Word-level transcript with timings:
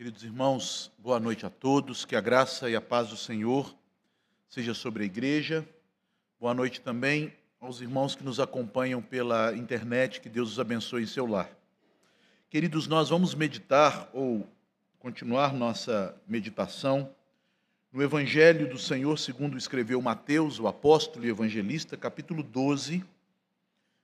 Queridos 0.00 0.24
irmãos, 0.24 0.90
boa 0.96 1.20
noite 1.20 1.44
a 1.44 1.50
todos. 1.50 2.06
Que 2.06 2.16
a 2.16 2.22
graça 2.22 2.70
e 2.70 2.74
a 2.74 2.80
paz 2.80 3.10
do 3.10 3.18
Senhor 3.18 3.76
seja 4.48 4.72
sobre 4.72 5.02
a 5.02 5.04
igreja. 5.04 5.68
Boa 6.40 6.54
noite 6.54 6.80
também 6.80 7.30
aos 7.60 7.82
irmãos 7.82 8.14
que 8.14 8.24
nos 8.24 8.40
acompanham 8.40 9.02
pela 9.02 9.54
internet. 9.54 10.22
Que 10.22 10.30
Deus 10.30 10.52
os 10.52 10.58
abençoe 10.58 11.02
em 11.02 11.06
seu 11.06 11.26
lar. 11.26 11.50
Queridos, 12.48 12.86
nós 12.86 13.10
vamos 13.10 13.34
meditar 13.34 14.08
ou 14.14 14.48
continuar 14.98 15.52
nossa 15.52 16.18
meditação 16.26 17.14
no 17.92 18.02
Evangelho 18.02 18.70
do 18.70 18.78
Senhor, 18.78 19.18
segundo 19.18 19.58
escreveu 19.58 20.00
Mateus, 20.00 20.58
o 20.58 20.66
apóstolo 20.66 21.26
e 21.26 21.28
evangelista, 21.28 21.94
capítulo 21.94 22.42
12, 22.42 23.04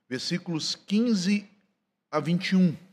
versículos 0.07 0.75
15 0.75 1.49
a 2.11 2.19
21. 2.19 2.86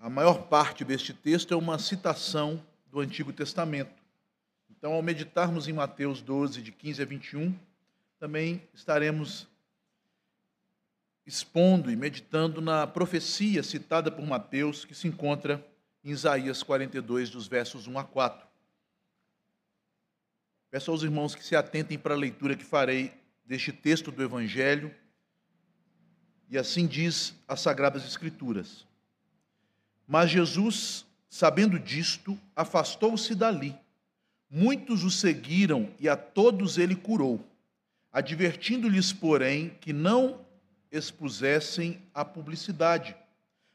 A 0.00 0.08
maior 0.08 0.46
parte 0.46 0.84
deste 0.84 1.12
texto 1.12 1.52
é 1.52 1.56
uma 1.56 1.76
citação 1.76 2.64
do 2.86 3.00
Antigo 3.00 3.32
Testamento. 3.32 4.00
Então, 4.70 4.92
ao 4.92 5.02
meditarmos 5.02 5.66
em 5.66 5.72
Mateus 5.72 6.22
12, 6.22 6.62
de 6.62 6.70
15 6.70 7.02
a 7.02 7.04
21, 7.04 7.52
também 8.20 8.62
estaremos 8.72 9.48
expondo 11.26 11.90
e 11.90 11.96
meditando 11.96 12.60
na 12.60 12.86
profecia 12.86 13.60
citada 13.64 14.08
por 14.08 14.24
Mateus, 14.24 14.84
que 14.84 14.94
se 14.94 15.08
encontra 15.08 15.66
em 16.04 16.10
Isaías 16.10 16.62
42, 16.62 17.30
dos 17.30 17.48
versos 17.48 17.88
1 17.88 17.98
a 17.98 18.04
4. 18.04 18.46
Peço 20.70 20.92
aos 20.92 21.02
irmãos 21.02 21.34
que 21.34 21.44
se 21.44 21.56
atentem 21.56 21.98
para 21.98 22.14
a 22.14 22.16
leitura 22.16 22.54
que 22.54 22.64
farei 22.64 23.12
deste 23.44 23.72
texto 23.72 24.12
do 24.12 24.22
Evangelho, 24.22 24.94
e 26.48 26.56
assim 26.56 26.86
diz 26.86 27.34
as 27.48 27.60
Sagradas 27.60 28.04
Escrituras. 28.04 28.87
Mas 30.08 30.30
Jesus, 30.30 31.04
sabendo 31.28 31.78
disto, 31.78 32.38
afastou-se 32.56 33.34
dali. 33.34 33.76
Muitos 34.50 35.04
o 35.04 35.10
seguiram 35.10 35.90
e 36.00 36.08
a 36.08 36.16
todos 36.16 36.78
ele 36.78 36.96
curou, 36.96 37.44
advertindo-lhes, 38.10 39.12
porém, 39.12 39.76
que 39.82 39.92
não 39.92 40.40
expusessem 40.90 42.00
a 42.14 42.24
publicidade, 42.24 43.14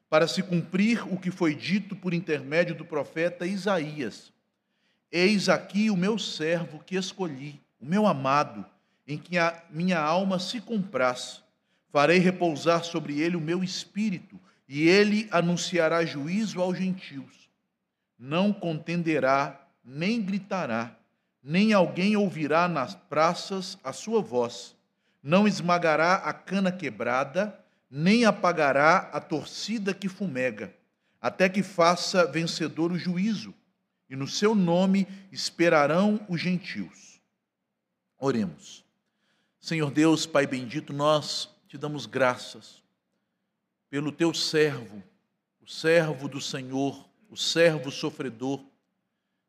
para 0.09 0.27
se 0.27 0.41
cumprir 0.41 1.07
o 1.13 1.19
que 1.19 1.29
foi 1.29 1.53
dito 1.53 1.95
por 1.95 2.15
intermédio 2.15 2.73
do 2.73 2.83
profeta 2.83 3.45
Isaías. 3.45 4.33
Eis 5.11 5.49
aqui 5.49 5.91
o 5.91 5.97
meu 5.97 6.17
servo 6.17 6.83
que 6.83 6.95
escolhi, 6.95 7.61
o 7.79 7.85
meu 7.85 8.07
amado, 8.07 8.65
em 9.07 9.19
que 9.19 9.37
a 9.37 9.63
minha 9.69 9.99
alma 9.99 10.39
se 10.39 10.59
compraz. 10.59 11.43
Farei 11.89 12.17
repousar 12.17 12.83
sobre 12.83 13.19
ele 13.19 13.35
o 13.35 13.41
meu 13.41 13.63
espírito 13.63 14.39
e 14.73 14.89
ele 14.89 15.27
anunciará 15.29 16.03
juízo 16.03 16.59
aos 16.59 16.75
gentios. 16.75 17.47
Não 18.17 18.51
contenderá, 18.51 19.67
nem 19.85 20.19
gritará, 20.19 20.97
nem 21.43 21.73
alguém 21.73 22.17
ouvirá 22.17 22.67
nas 22.67 22.95
praças 22.95 23.77
a 23.83 23.93
sua 23.93 24.19
voz. 24.19 24.75
Não 25.21 25.47
esmagará 25.47 26.15
a 26.15 26.33
cana 26.33 26.71
quebrada, 26.71 27.55
nem 27.87 28.25
apagará 28.25 29.11
a 29.13 29.21
torcida 29.21 29.93
que 29.93 30.09
fumega, 30.09 30.73
até 31.21 31.47
que 31.47 31.61
faça 31.61 32.25
vencedor 32.25 32.91
o 32.91 32.97
juízo, 32.97 33.53
e 34.09 34.15
no 34.15 34.27
seu 34.27 34.55
nome 34.55 35.07
esperarão 35.31 36.19
os 36.27 36.41
gentios. 36.41 37.21
Oremos. 38.17 38.83
Senhor 39.61 39.91
Deus, 39.91 40.25
Pai 40.25 40.47
bendito, 40.47 40.91
nós 40.91 41.47
te 41.67 41.77
damos 41.77 42.07
graças 42.07 42.82
pelo 43.93 44.11
teu 44.11 44.33
servo, 44.33 45.03
o 45.61 45.69
servo 45.69 46.27
do 46.27 46.41
Senhor, 46.41 47.07
o 47.29 47.37
servo 47.37 47.91
sofredor, 47.91 48.59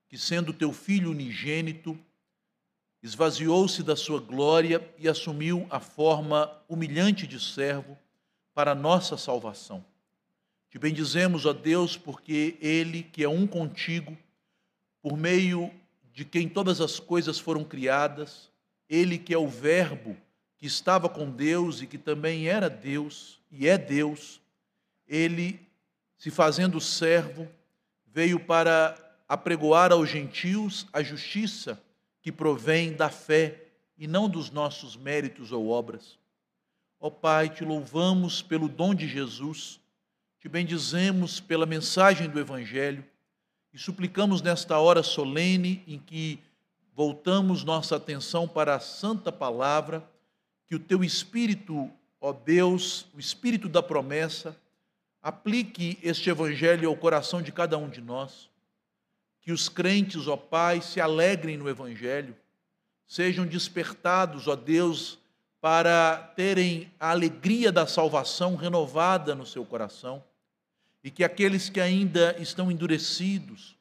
que 0.07 0.19
sendo 0.19 0.53
teu 0.53 0.71
filho 0.71 1.13
unigênito, 1.13 1.99
esvaziou-se 3.03 3.83
da 3.83 3.97
sua 3.97 4.21
glória 4.21 4.87
e 4.99 5.09
assumiu 5.09 5.67
a 5.71 5.81
forma 5.81 6.63
humilhante 6.69 7.27
de 7.27 7.41
servo 7.41 7.97
para 8.53 8.75
nossa 8.75 9.17
salvação. 9.17 9.83
Te 10.69 10.79
bendizemos, 10.79 11.47
ó 11.47 11.55
Deus, 11.55 11.97
porque 11.97 12.59
Ele, 12.61 13.03
que 13.03 13.25
é 13.25 13.29
um 13.31 13.47
contigo, 13.47 14.15
por 15.01 15.17
meio 15.17 15.71
de 16.13 16.23
quem 16.23 16.51
todas 16.51 16.83
as 16.83 17.01
coisas 17.01 17.39
foram 17.39 17.65
criadas, 17.65 18.51
Ele 18.91 19.17
que 19.17 19.33
é 19.33 19.39
o 19.39 19.49
Verbo, 19.49 20.15
que 20.65 20.69
estava 20.69 21.11
com 21.11 21.31
Deus 21.31 21.83
e 21.83 21.87
que 21.87 21.99
também 21.99 22.49
era 22.49 22.71
Deus 22.71 23.39
e 23.53 23.69
é 23.69 23.77
Deus, 23.77 24.41
ele, 25.07 25.61
se 26.17 26.31
fazendo 26.31 26.81
servo, 26.81 27.47
veio 28.07 28.41
para 28.41 28.97
apregoar 29.29 29.93
aos 29.93 30.09
gentios 30.09 30.87
a 30.91 31.03
justiça 31.03 31.79
que 32.23 32.33
provém 32.33 32.95
da 32.95 33.11
fé 33.11 33.63
e 33.99 34.07
não 34.07 34.27
dos 34.27 34.51
nossos 34.51 34.97
méritos 34.97 35.53
ou 35.53 35.69
obras. 35.69 36.19
Ó 36.99 37.11
Pai, 37.11 37.51
te 37.51 37.63
louvamos 37.63 38.41
pelo 38.41 38.67
dom 38.67 38.95
de 38.95 39.07
Jesus, 39.07 39.79
te 40.41 40.49
bendizemos 40.49 41.41
pela 41.41 41.67
mensagem 41.67 42.27
do 42.27 42.41
Evangelho 42.41 43.05
e 43.71 43.79
suplicamos 43.79 44.41
nesta 44.41 44.79
hora 44.79 45.03
solene 45.03 45.85
em 45.87 45.99
que 45.99 46.41
voltamos 46.95 47.65
nossa 47.65 47.97
atenção 47.97 48.49
para 48.49 48.77
a 48.77 48.81
santa 48.81 49.31
palavra, 49.31 50.03
que 50.67 50.75
o 50.75 50.79
teu 50.79 51.05
Espírito, 51.05 51.91
ó 52.21 52.33
Deus, 52.33 53.07
o 53.15 53.21
Espírito 53.21 53.69
da 53.69 53.83
promessa, 53.83 54.57
aplique 55.23 55.99
este 56.03 56.29
Evangelho 56.29 56.89
ao 56.89 56.97
coração 56.97 57.41
de 57.41 57.53
cada 57.53 57.79
um 57.79 57.89
de 57.89 58.01
nós. 58.01 58.49
Que 59.41 59.53
os 59.53 59.69
crentes, 59.69 60.27
ó 60.27 60.37
Pai, 60.37 60.81
se 60.81 61.01
alegrem 61.01 61.57
no 61.57 61.69
Evangelho, 61.69 62.37
sejam 63.07 63.47
despertados, 63.47 64.49
ó 64.49 64.57
Deus, 64.57 65.19
para 65.61 66.19
terem 66.37 66.93
a 67.01 67.11
alegria 67.11 67.73
da 67.73 67.87
salvação 67.87 68.55
renovada 68.55 69.35
no 69.35 69.47
seu 69.47 69.65
coração. 69.65 70.23
E 71.03 71.11
que 71.11 71.25
aqueles 71.25 71.71
que 71.71 71.81
ainda 71.81 72.37
estão 72.39 72.71
endurecidos, 72.71 73.77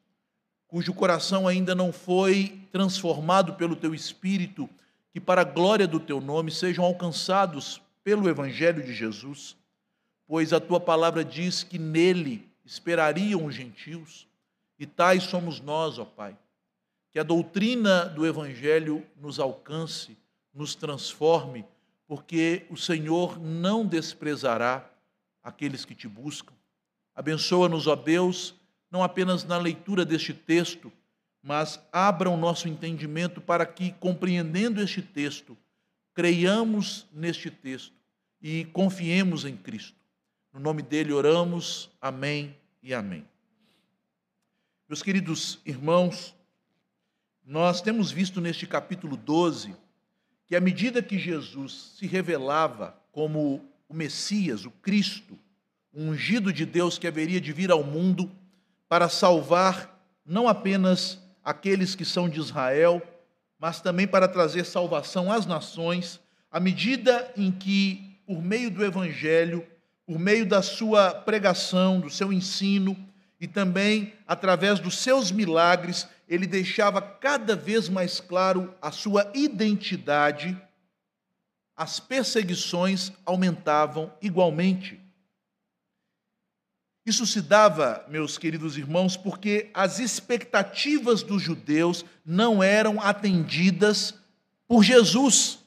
cujo 0.68 0.94
coração 0.94 1.48
ainda 1.48 1.76
não 1.76 1.92
foi 1.92 2.60
transformado 2.72 3.54
pelo 3.56 3.76
teu 3.76 3.94
Espírito, 3.94 4.70
que 5.14 5.22
para 5.22 5.42
a 5.42 5.46
glória 5.46 5.88
do 5.88 6.00
teu 6.00 6.20
nome 6.20 6.52
sejam 6.52 6.84
alcançados 6.84 7.82
pelo 8.04 8.28
Evangelho 8.28 8.84
de 8.84 8.94
Jesus 8.94 9.56
pois 10.28 10.54
a 10.54 10.60
tua 10.60 10.80
palavra 10.80 11.24
diz 11.24 11.64
que 11.64 11.78
nele 11.78 12.50
esperariam 12.66 13.46
os 13.46 13.54
gentios, 13.54 14.28
e 14.80 14.86
tais 14.86 15.24
somos 15.24 15.60
nós, 15.60 16.00
ó 16.00 16.06
Pai. 16.06 16.36
Que 17.12 17.20
a 17.20 17.24
doutrina 17.24 18.06
do 18.06 18.26
Evangelho 18.26 19.06
nos 19.22 19.40
alcance, 19.40 20.18
nos 20.54 20.74
transforme, 20.74 21.66
porque 22.08 22.66
o 22.70 22.76
Senhor 22.76 23.40
não 23.40 23.86
desprezará 23.86 24.90
aqueles 25.44 25.86
que 25.86 25.94
te 25.94 26.08
buscam. 26.08 26.54
Abençoa-nos, 27.14 27.86
ó 27.86 27.96
Deus, 27.96 28.56
não 28.90 29.04
apenas 29.04 29.44
na 29.44 29.58
leitura 29.58 30.04
deste 30.04 30.34
texto, 30.34 30.92
mas 31.44 31.86
abra 31.92 32.30
o 32.30 32.38
nosso 32.38 32.70
entendimento 32.70 33.42
para 33.42 33.66
que, 33.66 33.92
compreendendo 33.92 34.82
este 34.82 35.02
texto, 35.02 35.58
creiamos 36.14 37.06
neste 37.12 37.52
texto 37.52 37.94
e 38.42 38.64
confiemos 38.66 39.44
em 39.44 39.58
Cristo. 39.58 39.98
No 40.54 40.60
nome 40.60 40.82
dele 40.82 41.12
oramos. 41.12 41.90
Amém 42.00 42.56
e 42.82 42.94
amém. 42.94 43.26
Meus 44.88 45.04
queridos 45.04 45.60
irmãos, 45.66 46.34
nós 47.46 47.82
temos 47.82 48.10
visto 48.10 48.40
neste 48.40 48.66
capítulo 48.66 49.18
12 49.18 49.76
que 50.46 50.56
à 50.56 50.62
medida 50.62 51.02
que 51.02 51.18
Jesus 51.18 51.96
se 51.98 52.06
revelava 52.06 52.98
como 53.12 53.66
o 53.90 53.94
Messias, 53.94 54.66
o 54.66 54.72
Cristo, 54.72 55.38
o 55.92 56.02
ungido 56.02 56.54
de 56.54 56.66
Deus 56.66 56.98
que 56.98 57.08
haveria 57.08 57.42
de 57.42 57.52
vir 57.52 57.70
ao 57.70 57.84
mundo 57.84 58.32
para 58.88 59.10
salvar 59.10 59.94
não 60.26 60.48
apenas 60.48 61.23
aqueles 61.44 61.96
que 61.96 62.06
são 62.06 62.30
de 62.30 62.40
Israel, 62.40 63.02
mas 63.60 63.82
também 63.82 64.08
para 64.08 64.28
trazer 64.28 64.66
salvação 64.66 65.32
às 65.32 65.46
nações, 65.46 66.20
à 66.52 66.60
medida 66.60 67.32
em 67.36 67.52
que, 67.52 68.18
por 68.26 68.42
meio 68.42 68.70
do 68.70 68.84
Evangelho, 68.84 69.66
por 70.06 70.20
meio 70.20 70.46
da 70.46 70.62
sua 70.62 71.14
pregação, 71.14 72.00
do 72.00 72.10
seu 72.10 72.32
ensino 72.32 72.96
e 73.40 73.48
também 73.48 74.14
através 74.28 74.80
dos 74.80 74.98
seus 74.98 75.32
milagres, 75.32 76.08
ele 76.28 76.48
deixava 76.48 77.02
cada 77.02 77.56
vez 77.56 77.90
mais 77.90 78.20
claro 78.20 78.74
a 78.82 78.92
sua 78.92 79.30
identidade, 79.34 80.58
as 81.76 82.00
perseguições 82.00 83.12
aumentavam 83.26 84.14
igualmente. 84.22 85.03
Isso 87.06 87.26
se 87.26 87.42
dava, 87.42 88.06
meus 88.08 88.38
queridos 88.38 88.78
irmãos, 88.78 89.18
porque 89.18 89.70
as 89.74 90.00
expectativas 90.00 91.22
dos 91.22 91.42
judeus 91.42 92.06
não 92.26 92.64
eram 92.64 93.02
atendidas 93.02 94.14
por 94.68 94.84
Jesus. 94.84 95.60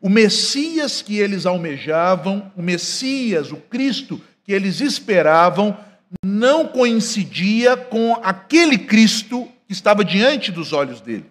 O 0.00 0.08
Messias 0.08 1.00
que 1.00 1.16
eles 1.16 1.46
almejavam, 1.46 2.52
o 2.56 2.62
Messias, 2.62 3.52
o 3.52 3.56
Cristo 3.56 4.20
que 4.42 4.52
eles 4.52 4.80
esperavam, 4.80 5.78
não 6.24 6.66
coincidia 6.66 7.76
com 7.76 8.14
aquele 8.22 8.78
Cristo 8.78 9.46
que 9.66 9.72
estava 9.72 10.04
diante 10.04 10.50
dos 10.50 10.72
olhos 10.72 11.00
dele. 11.00 11.30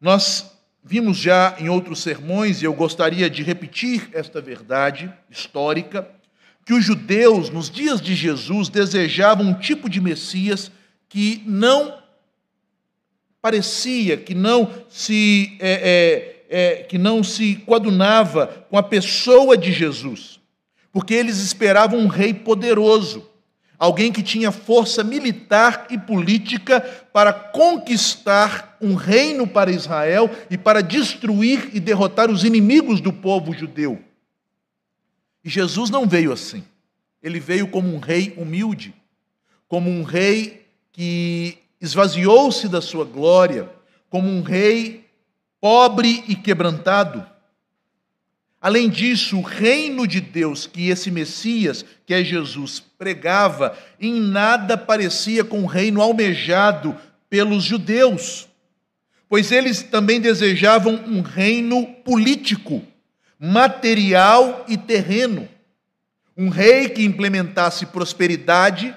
Nós 0.00 0.52
vimos 0.84 1.16
já 1.16 1.56
em 1.58 1.68
outros 1.68 2.02
sermões, 2.02 2.60
e 2.60 2.66
eu 2.66 2.74
gostaria 2.74 3.30
de 3.30 3.42
repetir 3.42 4.10
esta 4.12 4.40
verdade 4.40 5.10
histórica, 5.30 6.06
que 6.64 6.72
os 6.72 6.84
judeus, 6.84 7.50
nos 7.50 7.70
dias 7.70 8.00
de 8.00 8.14
Jesus, 8.14 8.68
desejavam 8.68 9.46
um 9.46 9.54
tipo 9.54 9.88
de 9.88 10.00
Messias 10.00 10.70
que 11.08 11.42
não 11.46 11.98
parecia, 13.40 14.16
que 14.16 14.34
não 14.34 14.70
se, 14.88 15.56
é, 15.60 16.44
é, 16.48 16.80
é, 16.80 16.82
que 16.84 16.96
não 16.96 17.22
se 17.22 17.56
coadunava 17.66 18.66
com 18.70 18.78
a 18.78 18.82
pessoa 18.82 19.56
de 19.56 19.70
Jesus, 19.72 20.40
porque 20.90 21.12
eles 21.12 21.38
esperavam 21.38 21.98
um 21.98 22.06
rei 22.06 22.32
poderoso 22.32 23.28
alguém 23.78 24.12
que 24.12 24.22
tinha 24.22 24.50
força 24.50 25.02
militar 25.02 25.86
e 25.90 25.98
política 25.98 26.80
para 27.12 27.32
conquistar 27.32 28.76
um 28.80 28.94
reino 28.94 29.46
para 29.46 29.70
Israel 29.70 30.30
e 30.50 30.56
para 30.56 30.82
destruir 30.82 31.70
e 31.72 31.80
derrotar 31.80 32.30
os 32.30 32.44
inimigos 32.44 33.00
do 33.00 33.12
povo 33.12 33.52
judeu. 33.52 33.98
E 35.44 35.50
Jesus 35.50 35.90
não 35.90 36.08
veio 36.08 36.32
assim. 36.32 36.64
Ele 37.22 37.38
veio 37.38 37.68
como 37.68 37.94
um 37.94 37.98
rei 37.98 38.34
humilde, 38.36 38.94
como 39.68 39.90
um 39.90 40.02
rei 40.02 40.66
que 40.92 41.58
esvaziou-se 41.80 42.68
da 42.68 42.80
sua 42.80 43.04
glória, 43.04 43.70
como 44.08 44.28
um 44.28 44.42
rei 44.42 45.04
pobre 45.60 46.24
e 46.28 46.36
quebrantado. 46.36 47.26
Além 48.60 48.88
disso, 48.88 49.38
o 49.38 49.42
reino 49.42 50.06
de 50.06 50.22
Deus 50.22 50.66
que 50.66 50.88
esse 50.88 51.10
Messias, 51.10 51.84
que 52.06 52.14
é 52.14 52.24
Jesus, 52.24 52.80
pregava, 52.80 53.76
em 54.00 54.14
nada 54.14 54.78
parecia 54.78 55.44
com 55.44 55.62
o 55.62 55.66
reino 55.66 56.00
almejado 56.00 56.96
pelos 57.28 57.64
judeus, 57.64 58.48
pois 59.28 59.52
eles 59.52 59.82
também 59.82 60.20
desejavam 60.20 60.94
um 61.06 61.20
reino 61.20 61.84
político, 62.04 62.82
material 63.44 64.64
e 64.66 64.78
terreno. 64.78 65.46
Um 66.34 66.48
rei 66.48 66.88
que 66.88 67.04
implementasse 67.04 67.84
prosperidade, 67.84 68.96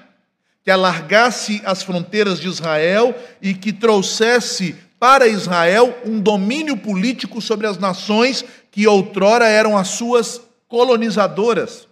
que 0.64 0.70
alargasse 0.70 1.60
as 1.66 1.82
fronteiras 1.82 2.40
de 2.40 2.48
Israel 2.48 3.14
e 3.42 3.52
que 3.52 3.74
trouxesse 3.74 4.74
para 4.98 5.28
Israel 5.28 5.98
um 6.04 6.18
domínio 6.18 6.78
político 6.78 7.42
sobre 7.42 7.66
as 7.66 7.76
nações 7.76 8.42
que 8.70 8.86
outrora 8.86 9.46
eram 9.46 9.76
as 9.76 9.88
suas 9.88 10.40
colonizadoras. 10.66 11.86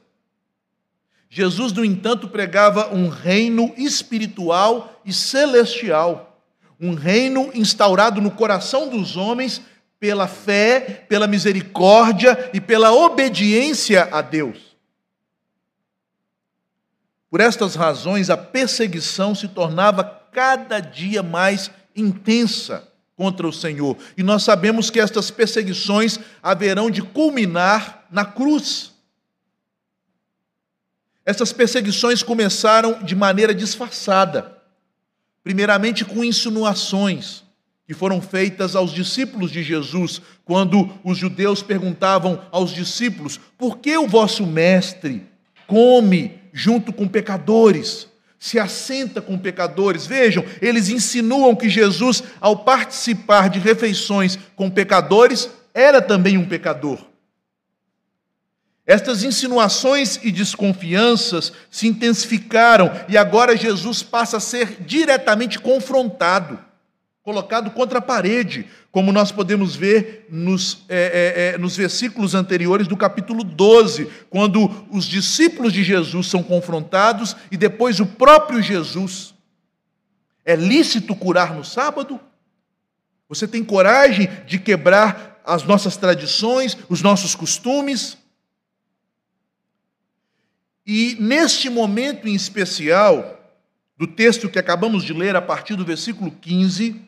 Jesus, 1.28 1.72
no 1.74 1.84
entanto, 1.84 2.26
pregava 2.26 2.94
um 2.94 3.08
reino 3.08 3.74
espiritual 3.76 4.98
e 5.04 5.12
celestial, 5.12 6.40
um 6.80 6.94
reino 6.94 7.50
instaurado 7.52 8.20
no 8.20 8.30
coração 8.30 8.88
dos 8.88 9.14
homens 9.14 9.60
pela 9.98 10.28
fé, 10.28 11.04
pela 11.08 11.26
misericórdia 11.26 12.50
e 12.52 12.60
pela 12.60 12.92
obediência 12.92 14.08
a 14.12 14.20
Deus. 14.20 14.76
Por 17.30 17.40
estas 17.40 17.74
razões, 17.74 18.30
a 18.30 18.36
perseguição 18.36 19.34
se 19.34 19.48
tornava 19.48 20.04
cada 20.32 20.80
dia 20.80 21.22
mais 21.22 21.70
intensa 21.94 22.86
contra 23.16 23.48
o 23.48 23.52
Senhor. 23.52 23.96
E 24.16 24.22
nós 24.22 24.42
sabemos 24.42 24.90
que 24.90 25.00
estas 25.00 25.30
perseguições 25.30 26.20
haverão 26.42 26.90
de 26.90 27.02
culminar 27.02 28.06
na 28.10 28.24
cruz. 28.24 28.92
Essas 31.24 31.52
perseguições 31.52 32.22
começaram 32.22 33.02
de 33.02 33.16
maneira 33.16 33.54
disfarçada, 33.54 34.62
primeiramente 35.42 36.04
com 36.04 36.22
insinuações 36.22 37.45
que 37.86 37.94
foram 37.94 38.20
feitas 38.20 38.74
aos 38.74 38.92
discípulos 38.92 39.50
de 39.50 39.62
Jesus, 39.62 40.20
quando 40.44 40.90
os 41.04 41.16
judeus 41.16 41.62
perguntavam 41.62 42.42
aos 42.50 42.72
discípulos: 42.72 43.38
por 43.56 43.78
que 43.78 43.96
o 43.96 44.08
vosso 44.08 44.44
mestre 44.44 45.22
come 45.66 46.40
junto 46.52 46.92
com 46.92 47.06
pecadores? 47.06 48.08
se 48.38 48.58
assenta 48.58 49.20
com 49.20 49.36
pecadores. 49.38 50.06
Vejam, 50.06 50.44
eles 50.60 50.88
insinuam 50.88 51.56
que 51.56 51.68
Jesus, 51.68 52.22
ao 52.40 52.58
participar 52.58 53.48
de 53.48 53.58
refeições 53.58 54.38
com 54.54 54.70
pecadores, 54.70 55.50
era 55.74 56.00
também 56.00 56.36
um 56.36 56.46
pecador. 56.46 56.98
Estas 58.86 59.24
insinuações 59.24 60.20
e 60.22 60.30
desconfianças 60.30 61.52
se 61.70 61.88
intensificaram 61.88 62.92
e 63.08 63.16
agora 63.16 63.56
Jesus 63.56 64.02
passa 64.02 64.36
a 64.36 64.40
ser 64.40 64.82
diretamente 64.84 65.58
confrontado 65.58 66.65
colocado 67.26 67.72
contra 67.72 67.98
a 67.98 68.00
parede, 68.00 68.68
como 68.92 69.10
nós 69.10 69.32
podemos 69.32 69.74
ver 69.74 70.28
nos, 70.30 70.84
é, 70.88 70.94
é, 70.94 71.54
é, 71.54 71.58
nos 71.58 71.76
versículos 71.76 72.36
anteriores 72.36 72.86
do 72.86 72.96
capítulo 72.96 73.42
12, 73.42 74.08
quando 74.30 74.86
os 74.92 75.06
discípulos 75.06 75.72
de 75.72 75.82
Jesus 75.82 76.28
são 76.28 76.40
confrontados 76.40 77.34
e 77.50 77.56
depois 77.56 77.98
o 77.98 78.06
próprio 78.06 78.62
Jesus. 78.62 79.34
É 80.44 80.54
lícito 80.54 81.16
curar 81.16 81.52
no 81.52 81.64
sábado? 81.64 82.20
Você 83.28 83.48
tem 83.48 83.64
coragem 83.64 84.28
de 84.46 84.60
quebrar 84.60 85.42
as 85.44 85.64
nossas 85.64 85.96
tradições, 85.96 86.78
os 86.88 87.02
nossos 87.02 87.34
costumes? 87.34 88.16
E 90.86 91.16
neste 91.18 91.68
momento 91.68 92.28
em 92.28 92.36
especial, 92.36 93.36
do 93.98 94.06
texto 94.06 94.48
que 94.48 94.60
acabamos 94.60 95.02
de 95.02 95.12
ler, 95.12 95.34
a 95.34 95.42
partir 95.42 95.74
do 95.74 95.84
versículo 95.84 96.30
15, 96.30 97.05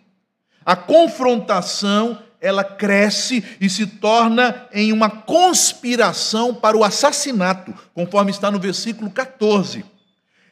a 0.68 0.76
confrontação 0.76 2.22
ela 2.42 2.62
cresce 2.62 3.42
e 3.58 3.70
se 3.70 3.86
torna 3.86 4.68
em 4.70 4.92
uma 4.92 5.08
conspiração 5.08 6.54
para 6.54 6.76
o 6.76 6.84
assassinato, 6.84 7.72
conforme 7.94 8.30
está 8.30 8.50
no 8.50 8.60
versículo 8.60 9.10
14. 9.10 9.82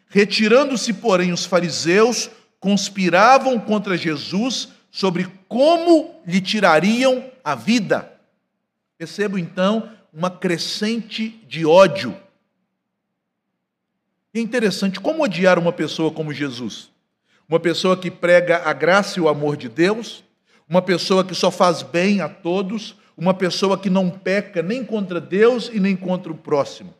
Retirando-se, 0.08 0.94
porém, 0.94 1.34
os 1.34 1.44
fariseus, 1.44 2.30
conspiravam 2.58 3.60
contra 3.60 3.94
Jesus 3.94 4.70
sobre 4.90 5.30
como 5.46 6.14
lhe 6.26 6.40
tirariam 6.40 7.22
a 7.44 7.54
vida. 7.54 8.10
Percebo 8.96 9.36
então 9.36 9.90
uma 10.10 10.30
crescente 10.30 11.44
de 11.46 11.66
ódio. 11.66 12.16
É 14.32 14.40
interessante 14.40 14.98
como 14.98 15.22
odiar 15.22 15.58
uma 15.58 15.74
pessoa 15.74 16.10
como 16.10 16.32
Jesus 16.32 16.95
uma 17.48 17.60
pessoa 17.60 17.96
que 17.96 18.10
prega 18.10 18.62
a 18.64 18.72
graça 18.72 19.18
e 19.18 19.22
o 19.22 19.28
amor 19.28 19.56
de 19.56 19.68
Deus, 19.68 20.24
uma 20.68 20.82
pessoa 20.82 21.24
que 21.24 21.34
só 21.34 21.50
faz 21.50 21.82
bem 21.82 22.20
a 22.20 22.28
todos, 22.28 22.96
uma 23.16 23.32
pessoa 23.32 23.78
que 23.78 23.88
não 23.88 24.10
peca 24.10 24.62
nem 24.62 24.84
contra 24.84 25.20
Deus 25.20 25.70
e 25.72 25.78
nem 25.78 25.96
contra 25.96 26.30
o 26.32 26.36
próximo. 26.36 26.92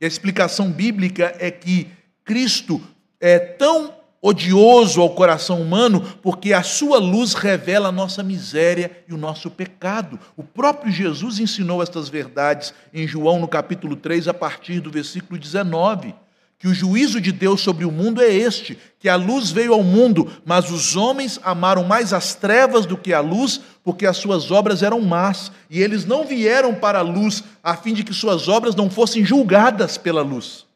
E 0.00 0.04
a 0.04 0.08
explicação 0.08 0.70
bíblica 0.70 1.34
é 1.38 1.50
que 1.50 1.88
Cristo 2.24 2.80
é 3.18 3.38
tão 3.38 3.94
odioso 4.22 5.00
ao 5.00 5.14
coração 5.14 5.60
humano 5.62 6.02
porque 6.22 6.52
a 6.52 6.62
sua 6.62 6.98
luz 6.98 7.32
revela 7.32 7.88
a 7.88 7.92
nossa 7.92 8.22
miséria 8.22 9.04
e 9.08 9.14
o 9.14 9.18
nosso 9.18 9.50
pecado. 9.50 10.18
O 10.36 10.42
próprio 10.42 10.92
Jesus 10.92 11.38
ensinou 11.38 11.82
estas 11.82 12.08
verdades 12.08 12.74
em 12.92 13.06
João 13.06 13.40
no 13.40 13.48
capítulo 13.48 13.96
3 13.96 14.28
a 14.28 14.34
partir 14.34 14.80
do 14.80 14.90
versículo 14.90 15.38
19 15.38 16.14
que 16.60 16.68
o 16.68 16.74
juízo 16.74 17.22
de 17.22 17.32
Deus 17.32 17.62
sobre 17.62 17.86
o 17.86 17.90
mundo 17.90 18.20
é 18.20 18.28
este: 18.28 18.78
que 18.98 19.08
a 19.08 19.16
luz 19.16 19.50
veio 19.50 19.72
ao 19.72 19.82
mundo, 19.82 20.30
mas 20.44 20.70
os 20.70 20.94
homens 20.94 21.40
amaram 21.42 21.82
mais 21.82 22.12
as 22.12 22.34
trevas 22.34 22.84
do 22.84 22.98
que 22.98 23.14
a 23.14 23.20
luz, 23.20 23.62
porque 23.82 24.04
as 24.04 24.18
suas 24.18 24.50
obras 24.50 24.82
eram 24.82 25.00
más, 25.00 25.50
e 25.70 25.80
eles 25.80 26.04
não 26.04 26.26
vieram 26.26 26.74
para 26.74 26.98
a 26.98 27.02
luz, 27.02 27.42
a 27.64 27.74
fim 27.74 27.94
de 27.94 28.04
que 28.04 28.12
suas 28.12 28.46
obras 28.46 28.76
não 28.76 28.90
fossem 28.90 29.24
julgadas 29.24 29.96
pela 29.96 30.20
luz. 30.20 30.66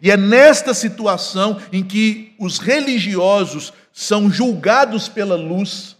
E 0.00 0.10
é 0.10 0.16
nesta 0.16 0.72
situação 0.72 1.60
em 1.70 1.84
que 1.84 2.32
os 2.38 2.58
religiosos 2.58 3.70
são 3.92 4.30
julgados 4.30 5.08
pela 5.08 5.36
luz, 5.36 5.94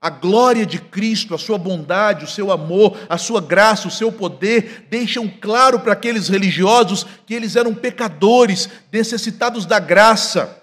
a 0.00 0.08
glória 0.08 0.64
de 0.64 0.78
Cristo, 0.78 1.34
a 1.34 1.38
sua 1.38 1.58
bondade, 1.58 2.24
o 2.24 2.28
seu 2.28 2.50
amor, 2.50 2.98
a 3.06 3.18
sua 3.18 3.40
graça, 3.40 3.86
o 3.86 3.90
seu 3.90 4.10
poder, 4.10 4.86
deixam 4.88 5.28
claro 5.28 5.80
para 5.80 5.92
aqueles 5.92 6.28
religiosos 6.28 7.06
que 7.26 7.34
eles 7.34 7.54
eram 7.54 7.74
pecadores, 7.74 8.68
necessitados 8.90 9.66
da 9.66 9.78
graça. 9.78 10.58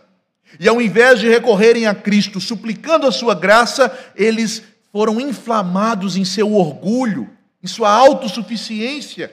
E 0.60 0.67
ao 0.67 0.82
invés 0.82 1.20
de 1.20 1.29
recorrerem 1.29 1.86
a 1.86 1.94
Cristo 1.94 2.41
suplicando 2.41 3.06
a 3.06 3.12
sua 3.12 3.36
graça, 3.36 3.96
eles 4.15 4.63
foram 4.91 5.22
inflamados 5.22 6.17
em 6.17 6.25
seu 6.25 6.56
orgulho, 6.56 7.29
em 7.62 7.67
sua 7.67 7.91
autossuficiência. 7.91 9.32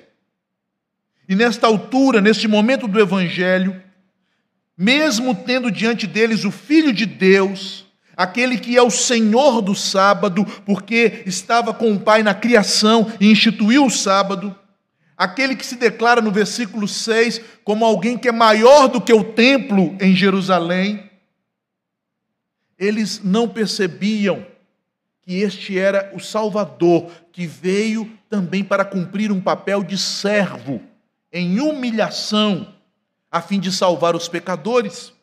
E 1.26 1.34
nesta 1.34 1.66
altura, 1.66 2.20
neste 2.20 2.46
momento 2.46 2.86
do 2.86 3.00
Evangelho, 3.00 3.82
mesmo 4.76 5.34
tendo 5.34 5.70
diante 5.70 6.06
deles 6.06 6.44
o 6.44 6.50
Filho 6.50 6.92
de 6.92 7.06
Deus, 7.06 7.83
aquele 8.16 8.58
que 8.58 8.76
é 8.76 8.82
o 8.82 8.90
Senhor 8.90 9.60
do 9.60 9.74
sábado, 9.74 10.44
porque 10.64 11.22
estava 11.26 11.72
com 11.72 11.92
o 11.92 12.00
Pai 12.00 12.22
na 12.22 12.34
criação 12.34 13.10
e 13.20 13.30
instituiu 13.30 13.86
o 13.86 13.90
sábado, 13.90 14.54
aquele 15.16 15.56
que 15.56 15.64
se 15.64 15.76
declara 15.76 16.20
no 16.20 16.30
versículo 16.30 16.86
6 16.86 17.40
como 17.64 17.84
alguém 17.84 18.18
que 18.18 18.28
é 18.28 18.32
maior 18.32 18.88
do 18.88 19.00
que 19.00 19.12
o 19.12 19.24
templo 19.24 19.96
em 20.00 20.14
Jerusalém, 20.14 21.10
eles 22.78 23.22
não 23.22 23.48
percebiam 23.48 24.44
que 25.22 25.40
este 25.40 25.78
era 25.78 26.12
o 26.14 26.20
Salvador, 26.20 27.10
que 27.32 27.46
veio 27.46 28.10
também 28.28 28.62
para 28.62 28.84
cumprir 28.84 29.32
um 29.32 29.40
papel 29.40 29.82
de 29.82 29.96
servo, 29.96 30.82
em 31.32 31.60
humilhação, 31.60 32.74
a 33.30 33.40
fim 33.40 33.58
de 33.58 33.72
salvar 33.72 34.14
os 34.14 34.28
pecadores. 34.28 35.13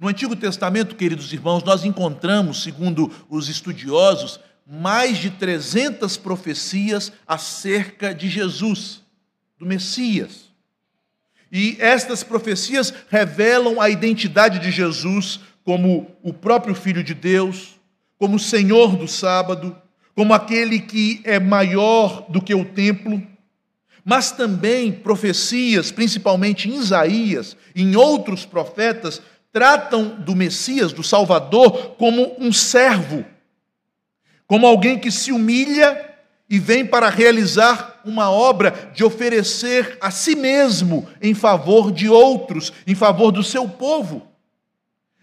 No 0.00 0.06
Antigo 0.06 0.36
Testamento, 0.36 0.94
queridos 0.94 1.32
irmãos, 1.32 1.64
nós 1.64 1.84
encontramos, 1.84 2.62
segundo 2.62 3.10
os 3.28 3.48
estudiosos, 3.48 4.38
mais 4.64 5.18
de 5.18 5.30
300 5.30 6.16
profecias 6.16 7.12
acerca 7.26 8.14
de 8.14 8.28
Jesus, 8.28 9.02
do 9.58 9.66
Messias. 9.66 10.52
E 11.50 11.76
estas 11.80 12.22
profecias 12.22 12.94
revelam 13.10 13.80
a 13.80 13.90
identidade 13.90 14.60
de 14.60 14.70
Jesus 14.70 15.40
como 15.64 16.14
o 16.22 16.32
próprio 16.32 16.76
Filho 16.76 17.02
de 17.02 17.14
Deus, 17.14 17.80
como 18.18 18.38
Senhor 18.38 18.94
do 18.96 19.08
sábado, 19.08 19.76
como 20.14 20.32
aquele 20.32 20.78
que 20.78 21.20
é 21.24 21.40
maior 21.40 22.26
do 22.28 22.40
que 22.40 22.54
o 22.54 22.64
templo, 22.64 23.20
mas 24.04 24.30
também 24.30 24.92
profecias, 24.92 25.90
principalmente 25.90 26.68
em 26.68 26.76
Isaías, 26.76 27.56
em 27.74 27.96
outros 27.96 28.46
profetas, 28.46 29.20
tratam 29.52 30.16
do 30.20 30.34
Messias, 30.36 30.92
do 30.92 31.02
Salvador, 31.02 31.96
como 31.96 32.34
um 32.38 32.52
servo 32.52 33.24
como 34.48 34.66
alguém 34.66 34.98
que 34.98 35.12
se 35.12 35.30
humilha 35.30 36.06
e 36.48 36.58
vem 36.58 36.84
para 36.84 37.10
realizar 37.10 38.00
uma 38.04 38.30
obra 38.30 38.90
de 38.94 39.04
oferecer 39.04 39.98
a 40.00 40.10
si 40.10 40.34
mesmo 40.34 41.06
em 41.20 41.34
favor 41.34 41.92
de 41.92 42.08
outros, 42.08 42.72
em 42.86 42.94
favor 42.94 43.30
do 43.30 43.42
seu 43.42 43.68
povo. 43.68 44.26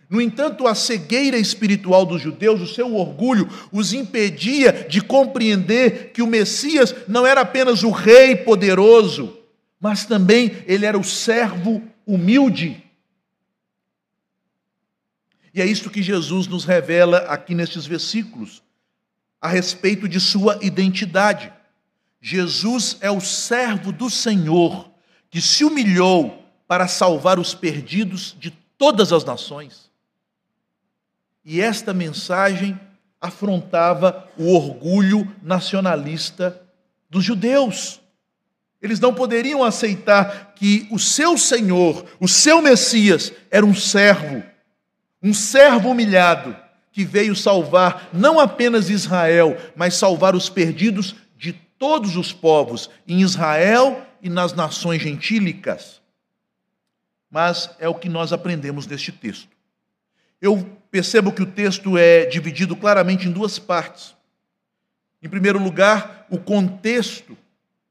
No 0.08 0.22
entanto, 0.22 0.68
a 0.68 0.76
cegueira 0.76 1.36
espiritual 1.36 2.06
dos 2.06 2.22
judeus, 2.22 2.62
o 2.62 2.72
seu 2.72 2.96
orgulho, 2.96 3.50
os 3.72 3.92
impedia 3.92 4.86
de 4.88 5.02
compreender 5.02 6.12
que 6.14 6.22
o 6.22 6.28
Messias 6.28 6.94
não 7.08 7.26
era 7.26 7.42
apenas 7.42 7.82
o 7.82 7.90
rei 7.90 8.36
poderoso, 8.36 9.36
mas 9.82 10.06
também 10.06 10.58
ele 10.68 10.86
era 10.86 11.00
o 11.00 11.04
servo 11.04 11.82
humilde. 12.06 12.85
E 15.56 15.62
é 15.62 15.66
isto 15.66 15.90
que 15.90 16.04
Jesus 16.04 16.48
nos 16.48 16.66
revela 16.66 17.20
aqui 17.30 17.56
nestes 17.56 17.86
versículos 17.86 18.62
a 19.40 19.48
respeito 19.48 20.06
de 20.06 20.20
sua 20.20 20.60
identidade. 20.62 21.50
Jesus 22.20 22.98
é 23.00 23.10
o 23.10 23.22
servo 23.22 23.94
do 23.94 24.10
Senhor 24.10 24.92
que 25.30 25.40
se 25.40 25.64
humilhou 25.64 26.44
para 26.68 26.90
salvar 26.90 27.40
os 27.40 27.56
perdidos 27.56 28.36
de 28.38 28.52
todas 28.78 29.14
as 29.14 29.24
nações. 29.24 29.90
E 31.46 31.62
esta 31.62 31.94
mensagem 31.94 32.78
afrontava 33.22 34.30
o 34.38 34.54
orgulho 34.54 35.34
nacionalista 35.42 36.62
dos 37.10 37.24
judeus. 37.24 38.02
Eles 38.82 39.00
não 39.00 39.14
poderiam 39.14 39.64
aceitar 39.64 40.54
que 40.54 40.86
o 40.92 41.00
seu 41.00 41.38
Senhor, 41.38 42.06
o 42.20 42.28
seu 42.28 42.62
Messias, 42.62 43.32
era 43.50 43.66
um 43.66 43.74
servo, 43.74 44.44
um 45.26 45.34
servo 45.34 45.90
humilhado, 45.90 46.56
que 46.92 47.04
veio 47.04 47.36
salvar 47.36 48.10
não 48.14 48.40
apenas 48.40 48.92
Israel, 48.92 49.58
mas 49.76 49.96
salvar 49.96 50.36
os 50.36 50.50
perdidos 50.50 51.16
de 51.36 51.52
todos 51.52 52.16
os 52.16 52.32
povos, 52.32 52.92
em 53.08 53.22
Israel 53.22 54.06
e 54.22 54.30
nas 54.30 54.54
nações 54.54 55.02
gentílicas. 55.02 56.00
Mas 57.30 57.72
é 57.80 57.90
o 57.90 57.96
que 57.96 58.08
nós 58.08 58.32
aprendemos 58.32 58.86
neste 58.86 59.12
texto. 59.12 59.50
Eu 60.40 60.64
percebo 60.92 61.32
que 61.32 61.42
o 61.42 61.48
texto 61.48 61.98
é 61.98 62.26
dividido 62.26 62.76
claramente 62.76 63.28
em 63.28 63.32
duas 63.32 63.58
partes. 63.58 64.16
Em 65.24 65.28
primeiro 65.28 65.58
lugar, 65.58 66.28
o 66.30 66.38
contexto 66.38 67.36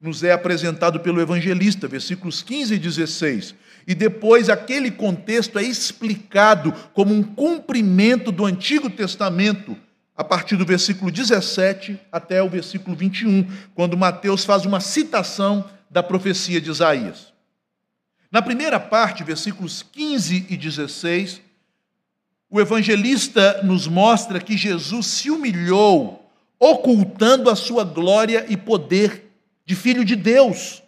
nos 0.01 0.23
é 0.23 0.31
apresentado 0.31 1.01
pelo 1.01 1.21
evangelista, 1.21 1.89
versículos 1.89 2.43
15 2.43 2.75
e 2.75 2.79
16. 2.79 3.55
E 3.87 3.95
depois 3.95 4.49
aquele 4.49 4.91
contexto 4.91 5.59
é 5.59 5.63
explicado 5.63 6.73
como 6.93 7.13
um 7.13 7.23
cumprimento 7.23 8.33
do 8.33 8.45
Antigo 8.45 8.89
Testamento, 8.89 9.77
a 10.17 10.25
partir 10.25 10.57
do 10.57 10.65
versículo 10.65 11.11
17 11.11 11.99
até 12.11 12.43
o 12.43 12.49
versículo 12.49 12.97
21, 12.97 13.47
quando 13.75 13.97
Mateus 13.97 14.45
faz 14.45 14.65
uma 14.65 14.81
citação 14.81 15.69
da 15.91 16.03
profecia 16.03 16.61
de 16.61 16.71
Isaías. 16.71 17.33
Na 18.31 18.41
primeira 18.41 18.81
parte, 18.81 19.23
versículos 19.23 19.83
15 19.83 20.47
e 20.49 20.57
16, 20.57 21.41
o 22.51 22.61
evangelista 22.61 23.63
nos 23.63 23.87
mostra 23.87 24.41
que 24.41 24.57
Jesus 24.57 25.07
se 25.07 25.31
humilhou, 25.31 26.31
ocultando 26.59 27.51
a 27.51 27.57
sua 27.57 27.85
glória 27.85 28.47
e 28.49 28.57
poder 28.57 29.31
de 29.67 29.75
filho 29.75 30.05
de 30.05 30.17
Deus. 30.17 30.83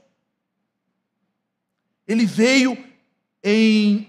Ele 2.07 2.25
veio 2.25 2.86
em 3.49 4.09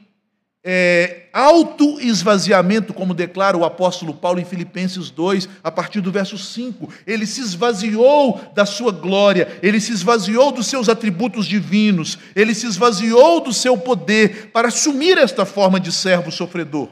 é, 0.63 1.27
auto-esvaziamento, 1.31 2.91
como 2.91 3.13
declara 3.13 3.55
o 3.55 3.63
apóstolo 3.63 4.15
Paulo 4.15 4.39
em 4.39 4.45
Filipenses 4.45 5.11
2, 5.11 5.47
a 5.63 5.71
partir 5.71 6.01
do 6.01 6.11
verso 6.11 6.39
5. 6.39 6.91
Ele 7.05 7.27
se 7.27 7.39
esvaziou 7.39 8.41
da 8.55 8.65
sua 8.65 8.91
glória, 8.91 9.59
ele 9.61 9.79
se 9.79 9.93
esvaziou 9.93 10.51
dos 10.51 10.65
seus 10.65 10.89
atributos 10.89 11.45
divinos, 11.45 12.17
ele 12.35 12.55
se 12.55 12.65
esvaziou 12.65 13.39
do 13.39 13.53
seu 13.53 13.77
poder 13.77 14.49
para 14.51 14.69
assumir 14.69 15.19
esta 15.19 15.45
forma 15.45 15.79
de 15.79 15.91
servo 15.91 16.31
sofredor. 16.31 16.89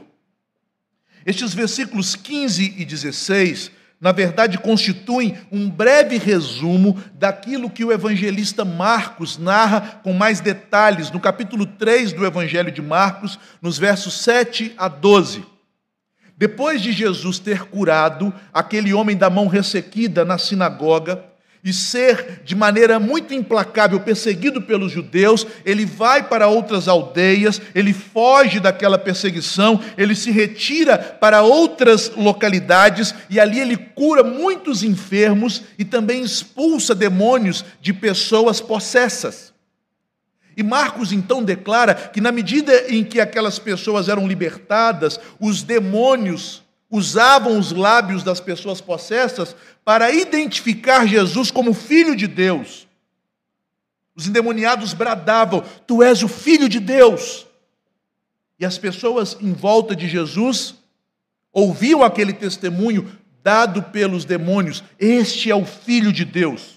Estes 1.26 1.52
versículos 1.52 2.14
15 2.14 2.76
e 2.78 2.84
16 2.84 3.72
na 4.00 4.12
verdade, 4.12 4.58
constituem 4.58 5.38
um 5.50 5.70
breve 5.70 6.18
resumo 6.18 7.02
daquilo 7.14 7.70
que 7.70 7.84
o 7.84 7.90
evangelista 7.90 8.62
Marcos 8.64 9.38
narra 9.38 10.00
com 10.02 10.12
mais 10.12 10.38
detalhes 10.38 11.10
no 11.10 11.18
capítulo 11.18 11.64
3 11.64 12.12
do 12.12 12.26
Evangelho 12.26 12.70
de 12.70 12.82
Marcos, 12.82 13.38
nos 13.62 13.78
versos 13.78 14.20
7 14.20 14.74
a 14.76 14.86
12. 14.88 15.44
Depois 16.36 16.82
de 16.82 16.92
Jesus 16.92 17.38
ter 17.38 17.64
curado 17.64 18.32
aquele 18.52 18.92
homem 18.92 19.16
da 19.16 19.30
mão 19.30 19.48
ressequida 19.48 20.26
na 20.26 20.36
sinagoga, 20.36 21.24
e 21.66 21.72
ser 21.72 22.42
de 22.44 22.54
maneira 22.54 23.00
muito 23.00 23.34
implacável 23.34 23.98
perseguido 23.98 24.62
pelos 24.62 24.92
judeus, 24.92 25.44
ele 25.64 25.84
vai 25.84 26.22
para 26.22 26.46
outras 26.46 26.86
aldeias, 26.86 27.60
ele 27.74 27.92
foge 27.92 28.60
daquela 28.60 28.96
perseguição, 28.96 29.80
ele 29.98 30.14
se 30.14 30.30
retira 30.30 30.96
para 30.96 31.42
outras 31.42 32.12
localidades 32.16 33.12
e 33.28 33.40
ali 33.40 33.58
ele 33.58 33.76
cura 33.76 34.22
muitos 34.22 34.84
enfermos 34.84 35.64
e 35.76 35.84
também 35.84 36.22
expulsa 36.22 36.94
demônios 36.94 37.64
de 37.80 37.92
pessoas 37.92 38.60
possessas. 38.60 39.52
E 40.56 40.62
Marcos 40.62 41.10
então 41.10 41.42
declara 41.42 41.94
que, 41.94 42.20
na 42.20 42.30
medida 42.30 42.84
em 42.88 43.02
que 43.02 43.18
aquelas 43.18 43.58
pessoas 43.58 44.08
eram 44.08 44.28
libertadas, 44.28 45.18
os 45.40 45.64
demônios 45.64 46.62
usavam 46.90 47.58
os 47.58 47.72
lábios 47.72 48.22
das 48.22 48.40
pessoas 48.40 48.80
possessas 48.80 49.54
para 49.84 50.12
identificar 50.12 51.06
Jesus 51.06 51.50
como 51.50 51.74
filho 51.74 52.14
de 52.14 52.26
Deus. 52.26 52.86
Os 54.14 54.26
endemoniados 54.26 54.94
bradavam: 54.94 55.62
Tu 55.86 56.02
és 56.02 56.22
o 56.22 56.28
filho 56.28 56.68
de 56.68 56.80
Deus. 56.80 57.46
E 58.58 58.64
as 58.64 58.78
pessoas 58.78 59.36
em 59.40 59.52
volta 59.52 59.94
de 59.94 60.08
Jesus 60.08 60.76
ouviam 61.52 62.02
aquele 62.02 62.32
testemunho 62.32 63.10
dado 63.42 63.82
pelos 63.82 64.24
demônios: 64.24 64.82
Este 64.98 65.50
é 65.50 65.54
o 65.54 65.66
filho 65.66 66.12
de 66.12 66.24
Deus. 66.24 66.75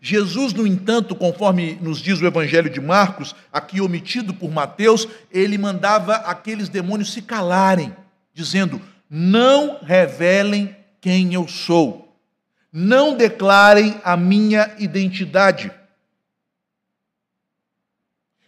Jesus, 0.00 0.52
no 0.52 0.66
entanto, 0.66 1.14
conforme 1.16 1.76
nos 1.80 1.98
diz 1.98 2.20
o 2.20 2.26
Evangelho 2.26 2.70
de 2.70 2.80
Marcos, 2.80 3.34
aqui 3.52 3.80
omitido 3.80 4.32
por 4.32 4.50
Mateus, 4.50 5.08
ele 5.30 5.58
mandava 5.58 6.14
aqueles 6.16 6.68
demônios 6.68 7.12
se 7.12 7.22
calarem, 7.22 7.94
dizendo: 8.32 8.80
Não 9.10 9.78
revelem 9.82 10.76
quem 11.00 11.34
eu 11.34 11.48
sou, 11.48 12.16
não 12.72 13.16
declarem 13.16 14.00
a 14.04 14.16
minha 14.16 14.74
identidade. 14.78 15.72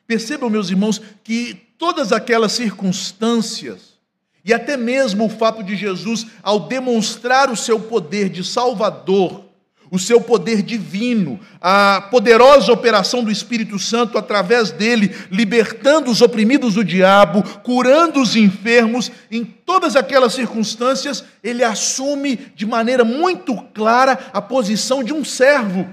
Percebam, 0.06 0.50
meus 0.50 0.70
irmãos, 0.70 1.00
que 1.22 1.54
todas 1.78 2.12
aquelas 2.12 2.52
circunstâncias, 2.52 3.98
e 4.44 4.52
até 4.54 4.76
mesmo 4.76 5.26
o 5.26 5.30
fato 5.30 5.62
de 5.62 5.76
Jesus, 5.76 6.26
ao 6.42 6.68
demonstrar 6.68 7.50
o 7.50 7.56
seu 7.56 7.80
poder 7.80 8.28
de 8.28 8.44
Salvador, 8.44 9.49
o 9.90 9.98
seu 9.98 10.20
poder 10.20 10.62
divino, 10.62 11.40
a 11.60 12.08
poderosa 12.10 12.72
operação 12.72 13.24
do 13.24 13.30
Espírito 13.30 13.78
Santo 13.78 14.16
através 14.16 14.70
dele, 14.70 15.14
libertando 15.30 16.10
os 16.10 16.22
oprimidos 16.22 16.74
do 16.74 16.84
diabo, 16.84 17.42
curando 17.62 18.20
os 18.20 18.36
enfermos, 18.36 19.10
em 19.30 19.44
todas 19.44 19.96
aquelas 19.96 20.34
circunstâncias, 20.34 21.24
ele 21.42 21.64
assume 21.64 22.36
de 22.54 22.64
maneira 22.64 23.04
muito 23.04 23.56
clara 23.74 24.30
a 24.32 24.40
posição 24.40 25.02
de 25.02 25.12
um 25.12 25.24
servo. 25.24 25.88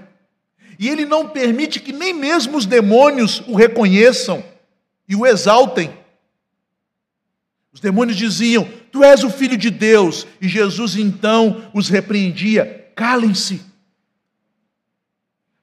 E 0.77 0.87
ele 0.87 1.05
não 1.05 1.27
permite 1.27 1.79
que 1.79 1.91
nem 1.91 2.13
mesmo 2.13 2.55
os 2.55 2.67
demônios 2.67 3.41
o 3.47 3.55
reconheçam 3.55 4.43
e 5.09 5.15
o 5.15 5.25
exaltem. 5.25 5.91
Os 7.73 7.79
demônios 7.79 8.15
diziam: 8.15 8.67
Tu 8.91 9.03
és 9.03 9.23
o 9.23 9.29
filho 9.29 9.57
de 9.57 9.71
Deus. 9.71 10.27
E 10.39 10.47
Jesus 10.47 10.95
então 10.95 11.63
os 11.73 11.89
repreendia: 11.89 12.91
Calem-se. 12.95 13.61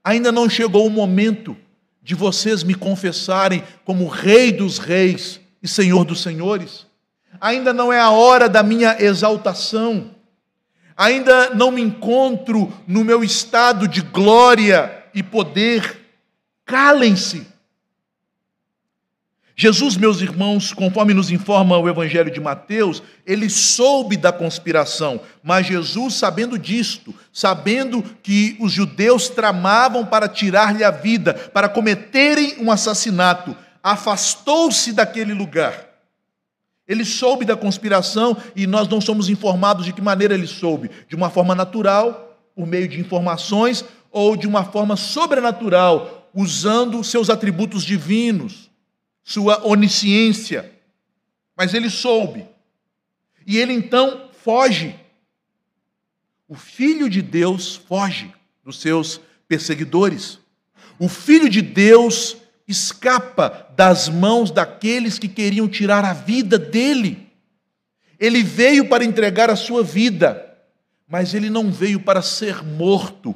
Ainda 0.04 0.30
não 0.30 0.50
chegou 0.50 0.87
o 0.87 0.90
momento 0.90 1.56
de 2.02 2.14
vocês 2.14 2.62
me 2.62 2.75
confessarem 2.75 3.64
como 3.84 4.06
Rei 4.06 4.52
dos 4.52 4.78
Reis 4.78 5.40
e 5.62 5.66
Senhor 5.66 6.04
dos 6.04 6.20
Senhores. 6.20 6.87
Ainda 7.40 7.73
não 7.73 7.90
é 7.90 7.99
a 7.99 8.11
hora 8.11 8.49
da 8.49 8.62
minha 8.62 9.02
exaltação. 9.02 10.14
Ainda 10.96 11.50
não 11.50 11.70
me 11.70 11.80
encontro 11.80 12.73
no 12.87 13.02
meu 13.02 13.25
estado 13.25 13.88
de 13.88 14.02
glória 14.02 15.04
e 15.14 15.23
poder. 15.23 16.02
Calem-se. 16.66 17.53
Jesus, 19.56 19.96
meus 19.96 20.20
irmãos, 20.20 20.73
conforme 20.73 21.14
nos 21.14 21.30
informa 21.30 21.78
o 21.78 21.88
Evangelho 21.88 22.30
de 22.30 22.40
Mateus, 22.40 23.00
ele 23.25 23.49
soube 23.49 24.16
da 24.16 24.32
conspiração, 24.32 25.20
mas 25.44 25.66
Jesus, 25.66 26.14
sabendo 26.14 26.58
disto, 26.58 27.14
sabendo 27.32 28.02
que 28.20 28.56
os 28.58 28.73
judeus 28.73 29.28
tramavam 29.28 30.04
para 30.04 30.28
tirar-lhe 30.28 30.82
a 30.82 30.90
vida, 30.90 31.34
para 31.34 31.68
cometerem 31.68 32.56
um 32.58 32.68
assassinato, 32.68 33.56
afastou-se 33.80 34.92
daquele 34.92 35.32
lugar. 35.32 35.87
Ele 36.87 37.04
soube 37.04 37.44
da 37.44 37.56
conspiração 37.56 38.37
e 38.56 38.66
nós 38.66 38.88
não 38.88 39.00
somos 39.00 39.28
informados 39.28 39.84
de 39.84 39.92
que 39.92 40.02
maneira 40.02 40.34
ele 40.34 40.49
soube. 40.49 40.90
De 41.08 41.14
uma 41.14 41.30
forma 41.30 41.54
natural, 41.54 42.37
por 42.56 42.66
meio 42.66 42.88
de 42.88 43.00
informações, 43.00 43.84
ou 44.11 44.37
de 44.37 44.49
uma 44.49 44.64
forma 44.64 44.96
sobrenatural, 44.96 46.28
usando 46.34 47.04
seus 47.04 47.30
atributos 47.30 47.84
divinos 47.84 48.63
sua 49.25 49.66
onisciência. 49.66 50.71
Mas 51.57 51.73
ele 51.73 51.88
soube. 51.88 52.47
E 53.47 53.57
ele 53.59 53.73
então 53.73 54.28
foge. 54.45 54.95
O 56.47 56.54
filho 56.54 57.09
de 57.09 57.23
Deus 57.23 57.75
foge 57.75 58.33
dos 58.62 58.81
seus 58.81 59.21
perseguidores. 59.49 60.38
O 60.99 61.09
filho 61.09 61.49
de 61.49 61.62
Deus 61.62 62.37
escapa 62.69 63.69
das 63.76 64.09
mãos 64.09 64.50
daqueles 64.50 65.19
que 65.19 65.28
queriam 65.28 65.66
tirar 65.69 66.04
a 66.04 66.12
vida 66.12 66.59
dele. 66.59 67.31
Ele 68.19 68.43
veio 68.43 68.88
para 68.88 69.04
entregar 69.04 69.50
a 69.50 69.57
sua 69.57 69.83
vida, 69.83 70.57
mas 71.09 71.35
ele 71.35 71.50
não 71.50 71.71
veio 71.71 72.00
para 72.00 72.23
ser 72.23 72.62
morto 72.62 73.35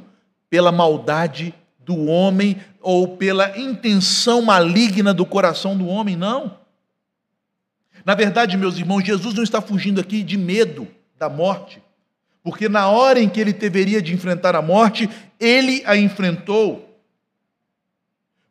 pela 0.49 0.73
maldade 0.73 1.55
do 1.89 2.05
homem 2.05 2.59
ou 2.83 3.17
pela 3.17 3.59
intenção 3.59 4.43
maligna 4.43 5.15
do 5.15 5.25
coração 5.25 5.75
do 5.75 5.87
homem, 5.87 6.17
não. 6.17 6.59
Na 8.05 8.15
verdade, 8.15 8.59
meus 8.59 8.77
irmãos, 8.77 9.03
Jesus 9.03 9.33
não 9.33 9.43
está 9.43 9.63
fugindo 9.63 9.99
aqui 9.99 10.23
de 10.23 10.37
medo 10.37 10.87
da 11.19 11.31
morte, 11.31 11.83
porque 12.43 12.69
na 12.69 12.89
hora 12.89 13.19
em 13.19 13.29
que 13.29 13.41
ele 13.41 13.55
deveria 13.55 14.03
de 14.03 14.13
enfrentar 14.13 14.55
a 14.55 14.61
morte, 14.61 15.09
ele 15.41 15.83
a 15.87 15.97
enfrentou. 15.97 16.95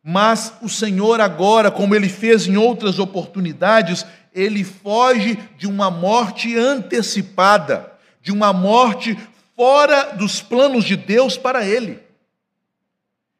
Mas 0.02 0.54
o 0.60 0.68
Senhor 0.68 1.20
agora, 1.20 1.70
como 1.70 1.94
ele 1.94 2.08
fez 2.08 2.48
em 2.48 2.56
outras 2.56 2.98
oportunidades, 2.98 4.04
ele 4.34 4.64
foge 4.64 5.38
de 5.56 5.68
uma 5.68 5.92
morte 5.92 6.56
antecipada, 6.58 7.92
de 8.20 8.32
uma 8.32 8.52
morte 8.52 9.16
fora 9.56 10.16
dos 10.16 10.42
planos 10.42 10.84
de 10.84 10.96
Deus 10.96 11.36
para 11.36 11.64
ele. 11.64 12.07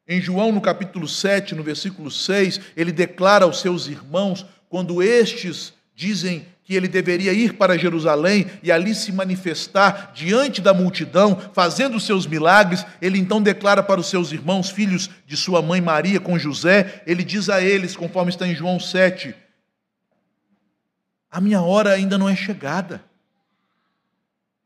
Em 0.08 0.22
João, 0.22 0.50
no 0.50 0.60
capítulo 0.62 1.06
7, 1.06 1.54
no 1.54 1.62
versículo 1.62 2.10
6, 2.10 2.60
ele 2.74 2.90
declara 2.90 3.44
aos 3.44 3.60
seus 3.60 3.88
irmãos, 3.88 4.46
quando 4.70 5.02
estes 5.02 5.74
dizem 5.94 6.46
que 6.64 6.74
ele 6.74 6.88
deveria 6.88 7.32
ir 7.32 7.54
para 7.54 7.76
Jerusalém 7.76 8.46
e 8.62 8.72
ali 8.72 8.94
se 8.94 9.12
manifestar 9.12 10.12
diante 10.14 10.62
da 10.62 10.72
multidão, 10.72 11.38
fazendo 11.52 12.00
seus 12.00 12.26
milagres, 12.26 12.86
ele 13.02 13.18
então 13.18 13.42
declara 13.42 13.82
para 13.82 14.00
os 14.00 14.08
seus 14.08 14.32
irmãos, 14.32 14.70
filhos 14.70 15.10
de 15.26 15.36
sua 15.36 15.60
mãe 15.60 15.80
Maria 15.80 16.20
com 16.20 16.38
José, 16.38 17.02
ele 17.06 17.22
diz 17.22 17.50
a 17.50 17.60
eles, 17.60 17.94
conforme 17.94 18.30
está 18.30 18.46
em 18.46 18.54
João 18.54 18.80
7, 18.80 19.34
a 21.30 21.38
minha 21.38 21.60
hora 21.60 21.92
ainda 21.92 22.16
não 22.16 22.28
é 22.28 22.34
chegada. 22.34 23.04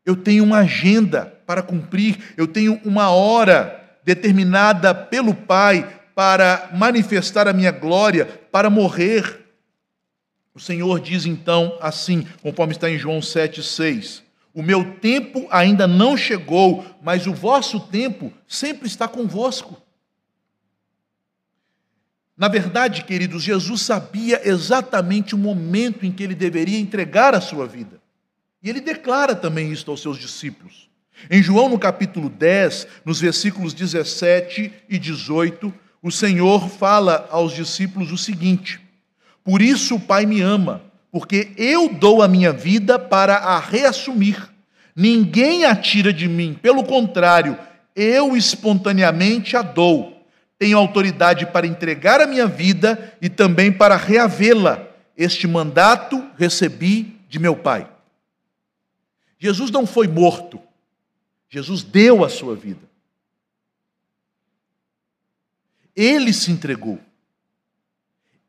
Eu 0.06 0.14
tenho 0.14 0.44
uma 0.44 0.58
agenda 0.58 1.26
para 1.46 1.62
cumprir, 1.62 2.34
eu 2.36 2.46
tenho 2.46 2.80
uma 2.84 3.10
hora 3.10 3.81
determinada 4.04 4.94
pelo 4.94 5.34
Pai 5.34 6.00
para 6.14 6.70
manifestar 6.74 7.48
a 7.48 7.52
minha 7.52 7.70
glória, 7.70 8.26
para 8.50 8.68
morrer. 8.68 9.46
O 10.54 10.60
Senhor 10.60 11.00
diz 11.00 11.24
então 11.24 11.78
assim, 11.80 12.26
conforme 12.42 12.72
está 12.72 12.90
em 12.90 12.98
João 12.98 13.20
7,6: 13.20 14.22
O 14.52 14.62
meu 14.62 14.96
tempo 14.98 15.46
ainda 15.50 15.86
não 15.86 16.16
chegou, 16.16 16.84
mas 17.02 17.26
o 17.26 17.32
vosso 17.32 17.80
tempo 17.80 18.32
sempre 18.46 18.86
está 18.86 19.08
convosco. 19.08 19.80
Na 22.36 22.48
verdade, 22.48 23.04
queridos, 23.04 23.42
Jesus 23.42 23.82
sabia 23.82 24.40
exatamente 24.48 25.34
o 25.34 25.38
momento 25.38 26.04
em 26.04 26.10
que 26.10 26.22
ele 26.22 26.34
deveria 26.34 26.78
entregar 26.78 27.34
a 27.34 27.40
sua 27.40 27.66
vida. 27.66 28.00
E 28.62 28.68
ele 28.68 28.80
declara 28.80 29.34
também 29.34 29.70
isto 29.70 29.90
aos 29.90 30.00
seus 30.00 30.18
discípulos. 30.18 30.91
Em 31.30 31.42
João, 31.42 31.68
no 31.68 31.78
capítulo 31.78 32.28
10, 32.28 32.86
nos 33.04 33.20
versículos 33.20 33.72
17 33.72 34.72
e 34.88 34.98
18, 34.98 35.72
o 36.02 36.10
Senhor 36.10 36.68
fala 36.68 37.28
aos 37.30 37.54
discípulos 37.54 38.10
o 38.10 38.18
seguinte: 38.18 38.80
Por 39.44 39.62
isso 39.62 39.94
o 39.94 40.00
Pai 40.00 40.26
me 40.26 40.40
ama, 40.40 40.82
porque 41.10 41.52
eu 41.56 41.88
dou 41.88 42.22
a 42.22 42.28
minha 42.28 42.52
vida 42.52 42.98
para 42.98 43.36
a 43.36 43.58
reassumir. 43.58 44.50
Ninguém 44.94 45.64
a 45.64 45.74
tira 45.74 46.12
de 46.12 46.28
mim, 46.28 46.58
pelo 46.60 46.84
contrário, 46.84 47.56
eu 47.94 48.36
espontaneamente 48.36 49.56
a 49.56 49.62
dou. 49.62 50.20
Tenho 50.58 50.78
autoridade 50.78 51.46
para 51.46 51.66
entregar 51.66 52.20
a 52.20 52.26
minha 52.26 52.46
vida 52.46 53.14
e 53.20 53.28
também 53.28 53.72
para 53.72 53.96
reavê-la. 53.96 54.86
Este 55.16 55.46
mandato 55.46 56.24
recebi 56.36 57.16
de 57.28 57.38
meu 57.38 57.56
Pai. 57.56 57.88
Jesus 59.38 59.70
não 59.70 59.86
foi 59.86 60.06
morto, 60.06 60.60
Jesus 61.52 61.82
deu 61.82 62.24
a 62.24 62.30
sua 62.30 62.56
vida. 62.56 62.80
Ele 65.94 66.32
se 66.32 66.50
entregou. 66.50 66.98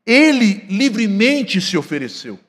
Ele 0.06 0.64
livremente 0.70 1.60
se 1.60 1.76
ofereceu. 1.76 2.40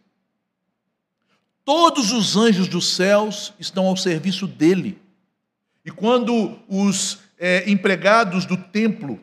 Todos 1.66 2.14
os 2.14 2.38
anjos 2.38 2.70
dos 2.70 2.96
céus 2.96 3.54
estão 3.60 3.86
ao 3.86 3.98
serviço 3.98 4.48
dele. 4.48 4.98
E 5.84 5.92
quando 5.92 6.58
os 6.70 7.20
é, 7.38 7.70
empregados 7.70 8.46
do 8.46 8.56
templo, 8.56 9.20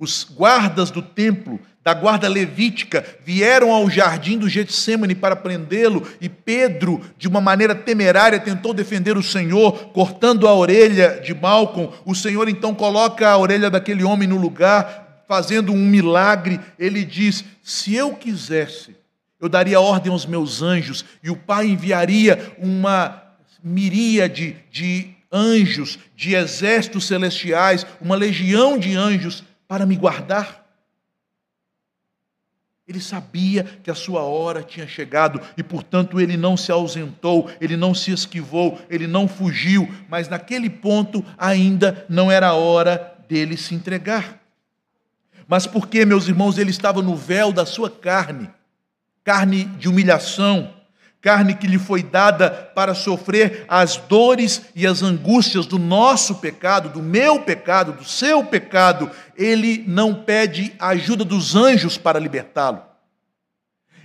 os 0.00 0.24
guardas 0.24 0.90
do 0.90 1.02
templo, 1.02 1.60
da 1.84 1.92
guarda 1.92 2.26
levítica 2.26 3.04
vieram 3.22 3.70
ao 3.70 3.88
jardim 3.90 4.38
do 4.38 4.48
Getsemane 4.48 5.14
para 5.14 5.36
prendê-lo, 5.36 6.06
e 6.18 6.28
Pedro, 6.28 7.02
de 7.18 7.28
uma 7.28 7.40
maneira 7.40 7.74
temerária, 7.74 8.40
tentou 8.40 8.72
defender 8.72 9.18
o 9.18 9.22
Senhor, 9.22 9.90
cortando 9.92 10.48
a 10.48 10.54
orelha 10.54 11.20
de 11.22 11.34
Malcom. 11.34 11.92
O 12.06 12.14
Senhor 12.14 12.48
então 12.48 12.74
coloca 12.74 13.28
a 13.28 13.36
orelha 13.36 13.68
daquele 13.68 14.02
homem 14.02 14.26
no 14.26 14.38
lugar, 14.38 15.24
fazendo 15.28 15.70
um 15.70 15.86
milagre. 15.86 16.58
Ele 16.78 17.04
diz: 17.04 17.44
Se 17.62 17.94
eu 17.94 18.14
quisesse, 18.14 18.96
eu 19.38 19.50
daria 19.50 19.80
ordem 19.80 20.10
aos 20.10 20.24
meus 20.24 20.62
anjos, 20.62 21.04
e 21.22 21.30
o 21.30 21.36
Pai 21.36 21.66
enviaria 21.66 22.54
uma 22.58 23.22
miríade 23.62 24.56
de 24.70 25.10
anjos, 25.30 25.98
de 26.16 26.34
exércitos 26.34 27.06
celestiais, 27.06 27.86
uma 28.00 28.16
legião 28.16 28.78
de 28.78 28.96
anjos 28.96 29.44
para 29.70 29.86
me 29.86 29.94
guardar. 29.94 30.66
Ele 32.88 33.00
sabia 33.00 33.62
que 33.62 33.88
a 33.88 33.94
sua 33.94 34.22
hora 34.22 34.64
tinha 34.64 34.84
chegado 34.84 35.40
e, 35.56 35.62
portanto, 35.62 36.20
ele 36.20 36.36
não 36.36 36.56
se 36.56 36.72
ausentou, 36.72 37.48
ele 37.60 37.76
não 37.76 37.94
se 37.94 38.10
esquivou, 38.10 38.80
ele 38.90 39.06
não 39.06 39.28
fugiu, 39.28 39.88
mas 40.08 40.28
naquele 40.28 40.68
ponto 40.68 41.24
ainda 41.38 42.04
não 42.08 42.32
era 42.32 42.48
a 42.48 42.54
hora 42.54 43.16
dele 43.28 43.56
se 43.56 43.72
entregar. 43.72 44.40
Mas 45.46 45.68
porque, 45.68 46.04
meus 46.04 46.26
irmãos, 46.26 46.58
ele 46.58 46.72
estava 46.72 47.00
no 47.00 47.14
véu 47.14 47.52
da 47.52 47.64
sua 47.64 47.88
carne, 47.88 48.50
carne 49.22 49.66
de 49.78 49.88
humilhação, 49.88 50.74
carne 51.20 51.54
que 51.54 51.66
lhe 51.66 51.78
foi 51.78 52.02
dada 52.02 52.50
para 52.50 52.94
sofrer 52.94 53.64
as 53.68 53.96
dores 53.96 54.62
e 54.74 54.86
as 54.86 55.02
angústias 55.02 55.66
do 55.66 55.78
nosso 55.78 56.36
pecado, 56.36 56.88
do 56.88 57.02
meu 57.02 57.40
pecado, 57.42 57.92
do 57.92 58.04
seu 58.04 58.42
pecado, 58.44 59.10
ele 59.36 59.84
não 59.86 60.14
pede 60.14 60.74
a 60.78 60.88
ajuda 60.88 61.24
dos 61.24 61.54
anjos 61.54 61.98
para 61.98 62.18
libertá-lo. 62.18 62.82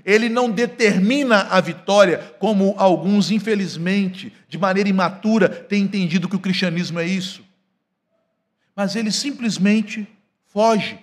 Ele 0.03 0.29
não 0.29 0.51
determina 0.51 1.47
a 1.49 1.59
vitória, 1.59 2.35
como 2.37 2.75
alguns, 2.77 3.31
infelizmente, 3.31 4.31
de 4.47 4.57
maneira 4.57 4.87
imatura, 4.87 5.49
têm 5.49 5.83
entendido 5.83 6.29
que 6.29 6.35
o 6.35 6.39
cristianismo 6.39 6.99
é 6.99 7.05
isso. 7.05 7.43
Mas 8.75 8.95
ele 8.95 9.11
simplesmente 9.11 10.07
foge, 10.45 10.99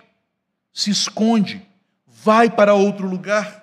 se 0.71 0.89
esconde, 0.89 1.61
vai 2.07 2.49
para 2.49 2.75
outro 2.75 3.07
lugar 3.07 3.62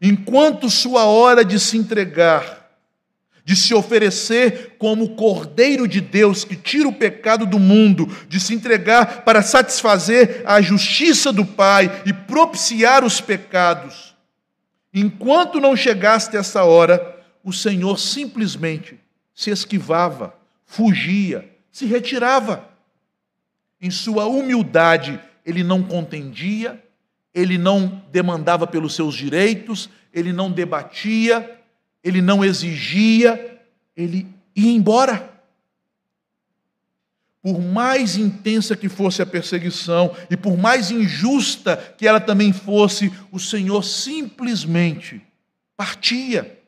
enquanto 0.00 0.70
sua 0.70 1.04
hora 1.04 1.44
de 1.44 1.60
se 1.60 1.76
entregar, 1.76 2.60
de 3.44 3.56
se 3.56 3.74
oferecer 3.74 4.76
como 4.78 5.16
Cordeiro 5.16 5.88
de 5.88 6.00
Deus 6.00 6.44
que 6.44 6.56
tira 6.56 6.88
o 6.88 6.92
pecado 6.92 7.44
do 7.44 7.58
mundo, 7.58 8.06
de 8.28 8.38
se 8.38 8.54
entregar 8.54 9.22
para 9.24 9.42
satisfazer 9.42 10.42
a 10.46 10.60
justiça 10.60 11.32
do 11.32 11.44
Pai 11.44 12.02
e 12.06 12.12
propiciar 12.12 13.04
os 13.04 13.20
pecados. 13.20 14.14
Enquanto 14.92 15.60
não 15.60 15.76
chegaste 15.76 16.36
essa 16.36 16.64
hora, 16.64 17.18
o 17.42 17.52
Senhor 17.52 17.98
simplesmente 17.98 18.98
se 19.34 19.50
esquivava, 19.50 20.34
fugia, 20.66 21.48
se 21.70 21.86
retirava. 21.86 22.68
Em 23.80 23.90
sua 23.90 24.26
humildade, 24.26 25.18
ele 25.44 25.64
não 25.64 25.82
contendia, 25.82 26.82
ele 27.34 27.56
não 27.56 28.02
demandava 28.10 28.66
pelos 28.66 28.94
seus 28.94 29.14
direitos, 29.14 29.88
ele 30.12 30.32
não 30.32 30.50
debatia, 30.50 31.58
ele 32.02 32.20
não 32.20 32.44
exigia, 32.44 33.60
ele 33.96 34.26
ia 34.54 34.72
embora. 34.72 35.30
Por 37.42 37.60
mais 37.60 38.16
intensa 38.16 38.76
que 38.76 38.88
fosse 38.88 39.22
a 39.22 39.26
perseguição 39.26 40.14
e 40.28 40.36
por 40.36 40.58
mais 40.58 40.90
injusta 40.90 41.76
que 41.96 42.06
ela 42.06 42.20
também 42.20 42.52
fosse, 42.52 43.12
o 43.32 43.38
Senhor 43.38 43.82
simplesmente 43.82 45.22
partia. 45.76 46.58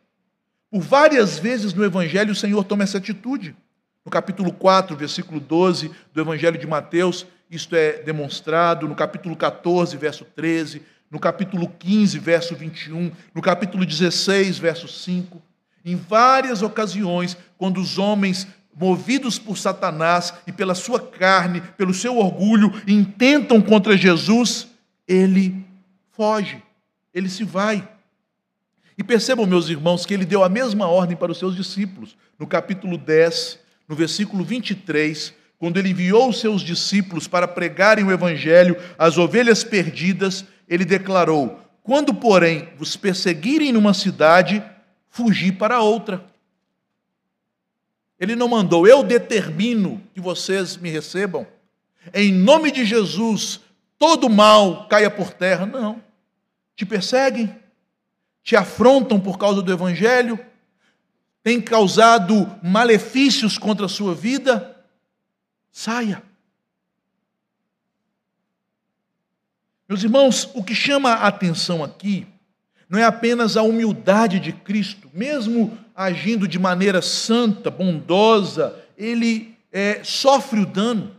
Por 0.70 0.81
várias 0.81 1.38
vezes 1.38 1.75
no 1.75 1.85
Evangelho 1.85 2.33
o 2.33 2.37
Senhor 2.37 2.64
toma 2.64 2.85
essa 2.85 2.96
atitude. 2.96 3.55
No 4.05 4.11
capítulo 4.11 4.53
4, 4.53 4.96
versículo 4.96 5.38
12 5.38 5.90
do 6.14 6.20
Evangelho 6.20 6.59
de 6.59 6.66
Mateus, 6.66 7.27
isto 7.52 7.76
é 7.76 8.02
demonstrado 8.02 8.88
no 8.88 8.94
capítulo 8.94 9.36
14, 9.36 9.94
verso 9.98 10.24
13, 10.24 10.80
no 11.10 11.20
capítulo 11.20 11.68
15, 11.68 12.18
verso 12.18 12.56
21, 12.56 13.12
no 13.34 13.42
capítulo 13.42 13.84
16, 13.84 14.58
verso 14.58 14.88
5. 14.88 15.40
Em 15.84 15.94
várias 15.94 16.62
ocasiões, 16.62 17.36
quando 17.58 17.78
os 17.78 17.98
homens, 17.98 18.48
movidos 18.74 19.38
por 19.38 19.58
Satanás 19.58 20.32
e 20.46 20.52
pela 20.52 20.74
sua 20.74 20.98
carne, 20.98 21.60
pelo 21.76 21.92
seu 21.92 22.16
orgulho, 22.16 22.72
intentam 22.88 23.60
contra 23.60 23.98
Jesus, 23.98 24.68
ele 25.06 25.62
foge, 26.12 26.62
ele 27.12 27.28
se 27.28 27.44
vai. 27.44 27.86
E 28.96 29.04
percebam, 29.04 29.44
meus 29.44 29.68
irmãos, 29.68 30.06
que 30.06 30.14
ele 30.14 30.24
deu 30.24 30.42
a 30.42 30.48
mesma 30.48 30.86
ordem 30.86 31.18
para 31.18 31.30
os 31.30 31.38
seus 31.38 31.54
discípulos. 31.54 32.16
No 32.38 32.46
capítulo 32.46 32.96
10, 32.96 33.58
no 33.86 33.94
versículo 33.94 34.42
23, 34.42 35.34
quando 35.62 35.77
ele 35.77 35.90
enviou 35.90 36.29
os 36.29 36.40
seus 36.40 36.61
discípulos 36.61 37.29
para 37.29 37.46
pregarem 37.46 38.05
o 38.05 38.11
evangelho 38.11 38.77
às 38.98 39.16
ovelhas 39.16 39.62
perdidas, 39.62 40.44
ele 40.68 40.85
declarou: 40.85 41.57
Quando, 41.85 42.12
porém, 42.12 42.70
vos 42.77 42.96
perseguirem 42.96 43.70
numa 43.70 43.94
cidade, 43.94 44.61
fugi 45.09 45.53
para 45.53 45.81
outra. 45.81 46.25
Ele 48.18 48.35
não 48.35 48.48
mandou, 48.48 48.88
eu 48.88 49.05
determino 49.05 50.03
que 50.12 50.20
vocês 50.20 50.77
me 50.77 50.90
recebam. 50.90 51.46
Em 52.12 52.33
nome 52.33 52.72
de 52.72 52.85
Jesus, 52.85 53.61
todo 53.96 54.29
mal 54.29 54.88
caia 54.88 55.12
por 55.12 55.33
terra. 55.33 55.64
Não. 55.64 56.03
Te 56.75 56.85
perseguem, 56.85 57.55
te 58.42 58.57
afrontam 58.57 59.20
por 59.20 59.38
causa 59.38 59.62
do 59.62 59.72
evangelho, 59.72 60.37
têm 61.40 61.61
causado 61.61 62.51
malefícios 62.64 63.57
contra 63.57 63.87
a 63.87 63.88
sua 63.88 64.12
vida 64.12 64.71
Saia. 65.72 66.22
Meus 69.88 70.04
irmãos, 70.04 70.48
o 70.54 70.62
que 70.62 70.74
chama 70.74 71.11
a 71.11 71.26
atenção 71.26 71.82
aqui 71.82 72.26
não 72.88 72.98
é 72.98 73.04
apenas 73.04 73.56
a 73.56 73.62
humildade 73.62 74.38
de 74.38 74.52
Cristo, 74.52 75.11
mesmo 75.14 75.76
agindo 75.96 76.46
de 76.46 76.58
maneira 76.58 77.00
santa, 77.00 77.70
bondosa, 77.70 78.78
ele 78.98 79.56
é, 79.72 80.00
sofre 80.04 80.61
o 80.61 80.66
dano, 80.66 81.16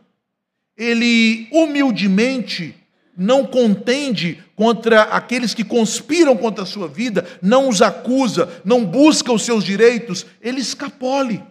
ele 0.78 1.48
humildemente 1.52 2.76
não 3.18 3.46
contende 3.46 4.44
contra 4.56 5.02
aqueles 5.04 5.54
que 5.54 5.64
conspiram 5.64 6.38
contra 6.38 6.64
a 6.64 6.68
sua 6.68 6.88
vida, 6.88 7.26
não 7.42 7.70
os 7.70 7.82
acusa, 7.82 8.62
não 8.64 8.86
busca 8.86 9.32
os 9.32 9.44
seus 9.44 9.64
direitos, 9.64 10.26
ele 10.42 10.62
escapole. 10.62 11.44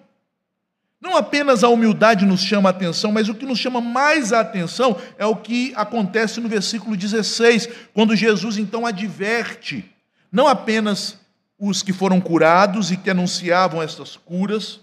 Não 1.02 1.16
apenas 1.16 1.64
a 1.64 1.68
humildade 1.68 2.24
nos 2.24 2.40
chama 2.40 2.68
a 2.68 2.70
atenção, 2.70 3.10
mas 3.10 3.28
o 3.28 3.34
que 3.34 3.44
nos 3.44 3.58
chama 3.58 3.80
mais 3.80 4.32
a 4.32 4.38
atenção 4.38 4.96
é 5.18 5.26
o 5.26 5.34
que 5.34 5.72
acontece 5.74 6.40
no 6.40 6.48
versículo 6.48 6.96
16, 6.96 7.68
quando 7.92 8.14
Jesus 8.14 8.56
então 8.56 8.86
adverte 8.86 9.84
não 10.30 10.46
apenas 10.46 11.18
os 11.58 11.82
que 11.82 11.92
foram 11.92 12.20
curados 12.20 12.92
e 12.92 12.96
que 12.96 13.10
anunciavam 13.10 13.82
essas 13.82 14.16
curas, 14.16 14.78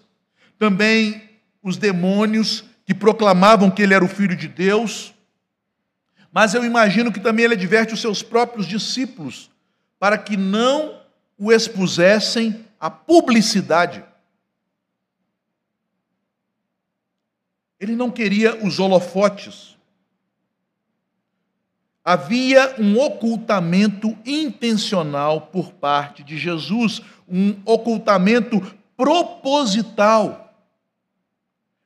também 0.59 1.23
os 1.63 1.77
demônios 1.77 2.65
que 2.85 2.93
proclamavam 2.93 3.71
que 3.71 3.81
ele 3.81 3.93
era 3.93 4.03
o 4.03 4.09
filho 4.09 4.35
de 4.35 4.49
Deus, 4.49 5.13
mas 6.33 6.53
eu 6.53 6.65
imagino 6.65 7.13
que 7.13 7.19
também 7.21 7.45
ele 7.45 7.53
adverte 7.53 7.93
os 7.93 8.01
seus 8.01 8.21
próprios 8.21 8.67
discípulos 8.67 9.49
para 9.97 10.17
que 10.17 10.35
não 10.35 10.99
o 11.37 11.49
expusessem 11.49 12.65
à 12.77 12.89
publicidade. 12.89 14.03
Ele 17.79 17.95
não 17.95 18.11
queria 18.11 18.55
os 18.65 18.79
holofotes. 18.79 19.77
Havia 22.03 22.75
um 22.79 22.99
ocultamento 22.99 24.17
intencional 24.25 25.41
por 25.41 25.71
parte 25.73 26.23
de 26.23 26.37
Jesus, 26.37 27.01
um 27.27 27.55
ocultamento 27.65 28.59
proposital. 28.97 30.53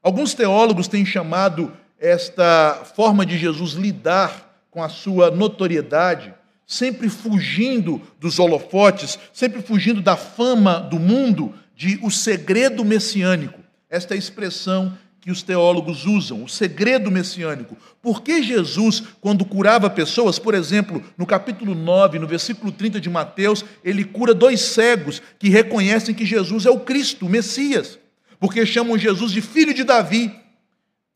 Alguns 0.02 0.34
teólogos 0.34 0.88
têm 0.88 1.06
chamado 1.06 1.76
esta 2.00 2.84
forma 2.96 3.26
de 3.26 3.38
Jesus 3.38 3.74
lidar 3.74 4.66
com 4.72 4.82
a 4.82 4.90
sua 4.90 5.30
notoriedade, 5.30 6.34
sempre 6.66 7.08
fugindo 7.08 8.02
dos 8.20 8.40
holofotes, 8.40 9.20
sempre 9.32 9.62
fugindo 9.62 10.02
da 10.02 10.18
fama 10.18 10.80
do 10.80 11.00
mundo, 11.00 11.54
de 11.76 12.00
o 12.02 12.10
segredo 12.10 12.84
messiânico. 12.84 13.60
Esta 13.90 14.16
é 14.16 14.18
expressão 14.18 14.98
que 15.24 15.32
os 15.32 15.42
teólogos 15.42 16.06
usam, 16.06 16.44
o 16.44 16.50
segredo 16.50 17.10
messiânico. 17.10 17.78
Por 18.02 18.22
que 18.22 18.44
Jesus, 18.44 19.02
quando 19.22 19.46
curava 19.46 19.90
pessoas, 19.90 20.38
por 20.38 20.54
exemplo, 20.54 21.02
no 21.18 21.26
capítulo 21.26 21.74
9, 21.74 22.20
no 22.20 22.28
versículo 22.28 22.74
30 22.74 23.00
de 23.00 23.10
Mateus, 23.10 23.64
ele 23.86 24.04
cura 24.04 24.34
dois 24.34 24.60
cegos 24.60 25.22
que 25.40 25.48
reconhecem 25.48 26.14
que 26.14 26.26
Jesus 26.26 26.66
é 26.66 26.70
o 26.70 26.82
Cristo, 26.82 27.26
o 27.26 27.30
Messias, 27.30 27.98
porque 28.38 28.66
chamam 28.66 28.98
Jesus 28.98 29.32
de 29.32 29.40
filho 29.40 29.74
de 29.74 29.86
Davi. 29.86 30.30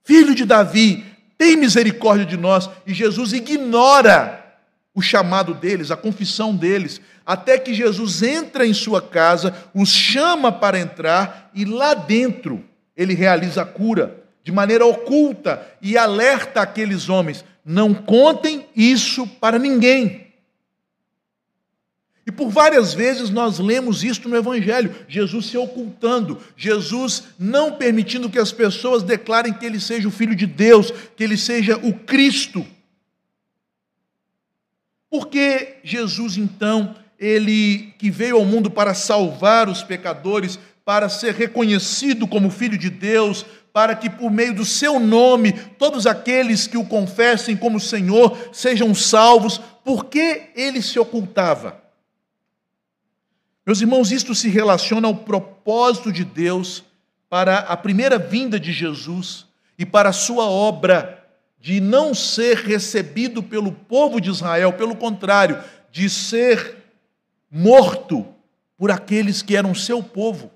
Filho 0.05 0.33
de 0.33 0.45
Davi, 0.45 1.03
tem 1.37 1.57
misericórdia 1.57 2.25
de 2.25 2.37
nós. 2.37 2.69
E 2.85 2.93
Jesus 2.93 3.33
ignora 3.33 4.57
o 4.95 5.01
chamado 5.01 5.53
deles, 5.53 5.91
a 5.91 5.97
confissão 5.97 6.55
deles, 6.55 7.01
até 7.25 7.57
que 7.57 7.73
Jesus 7.73 8.23
entra 8.23 8.65
em 8.65 8.73
sua 8.73 9.01
casa, 9.01 9.53
os 9.73 9.89
chama 9.89 10.49
para 10.49 10.79
entrar 10.79 11.51
e 11.53 11.65
lá 11.65 11.93
dentro 11.93 12.63
ele 12.97 13.13
realiza 13.13 13.61
a 13.61 13.65
cura 13.65 14.23
de 14.43 14.51
maneira 14.51 14.85
oculta 14.85 15.65
e 15.81 15.97
alerta 15.97 16.61
aqueles 16.61 17.07
homens: 17.07 17.45
não 17.63 17.93
contem 17.93 18.65
isso 18.75 19.27
para 19.27 19.59
ninguém. 19.59 20.25
E 22.25 22.31
por 22.31 22.49
várias 22.49 22.93
vezes 22.93 23.29
nós 23.29 23.59
lemos 23.59 24.03
isto 24.03 24.27
no 24.27 24.35
Evangelho: 24.35 24.93
Jesus 25.07 25.45
se 25.45 25.57
ocultando, 25.57 26.41
Jesus 26.57 27.23
não 27.39 27.73
permitindo 27.73 28.29
que 28.29 28.39
as 28.39 28.51
pessoas 28.51 29.03
declarem 29.03 29.53
que 29.53 29.65
ele 29.65 29.79
seja 29.79 30.07
o 30.07 30.11
Filho 30.11 30.35
de 30.35 30.45
Deus, 30.45 30.91
que 31.15 31.23
ele 31.23 31.37
seja 31.37 31.77
o 31.77 31.93
Cristo. 31.93 32.65
Porque 35.09 35.77
Jesus, 35.83 36.35
então, 36.35 36.95
ele 37.17 37.93
que 37.97 38.11
veio 38.11 38.35
ao 38.35 38.45
mundo 38.45 38.69
para 38.69 38.93
salvar 38.93 39.69
os 39.69 39.81
pecadores, 39.81 40.59
para 40.87 41.09
ser 41.09 41.35
reconhecido 41.35 42.25
como 42.25 42.49
filho 42.49 42.77
de 42.77 42.89
Deus, 42.89 43.45
para 43.73 43.93
que 43.93 44.09
por 44.09 44.31
meio 44.31 44.55
do 44.55 44.63
seu 44.63 45.01
nome 45.01 45.51
todos 45.77 46.07
aqueles 46.07 46.65
que 46.65 46.77
o 46.77 46.85
confessem 46.85 47.57
como 47.57 47.77
Senhor 47.77 48.37
sejam 48.53 48.95
salvos. 48.95 49.57
Por 49.83 50.05
que 50.05 50.43
ele 50.55 50.81
se 50.81 50.97
ocultava? 50.97 51.83
Meus 53.65 53.81
irmãos, 53.81 54.13
isto 54.13 54.33
se 54.33 54.47
relaciona 54.47 55.09
ao 55.09 55.15
propósito 55.15 56.09
de 56.09 56.23
Deus 56.23 56.85
para 57.29 57.57
a 57.57 57.75
primeira 57.75 58.17
vinda 58.17 58.57
de 58.57 58.71
Jesus 58.71 59.45
e 59.77 59.85
para 59.85 60.07
a 60.07 60.13
sua 60.13 60.45
obra 60.45 61.21
de 61.59 61.81
não 61.81 62.13
ser 62.13 62.59
recebido 62.59 63.43
pelo 63.43 63.73
povo 63.73 64.21
de 64.21 64.29
Israel, 64.29 64.71
pelo 64.71 64.95
contrário, 64.95 65.61
de 65.91 66.09
ser 66.09 66.77
morto 67.51 68.25
por 68.77 68.89
aqueles 68.89 69.41
que 69.41 69.53
eram 69.53 69.75
seu 69.75 70.01
povo. 70.01 70.55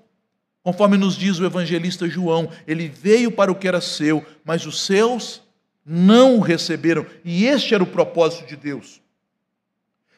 Conforme 0.62 0.96
nos 0.96 1.16
diz 1.16 1.38
o 1.38 1.44
evangelista 1.44 2.08
João, 2.08 2.48
ele 2.66 2.88
veio 2.88 3.32
para 3.32 3.50
o 3.50 3.54
que 3.54 3.66
era 3.66 3.80
seu, 3.80 4.24
mas 4.44 4.64
os 4.64 4.80
seus 4.80 5.42
não 5.84 6.36
o 6.36 6.40
receberam, 6.40 7.04
e 7.24 7.46
este 7.46 7.74
era 7.74 7.82
o 7.82 7.86
propósito 7.86 8.46
de 8.46 8.54
Deus. 8.54 9.00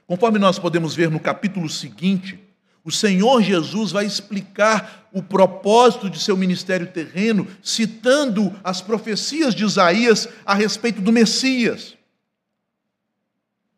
Conforme 0.06 0.38
nós 0.38 0.58
podemos 0.58 0.94
ver 0.94 1.10
no 1.10 1.18
capítulo 1.18 1.68
seguinte, 1.70 2.38
o 2.84 2.92
Senhor 2.92 3.42
Jesus 3.42 3.92
vai 3.92 4.04
explicar 4.04 5.08
o 5.10 5.22
propósito 5.22 6.10
de 6.10 6.20
seu 6.20 6.36
ministério 6.36 6.86
terreno, 6.86 7.48
citando 7.62 8.54
as 8.62 8.82
profecias 8.82 9.54
de 9.54 9.64
Isaías 9.64 10.28
a 10.44 10.52
respeito 10.52 11.00
do 11.00 11.10
Messias. 11.10 11.96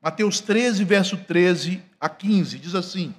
Mateus 0.03 0.41
13, 0.41 0.83
verso 0.83 1.17
13 1.17 1.81
a 2.01 2.09
15, 2.09 2.59
diz 2.59 2.75
assim: 2.75 3.15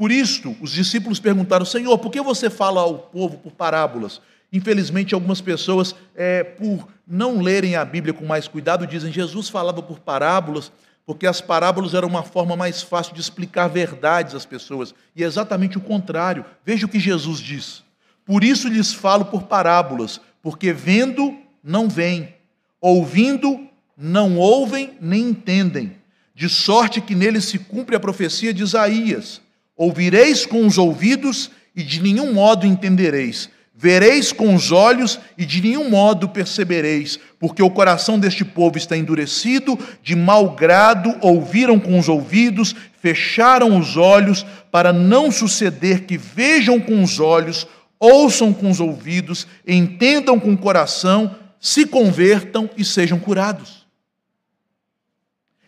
Por 0.00 0.10
isto, 0.10 0.56
os 0.62 0.72
discípulos 0.72 1.20
perguntaram, 1.20 1.66
Senhor, 1.66 1.98
por 1.98 2.10
que 2.10 2.22
você 2.22 2.48
fala 2.48 2.80
ao 2.80 2.96
povo 2.96 3.36
por 3.36 3.52
parábolas? 3.52 4.18
Infelizmente, 4.50 5.12
algumas 5.12 5.42
pessoas, 5.42 5.94
é, 6.16 6.42
por 6.42 6.88
não 7.06 7.42
lerem 7.42 7.76
a 7.76 7.84
Bíblia 7.84 8.14
com 8.14 8.24
mais 8.24 8.48
cuidado, 8.48 8.86
dizem 8.86 9.12
Jesus 9.12 9.50
falava 9.50 9.82
por 9.82 9.98
parábolas 9.98 10.72
porque 11.04 11.26
as 11.26 11.42
parábolas 11.42 11.92
eram 11.92 12.08
uma 12.08 12.22
forma 12.22 12.56
mais 12.56 12.80
fácil 12.80 13.12
de 13.12 13.20
explicar 13.20 13.68
verdades 13.68 14.34
às 14.34 14.46
pessoas. 14.46 14.94
E 15.14 15.22
é 15.22 15.26
exatamente 15.26 15.76
o 15.76 15.82
contrário. 15.82 16.46
Veja 16.64 16.86
o 16.86 16.88
que 16.88 16.98
Jesus 16.98 17.38
diz. 17.38 17.84
Por 18.24 18.42
isso 18.42 18.68
lhes 18.68 18.94
falo 18.94 19.26
por 19.26 19.42
parábolas, 19.42 20.18
porque 20.42 20.72
vendo, 20.72 21.36
não 21.62 21.90
veem, 21.90 22.34
ouvindo, 22.80 23.68
não 23.98 24.38
ouvem 24.38 24.96
nem 24.98 25.28
entendem. 25.28 25.98
De 26.34 26.48
sorte 26.48 27.02
que 27.02 27.14
neles 27.14 27.44
se 27.44 27.58
cumpre 27.58 27.94
a 27.94 28.00
profecia 28.00 28.54
de 28.54 28.62
Isaías: 28.62 29.42
Ouvireis 29.80 30.44
com 30.44 30.66
os 30.66 30.76
ouvidos 30.76 31.50
e 31.74 31.82
de 31.82 32.02
nenhum 32.02 32.34
modo 32.34 32.66
entendereis 32.66 33.48
Vereis 33.82 34.30
com 34.30 34.54
os 34.54 34.70
olhos 34.70 35.18
e 35.38 35.46
de 35.46 35.62
nenhum 35.62 35.88
modo 35.88 36.28
percebereis, 36.28 37.18
porque 37.38 37.62
o 37.62 37.70
coração 37.70 38.18
deste 38.18 38.44
povo 38.44 38.76
está 38.76 38.94
endurecido, 38.94 39.78
de 40.02 40.14
mau 40.14 40.50
grado 40.50 41.16
ouviram 41.22 41.80
com 41.80 41.98
os 41.98 42.06
ouvidos, 42.06 42.76
fecharam 43.00 43.78
os 43.78 43.96
olhos, 43.96 44.44
para 44.70 44.92
não 44.92 45.30
suceder 45.30 46.04
que 46.04 46.18
vejam 46.18 46.78
com 46.78 47.02
os 47.02 47.18
olhos, 47.18 47.66
ouçam 47.98 48.52
com 48.52 48.70
os 48.70 48.80
ouvidos, 48.80 49.46
entendam 49.66 50.38
com 50.38 50.52
o 50.52 50.58
coração, 50.58 51.34
se 51.58 51.86
convertam 51.86 52.68
e 52.76 52.84
sejam 52.84 53.18
curados. 53.18 53.86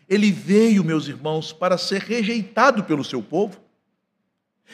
Ele 0.06 0.30
veio, 0.30 0.84
meus 0.84 1.08
irmãos, 1.08 1.50
para 1.50 1.78
ser 1.78 2.02
rejeitado 2.02 2.84
pelo 2.84 3.02
seu 3.02 3.22
povo. 3.22 3.61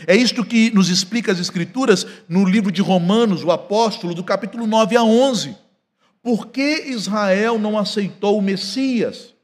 É 0.07 0.15
isto 0.15 0.45
que 0.45 0.71
nos 0.71 0.89
explica 0.89 1.33
as 1.33 1.39
Escrituras 1.39 2.07
no 2.29 2.45
livro 2.45 2.71
de 2.71 2.81
Romanos, 2.81 3.43
o 3.43 3.51
apóstolo, 3.51 4.15
do 4.15 4.23
capítulo 4.23 4.67
9 4.67 4.97
a 4.97 5.03
11. 5.03 5.57
Por 6.23 6.49
que 6.49 6.85
Israel 6.87 7.59
não 7.59 7.79
aceitou 7.79 8.39
o 8.39 8.43
Messias? 8.43 9.35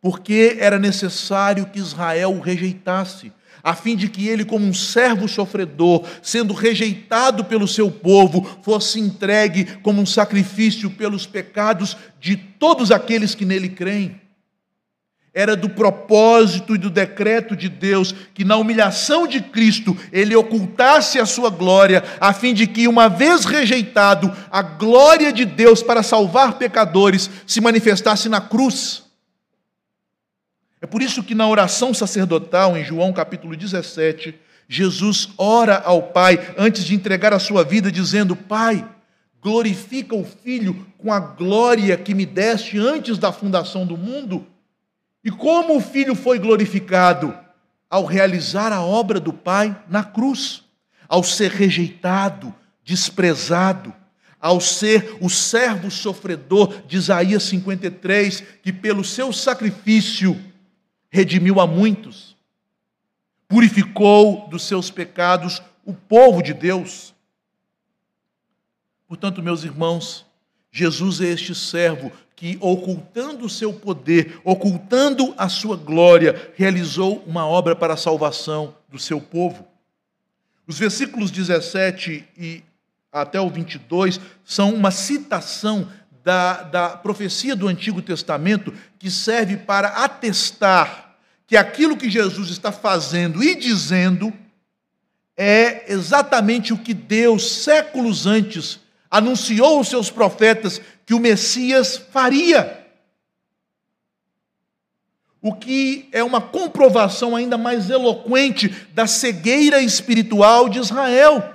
Porque 0.00 0.56
era 0.60 0.78
necessário 0.78 1.66
que 1.66 1.78
Israel 1.78 2.30
o 2.30 2.40
rejeitasse, 2.40 3.32
a 3.62 3.74
fim 3.74 3.96
de 3.96 4.08
que 4.08 4.28
ele, 4.28 4.44
como 4.44 4.64
um 4.64 4.72
servo 4.72 5.26
sofredor, 5.26 6.04
sendo 6.22 6.54
rejeitado 6.54 7.44
pelo 7.44 7.66
seu 7.66 7.90
povo, 7.90 8.46
fosse 8.62 9.00
entregue 9.00 9.64
como 9.82 10.00
um 10.00 10.06
sacrifício 10.06 10.88
pelos 10.90 11.26
pecados 11.26 11.96
de 12.20 12.36
todos 12.36 12.92
aqueles 12.92 13.34
que 13.34 13.44
nele 13.44 13.68
creem 13.68 14.20
era 15.38 15.54
do 15.54 15.68
propósito 15.68 16.74
e 16.74 16.78
do 16.78 16.90
decreto 16.90 17.54
de 17.54 17.68
Deus 17.68 18.12
que 18.34 18.44
na 18.44 18.56
humilhação 18.56 19.24
de 19.24 19.40
Cristo 19.40 19.96
ele 20.10 20.34
ocultasse 20.34 21.20
a 21.20 21.24
sua 21.24 21.48
glória, 21.48 22.02
a 22.20 22.32
fim 22.32 22.52
de 22.52 22.66
que, 22.66 22.88
uma 22.88 23.08
vez 23.08 23.44
rejeitado, 23.44 24.36
a 24.50 24.62
glória 24.62 25.32
de 25.32 25.44
Deus 25.44 25.80
para 25.80 26.02
salvar 26.02 26.54
pecadores 26.54 27.30
se 27.46 27.60
manifestasse 27.60 28.28
na 28.28 28.40
cruz. 28.40 29.04
É 30.80 30.88
por 30.88 31.02
isso 31.02 31.22
que 31.22 31.36
na 31.36 31.46
oração 31.46 31.94
sacerdotal, 31.94 32.76
em 32.76 32.82
João 32.82 33.12
capítulo 33.12 33.54
17, 33.54 34.34
Jesus 34.68 35.28
ora 35.38 35.80
ao 35.84 36.02
Pai 36.02 36.52
antes 36.58 36.82
de 36.82 36.96
entregar 36.96 37.32
a 37.32 37.38
sua 37.38 37.62
vida, 37.62 37.92
dizendo: 37.92 38.34
Pai, 38.34 38.84
glorifica 39.40 40.16
o 40.16 40.24
Filho 40.24 40.84
com 40.98 41.12
a 41.12 41.20
glória 41.20 41.96
que 41.96 42.12
me 42.12 42.26
deste 42.26 42.76
antes 42.76 43.18
da 43.18 43.30
fundação 43.30 43.86
do 43.86 43.96
mundo 43.96 44.44
e 45.24 45.30
como 45.30 45.76
o 45.76 45.80
Filho 45.80 46.14
foi 46.14 46.38
glorificado? 46.38 47.36
Ao 47.90 48.04
realizar 48.04 48.72
a 48.72 48.82
obra 48.82 49.18
do 49.18 49.32
Pai 49.32 49.76
na 49.88 50.04
cruz, 50.04 50.62
ao 51.08 51.24
ser 51.24 51.50
rejeitado, 51.50 52.54
desprezado, 52.84 53.94
ao 54.40 54.60
ser 54.60 55.16
o 55.20 55.28
servo 55.28 55.90
sofredor 55.90 56.82
de 56.86 56.96
Isaías 56.96 57.42
53, 57.44 58.42
que 58.62 58.72
pelo 58.72 59.02
seu 59.02 59.32
sacrifício 59.32 60.38
redimiu 61.10 61.60
a 61.60 61.66
muitos, 61.66 62.36
purificou 63.48 64.46
dos 64.48 64.62
seus 64.64 64.90
pecados 64.90 65.62
o 65.84 65.94
povo 65.94 66.42
de 66.42 66.52
Deus. 66.52 67.14
Portanto, 69.08 69.42
meus 69.42 69.64
irmãos, 69.64 70.26
Jesus 70.70 71.20
é 71.20 71.26
este 71.26 71.54
servo 71.54 72.12
que, 72.36 72.56
ocultando 72.60 73.46
o 73.46 73.50
seu 73.50 73.72
poder, 73.72 74.40
ocultando 74.44 75.34
a 75.36 75.48
sua 75.48 75.76
glória, 75.76 76.52
realizou 76.56 77.22
uma 77.26 77.46
obra 77.46 77.74
para 77.74 77.94
a 77.94 77.96
salvação 77.96 78.76
do 78.88 78.98
seu 78.98 79.20
povo. 79.20 79.66
Os 80.66 80.78
versículos 80.78 81.30
17 81.30 82.24
e 82.36 82.62
até 83.10 83.40
o 83.40 83.50
22 83.50 84.20
são 84.44 84.72
uma 84.72 84.90
citação 84.90 85.88
da, 86.22 86.62
da 86.62 86.88
profecia 86.90 87.56
do 87.56 87.66
Antigo 87.66 88.02
Testamento 88.02 88.72
que 88.98 89.10
serve 89.10 89.56
para 89.56 89.88
atestar 90.04 91.16
que 91.46 91.56
aquilo 91.56 91.96
que 91.96 92.10
Jesus 92.10 92.50
está 92.50 92.70
fazendo 92.70 93.42
e 93.42 93.54
dizendo 93.54 94.32
é 95.34 95.90
exatamente 95.92 96.72
o 96.72 96.78
que 96.78 96.92
Deus, 96.92 97.62
séculos 97.62 98.26
antes, 98.26 98.78
anunciou 99.10 99.78
aos 99.78 99.88
seus 99.88 100.10
profetas 100.10 100.80
que 101.06 101.14
o 101.14 101.20
Messias 101.20 101.96
faria. 101.96 102.86
O 105.40 105.54
que 105.54 106.08
é 106.12 106.22
uma 106.22 106.40
comprovação 106.40 107.36
ainda 107.36 107.56
mais 107.56 107.88
eloquente 107.88 108.68
da 108.92 109.06
cegueira 109.06 109.80
espiritual 109.80 110.68
de 110.68 110.78
Israel. 110.78 111.54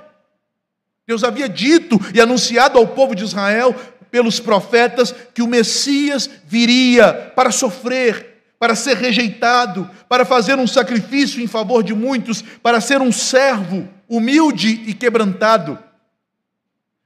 Deus 1.05 1.23
havia 1.23 1.49
dito 1.49 1.99
e 2.13 2.21
anunciado 2.21 2.79
ao 2.79 2.87
povo 2.87 3.13
de 3.13 3.23
Israel 3.23 3.75
pelos 4.09 4.39
profetas 4.39 5.13
que 5.33 5.41
o 5.41 5.47
Messias 5.47 6.29
viria 6.45 7.33
para 7.35 7.51
sofrer, 7.51 8.43
para 8.57 8.75
ser 8.75 8.95
rejeitado, 8.95 9.89
para 10.07 10.23
fazer 10.23 10.57
um 10.57 10.67
sacrifício 10.67 11.41
em 11.41 11.47
favor 11.47 11.83
de 11.83 11.93
muitos, 11.93 12.41
para 12.41 12.79
ser 12.79 13.01
um 13.01 13.11
servo 13.11 13.87
humilde 14.07 14.83
e 14.85 14.93
quebrantado. 14.93 15.77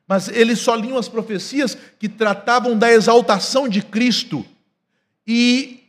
Mas 0.08 0.30
eles 0.30 0.60
só 0.60 0.74
liam 0.74 0.98
as 0.98 1.10
profecias 1.10 1.78
que 2.00 2.08
tratavam 2.08 2.78
da 2.78 2.92
exaltação 2.92 3.68
de 3.68 3.82
Cristo 3.82 4.46
e 5.26 5.84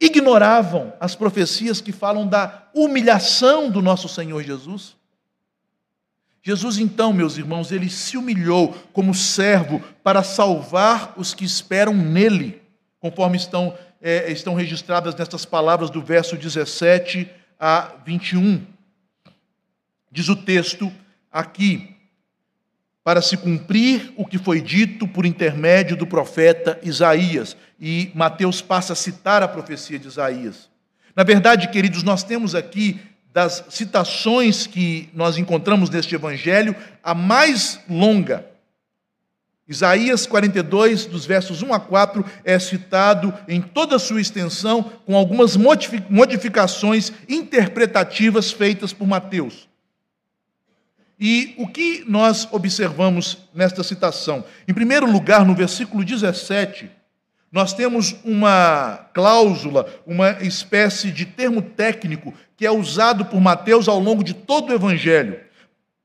ignoravam 0.00 0.92
as 0.98 1.14
profecias 1.14 1.80
que 1.80 1.92
falam 1.92 2.26
da 2.26 2.68
humilhação 2.74 3.70
do 3.70 3.80
nosso 3.80 4.08
Senhor 4.08 4.42
Jesus. 4.42 4.96
Jesus, 6.42 6.76
então, 6.78 7.12
meus 7.12 7.36
irmãos, 7.36 7.70
ele 7.70 7.88
se 7.88 8.16
humilhou 8.16 8.74
como 8.92 9.14
servo 9.14 9.80
para 10.02 10.24
salvar 10.24 11.14
os 11.16 11.32
que 11.32 11.44
esperam 11.44 11.94
nele, 11.94 12.60
conforme 12.98 13.36
estão, 13.36 13.78
é, 14.00 14.32
estão 14.32 14.54
registradas 14.54 15.14
nestas 15.14 15.44
palavras 15.44 15.88
do 15.88 16.02
verso 16.02 16.36
17 16.36 17.30
a 17.60 17.92
21. 18.04 18.66
Diz 20.10 20.28
o 20.28 20.34
texto 20.34 20.92
aqui: 21.30 21.91
para 23.04 23.20
se 23.20 23.36
cumprir 23.36 24.12
o 24.16 24.24
que 24.24 24.38
foi 24.38 24.60
dito 24.60 25.08
por 25.08 25.26
intermédio 25.26 25.96
do 25.96 26.06
profeta 26.06 26.78
Isaías. 26.82 27.56
E 27.80 28.10
Mateus 28.14 28.62
passa 28.62 28.92
a 28.92 28.96
citar 28.96 29.42
a 29.42 29.48
profecia 29.48 29.98
de 29.98 30.06
Isaías. 30.06 30.70
Na 31.14 31.24
verdade, 31.24 31.68
queridos, 31.68 32.02
nós 32.02 32.22
temos 32.22 32.54
aqui 32.54 33.00
das 33.32 33.64
citações 33.70 34.66
que 34.66 35.08
nós 35.14 35.36
encontramos 35.36 35.90
neste 35.90 36.14
evangelho 36.14 36.76
a 37.02 37.14
mais 37.14 37.80
longa. 37.88 38.46
Isaías 39.66 40.26
42, 40.26 41.06
dos 41.06 41.24
versos 41.24 41.62
1 41.62 41.72
a 41.72 41.80
4, 41.80 42.24
é 42.44 42.58
citado 42.58 43.32
em 43.48 43.60
toda 43.60 43.96
a 43.96 43.98
sua 43.98 44.20
extensão, 44.20 44.82
com 45.06 45.16
algumas 45.16 45.56
modificações 45.56 47.12
interpretativas 47.28 48.52
feitas 48.52 48.92
por 48.92 49.06
Mateus. 49.06 49.71
E 51.24 51.54
o 51.56 51.68
que 51.68 52.02
nós 52.04 52.48
observamos 52.50 53.38
nesta 53.54 53.84
citação? 53.84 54.44
Em 54.66 54.74
primeiro 54.74 55.08
lugar, 55.08 55.46
no 55.46 55.54
versículo 55.54 56.04
17, 56.04 56.90
nós 57.52 57.72
temos 57.72 58.16
uma 58.24 59.08
cláusula, 59.14 59.86
uma 60.04 60.32
espécie 60.42 61.12
de 61.12 61.24
termo 61.24 61.62
técnico 61.62 62.34
que 62.56 62.66
é 62.66 62.72
usado 62.72 63.26
por 63.26 63.40
Mateus 63.40 63.86
ao 63.86 64.00
longo 64.00 64.24
de 64.24 64.34
todo 64.34 64.70
o 64.70 64.74
evangelho 64.74 65.38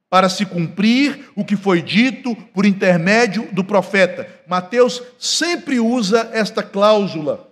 para 0.07 0.29
se 0.29 0.45
cumprir 0.45 1.31
o 1.35 1.43
que 1.43 1.55
foi 1.55 1.81
dito 1.81 2.35
por 2.53 2.63
intermédio 2.63 3.49
do 3.51 3.63
profeta. 3.63 4.29
Mateus 4.47 5.01
sempre 5.17 5.79
usa 5.79 6.29
esta 6.31 6.61
cláusula 6.61 7.46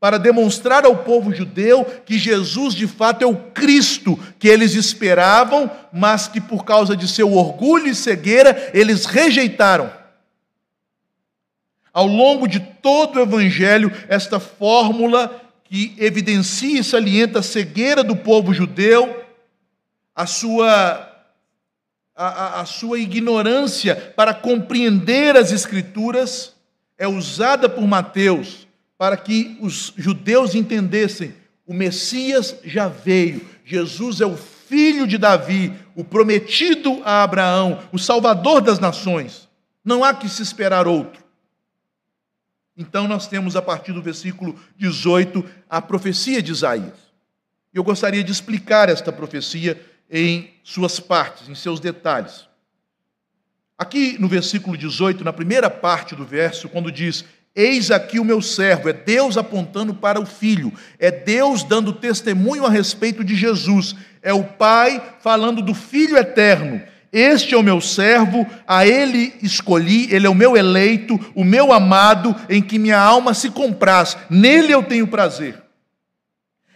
para 0.00 0.18
demonstrar 0.18 0.84
ao 0.84 0.98
povo 0.98 1.34
judeu 1.34 1.84
que 1.84 2.18
Jesus 2.18 2.74
de 2.74 2.86
fato 2.86 3.22
é 3.22 3.26
o 3.26 3.34
Cristo 3.34 4.18
que 4.38 4.46
eles 4.46 4.74
esperavam, 4.74 5.70
mas 5.92 6.28
que 6.28 6.40
por 6.40 6.64
causa 6.64 6.96
de 6.96 7.08
seu 7.08 7.34
orgulho 7.34 7.88
e 7.88 7.94
cegueira 7.94 8.70
eles 8.72 9.04
rejeitaram. 9.06 9.92
Ao 11.92 12.06
longo 12.06 12.46
de 12.46 12.60
todo 12.60 13.16
o 13.16 13.22
evangelho, 13.22 13.92
esta 14.08 14.38
fórmula 14.38 15.42
que 15.64 15.94
evidencia 15.98 16.78
e 16.78 16.84
salienta 16.84 17.40
a 17.40 17.42
cegueira 17.42 18.04
do 18.04 18.14
povo 18.14 18.54
judeu, 18.54 19.24
a 20.14 20.26
sua 20.26 21.06
a, 22.14 22.60
a, 22.60 22.66
sua 22.66 22.98
ignorância 22.98 23.94
para 24.16 24.34
compreender 24.34 25.36
as 25.36 25.52
Escrituras 25.52 26.52
é 26.98 27.06
usada 27.06 27.68
por 27.68 27.86
Mateus 27.86 28.67
para 28.98 29.16
que 29.16 29.56
os 29.60 29.94
judeus 29.96 30.56
entendessem: 30.56 31.34
o 31.64 31.72
Messias 31.72 32.56
já 32.64 32.88
veio, 32.88 33.48
Jesus 33.64 34.20
é 34.20 34.26
o 34.26 34.36
filho 34.36 35.06
de 35.06 35.16
Davi, 35.16 35.72
o 35.94 36.04
prometido 36.04 37.00
a 37.04 37.22
Abraão, 37.22 37.80
o 37.92 37.98
salvador 37.98 38.60
das 38.60 38.78
nações. 38.78 39.48
Não 39.84 40.04
há 40.04 40.12
que 40.12 40.28
se 40.28 40.42
esperar 40.42 40.86
outro. 40.86 41.22
Então, 42.76 43.08
nós 43.08 43.26
temos 43.26 43.56
a 43.56 43.62
partir 43.62 43.92
do 43.92 44.02
versículo 44.02 44.58
18 44.76 45.44
a 45.68 45.80
profecia 45.80 46.42
de 46.42 46.52
Isaías. 46.52 47.08
Eu 47.72 47.82
gostaria 47.82 48.22
de 48.22 48.30
explicar 48.30 48.88
esta 48.88 49.10
profecia 49.10 49.80
em 50.10 50.50
suas 50.62 51.00
partes, 51.00 51.48
em 51.48 51.54
seus 51.54 51.80
detalhes. 51.80 52.46
Aqui 53.76 54.16
no 54.18 54.28
versículo 54.28 54.76
18, 54.76 55.24
na 55.24 55.32
primeira 55.32 55.70
parte 55.70 56.14
do 56.14 56.24
verso, 56.24 56.68
quando 56.68 56.90
diz: 56.90 57.24
Eis 57.58 57.90
aqui 57.90 58.20
o 58.20 58.24
meu 58.24 58.40
servo, 58.40 58.88
é 58.88 58.92
Deus 58.92 59.36
apontando 59.36 59.92
para 59.92 60.20
o 60.20 60.24
filho, 60.24 60.72
é 60.96 61.10
Deus 61.10 61.64
dando 61.64 61.92
testemunho 61.92 62.64
a 62.64 62.70
respeito 62.70 63.24
de 63.24 63.34
Jesus, 63.34 63.96
é 64.22 64.32
o 64.32 64.44
Pai 64.44 65.02
falando 65.18 65.60
do 65.60 65.74
Filho 65.74 66.16
eterno. 66.16 66.80
Este 67.12 67.56
é 67.56 67.58
o 67.58 67.62
meu 67.62 67.80
servo, 67.80 68.46
a 68.64 68.86
ele 68.86 69.34
escolhi, 69.42 70.06
ele 70.14 70.24
é 70.24 70.30
o 70.30 70.36
meu 70.36 70.56
eleito, 70.56 71.18
o 71.34 71.42
meu 71.42 71.72
amado, 71.72 72.32
em 72.48 72.62
que 72.62 72.78
minha 72.78 73.00
alma 73.00 73.34
se 73.34 73.50
compraz, 73.50 74.16
nele 74.30 74.72
eu 74.72 74.84
tenho 74.84 75.08
prazer. 75.08 75.60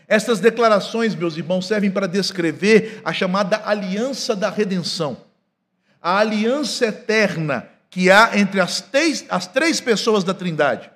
Estas 0.08 0.40
declarações, 0.40 1.14
meus 1.14 1.36
irmãos, 1.36 1.68
servem 1.68 1.92
para 1.92 2.08
descrever 2.08 3.00
a 3.04 3.12
chamada 3.12 3.62
aliança 3.64 4.34
da 4.34 4.50
redenção, 4.50 5.16
a 6.02 6.18
aliança 6.18 6.86
eterna 6.86 7.68
que 7.92 8.10
há 8.10 8.30
entre 8.38 8.58
as 8.58 8.80
três, 8.80 9.22
as 9.28 9.46
três 9.46 9.78
pessoas 9.78 10.24
da 10.24 10.32
Trindade. 10.32 10.90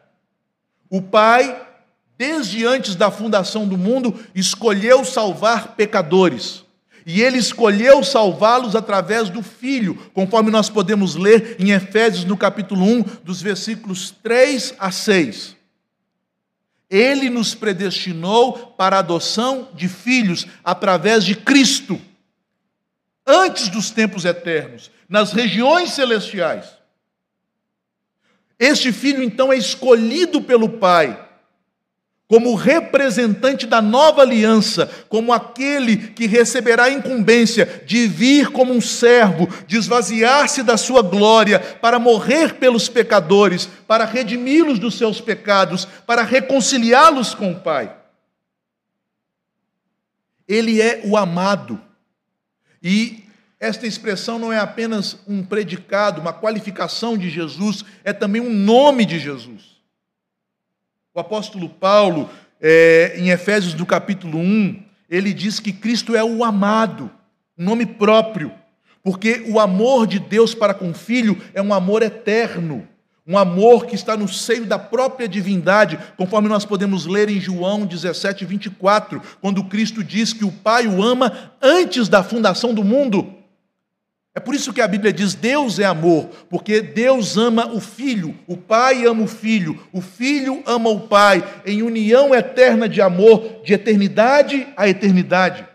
O 0.88 1.02
Pai, 1.02 1.60
desde 2.16 2.64
antes 2.64 2.94
da 2.94 3.10
fundação 3.10 3.68
do 3.68 3.76
mundo, 3.76 4.18
escolheu 4.34 5.04
salvar 5.04 5.76
pecadores. 5.76 6.64
E 7.04 7.20
ele 7.20 7.36
escolheu 7.36 8.02
salvá-los 8.02 8.74
através 8.74 9.28
do 9.28 9.42
Filho, 9.42 9.94
conforme 10.14 10.50
nós 10.50 10.70
podemos 10.70 11.14
ler 11.16 11.56
em 11.58 11.70
Efésios 11.70 12.24
no 12.24 12.34
capítulo 12.34 12.82
1, 12.82 13.02
dos 13.22 13.42
versículos 13.42 14.10
3 14.22 14.74
a 14.78 14.90
6. 14.90 15.54
Ele 16.88 17.28
nos 17.28 17.54
predestinou 17.54 18.72
para 18.72 18.96
a 18.96 19.00
adoção 19.00 19.68
de 19.74 19.86
filhos 19.86 20.46
através 20.64 21.26
de 21.26 21.34
Cristo, 21.34 22.00
antes 23.26 23.68
dos 23.68 23.90
tempos 23.90 24.24
eternos, 24.24 24.90
nas 25.06 25.32
regiões 25.32 25.90
celestiais. 25.90 26.75
Este 28.58 28.92
filho, 28.92 29.22
então, 29.22 29.52
é 29.52 29.56
escolhido 29.56 30.40
pelo 30.40 30.68
Pai 30.68 31.26
como 32.28 32.56
representante 32.56 33.66
da 33.66 33.80
nova 33.80 34.22
aliança, 34.22 34.90
como 35.08 35.32
aquele 35.32 35.96
que 35.96 36.26
receberá 36.26 36.84
a 36.84 36.90
incumbência 36.90 37.84
de 37.86 38.08
vir 38.08 38.50
como 38.50 38.72
um 38.72 38.80
servo, 38.80 39.48
de 39.66 39.76
esvaziar-se 39.76 40.62
da 40.64 40.76
sua 40.76 41.02
glória, 41.02 41.60
para 41.60 42.00
morrer 42.00 42.54
pelos 42.54 42.88
pecadores, 42.88 43.68
para 43.86 44.04
redimi-los 44.04 44.78
dos 44.78 44.98
seus 44.98 45.20
pecados, 45.20 45.84
para 46.04 46.22
reconciliá-los 46.22 47.32
com 47.32 47.52
o 47.52 47.60
Pai. 47.60 47.94
Ele 50.48 50.82
é 50.82 51.02
o 51.04 51.16
amado. 51.16 51.80
E 52.82 53.24
esta 53.58 53.86
expressão 53.86 54.38
não 54.38 54.52
é 54.52 54.58
apenas 54.58 55.18
um 55.26 55.42
predicado, 55.42 56.20
uma 56.20 56.32
qualificação 56.32 57.16
de 57.16 57.30
Jesus, 57.30 57.84
é 58.04 58.12
também 58.12 58.42
um 58.42 58.52
nome 58.52 59.06
de 59.06 59.18
Jesus. 59.18 59.76
O 61.14 61.20
apóstolo 61.20 61.68
Paulo, 61.68 62.28
é, 62.60 63.14
em 63.16 63.30
Efésios 63.30 63.72
do 63.72 63.86
capítulo 63.86 64.38
1, 64.38 64.82
ele 65.08 65.32
diz 65.32 65.58
que 65.58 65.72
Cristo 65.72 66.14
é 66.14 66.22
o 66.22 66.44
amado, 66.44 67.10
um 67.56 67.64
nome 67.64 67.86
próprio, 67.86 68.52
porque 69.02 69.44
o 69.48 69.58
amor 69.58 70.06
de 70.06 70.18
Deus 70.18 70.54
para 70.54 70.74
com 70.74 70.90
o 70.90 70.94
Filho 70.94 71.40
é 71.54 71.62
um 71.62 71.72
amor 71.72 72.02
eterno, 72.02 72.86
um 73.26 73.38
amor 73.38 73.86
que 73.86 73.94
está 73.94 74.16
no 74.16 74.28
seio 74.28 74.66
da 74.66 74.78
própria 74.78 75.26
divindade, 75.26 75.98
conforme 76.16 76.48
nós 76.48 76.66
podemos 76.66 77.06
ler 77.06 77.30
em 77.30 77.40
João 77.40 77.86
17, 77.86 78.44
24, 78.44 79.22
quando 79.40 79.64
Cristo 79.64 80.04
diz 80.04 80.32
que 80.34 80.44
o 80.44 80.52
Pai 80.52 80.86
o 80.86 81.02
ama 81.02 81.52
antes 81.62 82.08
da 82.08 82.22
fundação 82.22 82.74
do 82.74 82.84
mundo. 82.84 83.35
É 84.36 84.40
por 84.40 84.54
isso 84.54 84.70
que 84.70 84.82
a 84.82 84.86
Bíblia 84.86 85.14
diz: 85.14 85.32
Deus 85.32 85.78
é 85.78 85.86
amor, 85.86 86.28
porque 86.50 86.82
Deus 86.82 87.38
ama 87.38 87.72
o 87.72 87.80
Filho, 87.80 88.36
o 88.46 88.54
Pai 88.54 89.06
ama 89.06 89.22
o 89.22 89.26
Filho, 89.26 89.82
o 89.90 90.02
Filho 90.02 90.62
ama 90.66 90.90
o 90.90 91.08
Pai, 91.08 91.42
em 91.64 91.82
união 91.82 92.34
eterna 92.34 92.86
de 92.86 93.00
amor, 93.00 93.62
de 93.64 93.72
eternidade 93.72 94.68
a 94.76 94.86
eternidade. 94.86 95.66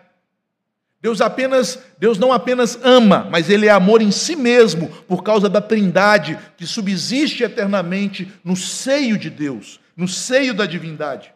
Deus 1.01 1.21
apenas, 1.21 1.79
Deus 1.97 2.19
não 2.19 2.31
apenas 2.31 2.77
ama, 2.83 3.27
mas 3.31 3.49
ele 3.49 3.65
é 3.65 3.71
amor 3.71 3.99
em 3.99 4.11
si 4.11 4.35
mesmo, 4.35 4.89
por 5.07 5.23
causa 5.23 5.49
da 5.49 5.59
Trindade 5.59 6.37
que 6.55 6.67
subsiste 6.67 7.43
eternamente 7.43 8.31
no 8.43 8.55
seio 8.55 9.17
de 9.17 9.31
Deus, 9.31 9.79
no 9.97 10.07
seio 10.07 10.53
da 10.53 10.67
divindade. 10.67 11.33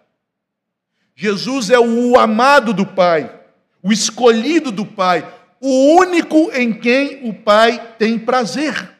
Jesus 1.15 1.71
é 1.71 1.79
o 1.79 2.19
amado 2.19 2.71
do 2.71 2.85
Pai, 2.85 3.33
o 3.81 3.91
escolhido 3.91 4.71
do 4.71 4.85
Pai, 4.85 5.27
o 5.59 5.95
único 5.95 6.51
em 6.51 6.73
quem 6.73 7.27
o 7.29 7.33
Pai 7.33 7.95
tem 7.97 8.19
prazer. 8.19 8.95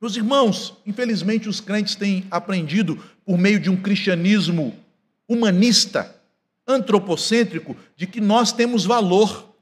Meus 0.00 0.16
irmãos, 0.16 0.74
infelizmente 0.86 1.48
os 1.48 1.60
crentes 1.60 1.94
têm 1.94 2.24
aprendido, 2.30 3.02
por 3.24 3.36
meio 3.36 3.58
de 3.58 3.68
um 3.68 3.76
cristianismo 3.76 4.74
humanista, 5.28 6.16
antropocêntrico, 6.66 7.76
de 7.96 8.06
que 8.06 8.20
nós 8.20 8.52
temos 8.52 8.84
valor. 8.84 9.54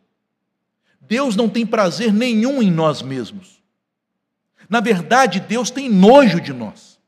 Deus 1.01 1.37
não 1.37 1.49
tem 1.49 1.64
prazer 1.64 2.12
nenhum 2.12 2.62
em 2.62 2.71
nós 2.71 3.01
mesmos. 3.01 3.62
Na 4.69 4.81
verdade, 4.81 5.40
Deus 5.40 5.71
tem 5.71 5.88
nojo 5.88 6.40
de 6.40 6.53
nós. 6.53 6.99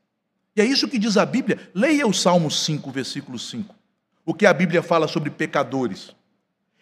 E 0.55 0.61
é 0.61 0.65
isso 0.65 0.87
que 0.87 0.97
diz 0.97 1.15
a 1.17 1.25
Bíblia. 1.25 1.59
Leia 1.73 2.07
o 2.07 2.13
Salmo 2.13 2.49
5, 2.49 2.91
versículo 2.91 3.37
5. 3.37 3.75
O 4.25 4.33
que 4.33 4.45
a 4.45 4.53
Bíblia 4.53 4.81
fala 4.81 5.07
sobre 5.07 5.29
pecadores. 5.29 6.15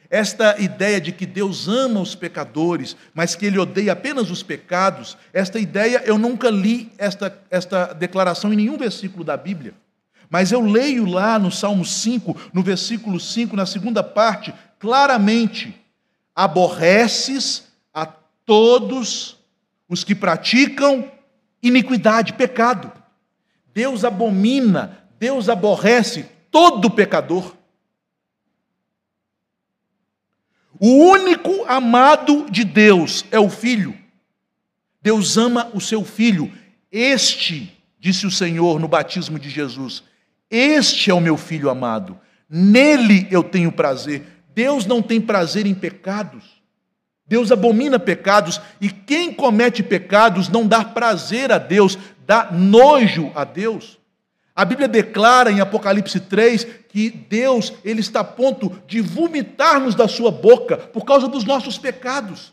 Esta 0.10 0.60
ideia 0.60 1.02
de 1.02 1.12
que 1.12 1.26
Deus 1.26 1.68
ama 1.68 2.00
os 2.00 2.16
pecadores, 2.16 2.96
mas 3.14 3.36
que 3.36 3.46
Ele 3.46 3.60
odeia 3.60 3.92
apenas 3.92 4.32
os 4.32 4.42
pecados, 4.42 5.18
esta 5.34 5.60
ideia 5.60 6.02
eu 6.06 6.18
nunca 6.18 6.50
li 6.50 6.92
esta, 6.98 7.38
esta 7.50 7.94
declaração 7.94 8.54
em 8.54 8.56
nenhum 8.56 8.78
versículo 8.78 9.24
da 9.24 9.36
Bíblia. 9.36 9.74
Mas 10.30 10.52
eu 10.52 10.62
leio 10.62 11.06
lá 11.06 11.38
no 11.40 11.52
Salmo 11.52 11.86
5, 11.86 12.52
no 12.54 12.62
versículo 12.62 13.20
5, 13.20 13.56
na 13.56 13.66
segunda 13.66 14.04
parte, 14.04 14.54
claramente: 14.80 15.76
aborreces 16.36 17.64
a 17.94 18.06
todos 18.46 19.38
os 19.90 20.04
que 20.04 20.14
praticam 20.14 21.10
iniquidade, 21.62 22.34
pecado. 22.34 22.92
Deus 23.74 24.04
abomina, 24.04 25.00
Deus 25.20 25.50
aborrece 25.50 26.26
todo 26.52 26.90
pecador. 26.90 27.57
O 30.80 31.10
único 31.12 31.66
amado 31.68 32.46
de 32.50 32.64
Deus 32.64 33.26
é 33.32 33.40
o 33.40 33.50
Filho. 33.50 33.96
Deus 35.02 35.38
ama 35.38 35.72
o 35.74 35.82
seu 35.82 36.04
Filho. 36.04 36.52
Este, 36.92 37.72
disse 38.00 38.26
o 38.26 38.32
Senhor 38.32 38.80
no 38.80 38.88
batismo 38.88 39.40
de 39.40 39.50
Jesus, 39.50 40.04
este 40.50 41.12
é 41.12 41.14
o 41.14 41.20
meu 41.20 41.36
filho 41.36 41.70
amado, 41.70 42.18
nele 42.50 43.28
eu 43.30 43.44
tenho 43.44 43.72
prazer. 43.72 44.24
Deus 44.54 44.86
não 44.86 45.02
tem 45.02 45.20
prazer 45.20 45.66
em 45.66 45.74
pecados. 45.74 46.44
Deus 47.28 47.52
abomina 47.52 48.00
pecados 48.00 48.62
e 48.80 48.90
quem 48.90 49.34
comete 49.34 49.84
pecados 49.84 50.48
não 50.48 50.66
dá 50.66 50.86
prazer 50.86 51.52
a 51.52 51.58
Deus, 51.58 51.98
dá 52.26 52.50
nojo 52.52 53.32
a 53.36 53.44
Deus. 53.44 53.97
A 54.58 54.66
Bíblia 54.66 54.88
declara 54.88 55.52
em 55.52 55.60
Apocalipse 55.60 56.20
3 56.20 56.66
que 56.90 57.12
Deus 57.12 57.72
ele 57.86 58.00
está 58.00 58.22
a 58.22 58.24
ponto 58.24 58.76
de 58.88 59.02
vomitar-nos 59.02 59.94
da 59.94 60.08
sua 60.08 60.32
boca 60.32 60.76
por 60.76 61.06
causa 61.06 61.28
dos 61.28 61.44
nossos 61.44 61.78
pecados. 61.78 62.52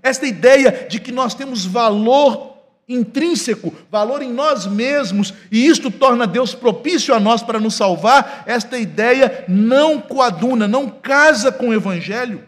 Esta 0.00 0.24
ideia 0.24 0.86
de 0.88 1.00
que 1.00 1.10
nós 1.10 1.34
temos 1.34 1.66
valor 1.66 2.58
intrínseco, 2.88 3.74
valor 3.90 4.22
em 4.22 4.32
nós 4.32 4.68
mesmos, 4.68 5.34
e 5.50 5.66
isto 5.66 5.90
torna 5.90 6.28
Deus 6.28 6.54
propício 6.54 7.12
a 7.12 7.18
nós 7.18 7.42
para 7.42 7.58
nos 7.58 7.74
salvar, 7.74 8.44
esta 8.46 8.78
ideia 8.78 9.44
não 9.48 10.00
coaduna, 10.00 10.68
não 10.68 10.88
casa 10.88 11.50
com 11.50 11.70
o 11.70 11.74
Evangelho. 11.74 12.46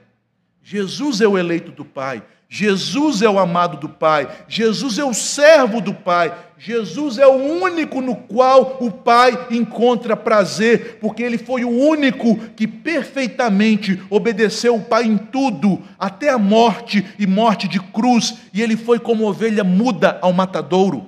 Jesus 0.62 1.20
é 1.20 1.26
o 1.26 1.36
eleito 1.36 1.72
do 1.72 1.84
Pai, 1.84 2.22
Jesus 2.52 3.22
é 3.22 3.30
o 3.30 3.38
amado 3.38 3.76
do 3.76 3.88
Pai, 3.88 4.28
Jesus 4.48 4.98
é 4.98 5.04
o 5.04 5.14
servo 5.14 5.80
do 5.80 5.94
Pai, 5.94 6.36
Jesus 6.58 7.16
é 7.16 7.24
o 7.24 7.30
único 7.30 8.00
no 8.00 8.16
qual 8.16 8.76
o 8.80 8.90
Pai 8.90 9.46
encontra 9.52 10.16
prazer, 10.16 10.98
porque 11.00 11.22
ele 11.22 11.38
foi 11.38 11.64
o 11.64 11.70
único 11.70 12.36
que 12.56 12.66
perfeitamente 12.66 14.02
obedeceu 14.10 14.74
o 14.74 14.82
Pai 14.82 15.04
em 15.04 15.16
tudo, 15.16 15.80
até 15.96 16.28
a 16.30 16.38
morte 16.38 17.06
e 17.20 17.24
morte 17.24 17.68
de 17.68 17.78
cruz, 17.78 18.34
e 18.52 18.60
ele 18.60 18.76
foi 18.76 18.98
como 18.98 19.28
ovelha 19.28 19.62
muda 19.62 20.18
ao 20.20 20.32
matadouro. 20.32 21.06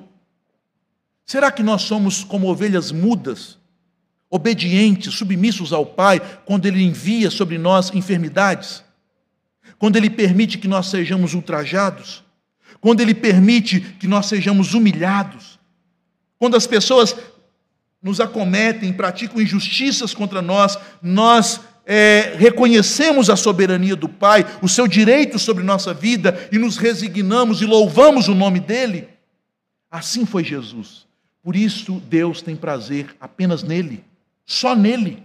Será 1.26 1.50
que 1.50 1.62
nós 1.64 1.82
somos 1.82 2.22
como 2.22 2.48
ovelhas 2.48 2.92
mudas, 2.92 3.58
obedientes, 4.30 5.12
submissos 5.12 5.72
ao 5.72 5.84
Pai, 5.84 6.22
quando 6.44 6.66
ele 6.66 6.84
envia 6.84 7.32
sobre 7.32 7.58
nós 7.58 7.92
enfermidades? 7.92 8.84
Quando 9.82 9.96
Ele 9.96 10.08
permite 10.08 10.58
que 10.58 10.68
nós 10.68 10.86
sejamos 10.86 11.34
ultrajados, 11.34 12.22
quando 12.80 13.00
Ele 13.00 13.12
permite 13.12 13.80
que 13.80 14.06
nós 14.06 14.26
sejamos 14.26 14.74
humilhados, 14.74 15.58
quando 16.38 16.56
as 16.56 16.68
pessoas 16.68 17.16
nos 18.00 18.20
acometem, 18.20 18.92
praticam 18.92 19.42
injustiças 19.42 20.14
contra 20.14 20.40
nós, 20.40 20.78
nós 21.02 21.62
é, 21.84 22.32
reconhecemos 22.38 23.28
a 23.28 23.34
soberania 23.34 23.96
do 23.96 24.08
Pai, 24.08 24.46
o 24.62 24.68
seu 24.68 24.86
direito 24.86 25.36
sobre 25.36 25.64
nossa 25.64 25.92
vida 25.92 26.48
e 26.52 26.58
nos 26.58 26.76
resignamos 26.76 27.60
e 27.60 27.66
louvamos 27.66 28.28
o 28.28 28.36
nome 28.36 28.60
dEle. 28.60 29.08
Assim 29.90 30.24
foi 30.24 30.44
Jesus. 30.44 31.08
Por 31.42 31.56
isso 31.56 32.00
Deus 32.08 32.40
tem 32.40 32.54
prazer 32.54 33.16
apenas 33.20 33.64
nele, 33.64 34.04
só 34.46 34.76
nele. 34.76 35.24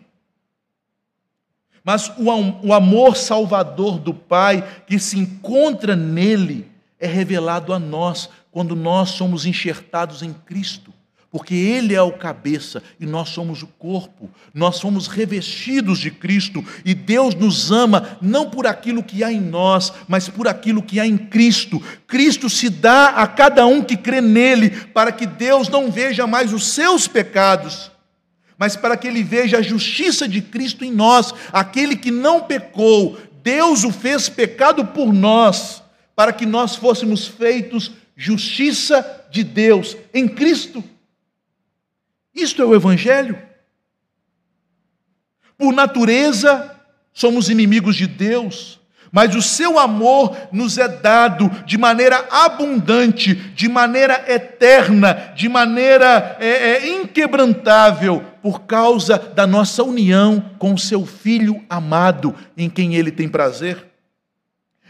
Mas 1.87 2.11
o, 2.17 2.73
amor 2.73 3.15
salvador 3.15 3.97
do 3.97 4.13
Pai 4.13 4.61
que 4.85 4.99
se 4.99 5.17
encontra 5.17 5.95
nele 5.95 6.69
é 6.99 7.07
revelado 7.07 7.71
a 7.71 7.79
nós 7.79 8.29
quando 8.51 8.75
nós 8.75 9.11
somos 9.11 9.45
enxertados 9.45 10.21
em 10.21 10.33
Cristo. 10.33 10.93
Porque 11.31 11.55
Ele 11.55 11.95
é 11.95 12.01
o 12.01 12.11
cabeça 12.11 12.83
e 12.99 13.05
nós 13.05 13.29
somos 13.29 13.63
o 13.63 13.67
corpo, 13.67 14.29
nós 14.53 14.75
somos 14.75 15.07
revestidos 15.07 15.99
de 15.99 16.11
Cristo 16.11 16.61
e 16.83 16.93
Deus 16.93 17.33
nos 17.33 17.71
ama 17.71 18.17
não 18.21 18.49
por 18.49 18.67
aquilo 18.67 19.01
que 19.01 19.23
há 19.23 19.31
em 19.31 19.39
nós, 19.39 19.93
mas 20.09 20.27
por 20.27 20.45
aquilo 20.45 20.83
que 20.83 20.99
há 20.99 21.07
em 21.07 21.17
Cristo. 21.17 21.81
Cristo 22.05 22.49
se 22.49 22.69
dá 22.69 23.11
a 23.11 23.25
cada 23.25 23.65
um 23.65 23.81
que 23.81 23.95
crê 23.95 24.19
nele, 24.19 24.71
para 24.71 25.13
que 25.13 25.25
Deus 25.25 25.69
não 25.69 25.89
veja 25.89 26.27
mais 26.27 26.51
os 26.51 26.67
seus 26.67 27.07
pecados, 27.07 27.89
mas 28.57 28.75
para 28.75 28.97
que 28.97 29.07
ele 29.07 29.23
veja 29.23 29.57
a 29.57 29.61
justiça 29.61 30.27
de 30.27 30.41
Cristo 30.41 30.83
em 30.83 30.91
nós, 30.91 31.33
aquele 31.53 31.95
que 31.95 32.09
não 32.09 32.41
pecou, 32.41 33.17
Deus 33.43 33.83
o 33.83 33.91
fez 33.91 34.27
pecado 34.27 34.85
por 34.85 35.13
nós, 35.13 35.83
para 36.15 36.33
que 36.33 36.45
nós 36.45 36.75
fôssemos 36.75 37.27
feitos 37.27 37.91
justiça 38.15 39.27
de 39.29 39.43
Deus 39.43 39.95
em 40.13 40.27
Cristo. 40.27 40.83
Isto 42.33 42.61
é 42.61 42.65
o 42.65 42.73
Evangelho. 42.73 43.39
Por 45.57 45.71
natureza, 45.71 46.75
somos 47.13 47.49
inimigos 47.49 47.95
de 47.95 48.07
Deus, 48.07 48.76
mas 49.11 49.35
o 49.35 49.41
seu 49.41 49.79
amor 49.79 50.35
nos 50.51 50.77
é 50.77 50.87
dado 50.87 51.49
de 51.65 51.77
maneira 51.77 52.25
abundante, 52.29 53.33
de 53.33 53.67
maneira 53.67 54.25
eterna, 54.27 55.33
de 55.35 55.47
maneira 55.47 56.37
é, 56.39 56.47
é, 56.47 56.89
inquebrantável, 56.89 58.23
por 58.41 58.61
causa 58.61 59.17
da 59.17 59.45
nossa 59.45 59.83
união 59.83 60.39
com 60.57 60.73
o 60.73 60.77
seu 60.77 61.05
Filho 61.05 61.63
amado, 61.69 62.33
em 62.55 62.69
quem 62.69 62.95
ele 62.95 63.11
tem 63.11 63.27
prazer. 63.27 63.85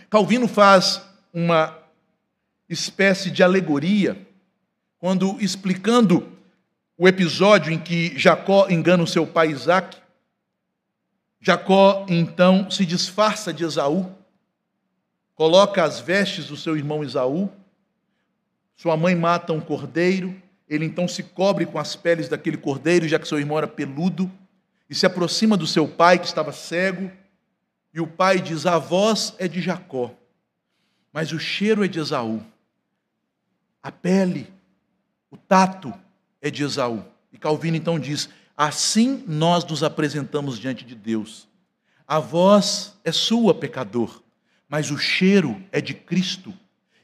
Calvino 0.09 0.47
faz 0.47 1.01
uma 1.33 1.75
espécie 2.69 3.31
de 3.31 3.43
alegoria, 3.43 4.17
quando 4.99 5.37
explicando 5.39 6.27
o 6.97 7.07
episódio 7.07 7.71
em 7.71 7.77
que 7.77 8.17
Jacó 8.17 8.67
engana 8.69 9.03
o 9.03 9.07
seu 9.07 9.25
pai 9.25 9.49
Isaac, 9.49 9.97
Jacó 11.47 12.05
então 12.09 12.69
se 12.69 12.85
disfarça 12.85 13.53
de 13.53 13.63
Esaú, 13.63 14.13
coloca 15.33 15.81
as 15.81 15.97
vestes 15.97 16.47
do 16.47 16.57
seu 16.57 16.75
irmão 16.75 17.05
Esaú, 17.05 17.49
sua 18.75 18.97
mãe 18.97 19.15
mata 19.15 19.53
um 19.53 19.61
cordeiro, 19.61 20.35
ele 20.67 20.83
então 20.83 21.07
se 21.07 21.23
cobre 21.23 21.65
com 21.65 21.79
as 21.79 21.95
peles 21.95 22.27
daquele 22.27 22.57
cordeiro, 22.57 23.07
já 23.07 23.17
que 23.17 23.25
seu 23.25 23.39
irmão 23.39 23.57
era 23.57 23.65
peludo, 23.65 24.29
e 24.89 24.93
se 24.93 25.05
aproxima 25.05 25.55
do 25.55 25.65
seu 25.65 25.87
pai 25.87 26.19
que 26.19 26.25
estava 26.25 26.51
cego, 26.51 27.09
e 27.93 28.01
o 28.01 28.07
pai 28.07 28.41
diz: 28.41 28.65
A 28.65 28.77
voz 28.77 29.33
é 29.39 29.47
de 29.47 29.61
Jacó, 29.61 30.11
mas 31.13 31.31
o 31.31 31.39
cheiro 31.39 31.81
é 31.81 31.87
de 31.87 31.97
Esaú. 31.97 32.43
A 33.81 33.89
pele, 33.89 34.51
o 35.31 35.37
tato 35.37 35.93
é 36.41 36.51
de 36.51 36.61
Esaú. 36.61 37.05
E 37.31 37.37
Calvino 37.37 37.77
então 37.77 37.97
diz: 37.97 38.27
Assim 38.57 39.23
nós 39.27 39.63
nos 39.63 39.83
apresentamos 39.83 40.57
diante 40.57 40.83
de 40.83 40.95
Deus. 40.95 41.47
A 42.07 42.19
voz 42.19 42.97
é 43.03 43.11
sua, 43.11 43.53
pecador, 43.53 44.23
mas 44.67 44.89
o 44.89 44.97
cheiro 44.97 45.61
é 45.71 45.79
de 45.79 45.93
Cristo. 45.93 46.51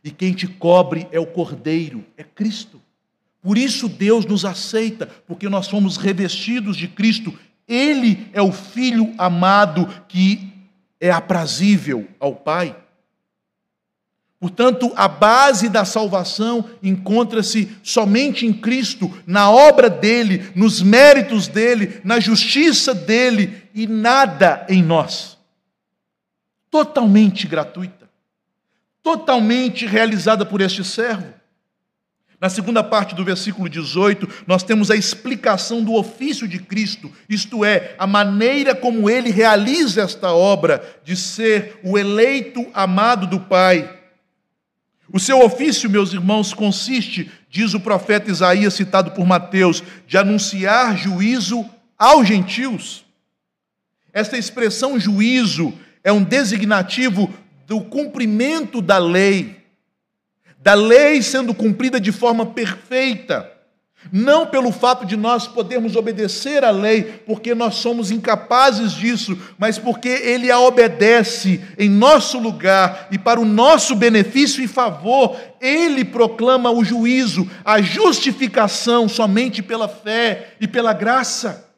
E 0.04 0.10
quem 0.10 0.34
te 0.34 0.48
cobre 0.48 1.08
é 1.12 1.20
o 1.20 1.28
Cordeiro, 1.28 2.04
é 2.18 2.24
Cristo. 2.24 2.82
Por 3.40 3.58
isso 3.58 3.88
Deus 3.88 4.26
nos 4.26 4.46
aceita, 4.46 5.06
porque 5.06 5.48
nós 5.48 5.68
somos 5.68 5.96
revestidos 5.96 6.76
de 6.76 6.88
Cristo. 6.88 7.38
Ele 7.68 8.28
é 8.34 8.42
o 8.42 8.52
Filho 8.52 9.14
amado 9.18 9.86
que 10.08 10.52
é 11.00 11.12
aprazível 11.12 12.08
ao 12.20 12.34
Pai. 12.34 12.76
Portanto, 14.44 14.92
a 14.98 15.08
base 15.08 15.70
da 15.70 15.86
salvação 15.86 16.70
encontra-se 16.84 17.78
somente 17.82 18.46
em 18.46 18.52
Cristo, 18.52 19.10
na 19.26 19.50
obra 19.50 19.90
dele, 19.90 20.52
nos 20.54 20.82
méritos 20.82 21.48
dele, 21.48 22.02
na 22.04 22.20
justiça 22.20 22.94
dele 22.94 23.64
e 23.74 23.88
nada 23.88 24.66
em 24.68 24.84
nós. 24.84 25.38
Totalmente 26.70 27.48
gratuita, 27.48 28.10
totalmente 29.02 29.86
realizada 29.86 30.46
por 30.46 30.60
este 30.60 30.84
servo. 30.84 31.34
Na 32.38 32.50
segunda 32.50 32.84
parte 32.84 33.16
do 33.16 33.24
versículo 33.24 33.70
18, 33.70 34.28
nós 34.46 34.62
temos 34.62 34.92
a 34.92 34.96
explicação 34.98 35.82
do 35.82 35.94
ofício 35.94 36.50
de 36.50 36.60
Cristo, 36.60 37.10
isto 37.30 37.64
é, 37.64 37.96
a 37.98 38.06
maneira 38.06 38.76
como 38.76 39.10
ele 39.10 39.32
realiza 39.32 40.02
esta 40.02 40.34
obra 40.34 40.84
de 41.02 41.16
ser 41.16 41.80
o 41.82 41.98
eleito 41.98 42.70
amado 42.74 43.26
do 43.26 43.40
Pai 43.40 44.03
o 45.12 45.20
seu 45.20 45.44
ofício, 45.44 45.90
meus 45.90 46.14
irmãos, 46.14 46.54
consiste, 46.54 47.32
diz 47.50 47.74
o 47.74 47.80
profeta 47.80 48.32
Isaías, 48.32 48.74
citado 48.74 49.12
por 49.12 49.26
Mateus, 49.26 49.84
de 50.08 50.18
anunciar 50.18 50.98
juízo 50.98 51.66
aos 51.98 52.28
gentios. 52.28 53.06
Esta 54.12 54.38
expressão 54.38 55.00
juízo 55.00 55.74
é 56.04 56.12
um 56.12 56.24
designativo 56.24 57.32
do 57.68 57.82
cumprimento 57.82 58.82
da 58.82 58.98
lei, 58.98 59.64
da 60.60 60.74
lei 60.74 61.22
sendo 61.22 61.54
cumprida 61.54 62.00
de 62.00 62.12
forma 62.12 62.46
perfeita. 62.46 63.53
Não 64.12 64.46
pelo 64.46 64.72
fato 64.72 65.06
de 65.06 65.16
nós 65.16 65.48
podermos 65.48 65.96
obedecer 65.96 66.64
à 66.64 66.72
lei, 66.72 67.04
porque 67.26 67.56
nós 67.56 67.76
somos 67.76 68.12
incapazes 68.12 68.92
disso, 68.92 69.38
mas 69.58 69.78
porque 69.78 70.10
Ele 70.10 70.52
a 70.52 70.60
obedece 70.60 71.64
em 71.78 71.90
nosso 71.90 72.38
lugar 72.40 73.08
e 73.12 73.18
para 73.18 73.40
o 73.40 73.46
nosso 73.46 73.96
benefício 73.96 74.64
e 74.64 74.68
favor. 74.68 75.38
Ele 75.62 76.04
proclama 76.04 76.72
o 76.72 76.84
juízo, 76.84 77.50
a 77.64 77.82
justificação 77.82 79.08
somente 79.08 79.64
pela 79.64 79.88
fé 79.88 80.56
e 80.60 80.68
pela 80.68 80.94
graça. 80.94 81.70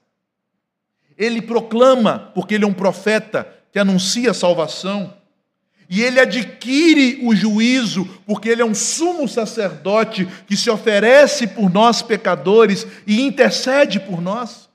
Ele 1.18 1.42
proclama, 1.42 2.32
porque 2.34 2.56
Ele 2.56 2.66
é 2.66 2.68
um 2.68 2.74
profeta 2.74 3.48
que 3.72 3.80
anuncia 3.80 4.32
a 4.32 4.34
salvação. 4.34 5.14
E 5.90 6.02
ele 6.02 6.20
adquire 6.20 7.20
o 7.24 7.36
juízo, 7.36 8.06
porque 8.26 8.50
ele 8.50 8.62
é 8.62 8.66
um 8.66 8.74
sumo 8.74 9.28
sacerdote 9.28 10.28
que 10.48 10.58
se 10.58 10.70
oferece 10.70 11.48
por 11.48 11.70
nós 11.72 12.02
pecadores 12.02 12.88
e 13.06 13.22
intercede 13.22 14.00
por 14.00 14.22
nós. 14.22 14.66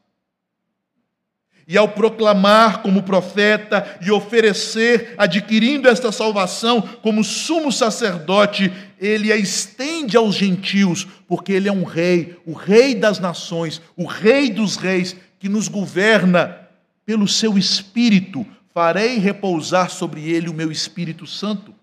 E 1.67 1.79
ao 1.79 1.89
proclamar 1.89 2.83
como 2.83 3.05
profeta 3.05 3.99
e 4.01 4.11
oferecer, 4.11 5.15
adquirindo 5.17 5.89
esta 5.89 6.11
salvação 6.11 6.81
como 7.01 7.23
sumo 7.23 7.71
sacerdote, 7.71 8.73
ele 8.99 9.33
a 9.33 9.37
estende 9.37 10.17
aos 10.17 10.35
gentios, 10.35 11.07
porque 11.29 11.53
ele 11.53 11.69
é 11.69 11.73
um 11.73 11.85
rei, 11.85 12.37
o 12.45 12.53
rei 12.53 12.95
das 12.95 13.21
nações, 13.21 13.81
o 13.97 14.05
rei 14.05 14.51
dos 14.51 14.75
reis, 14.75 15.15
que 15.39 15.49
nos 15.49 15.69
governa 15.69 16.57
pelo 17.07 17.29
seu 17.29 17.57
espírito. 17.57 18.45
Farei 18.73 19.19
repousar 19.19 19.91
sobre 19.91 20.31
ele 20.31 20.49
o 20.49 20.55
meu 20.55 20.71
Espírito 20.71 21.27
Santo. 21.27 21.75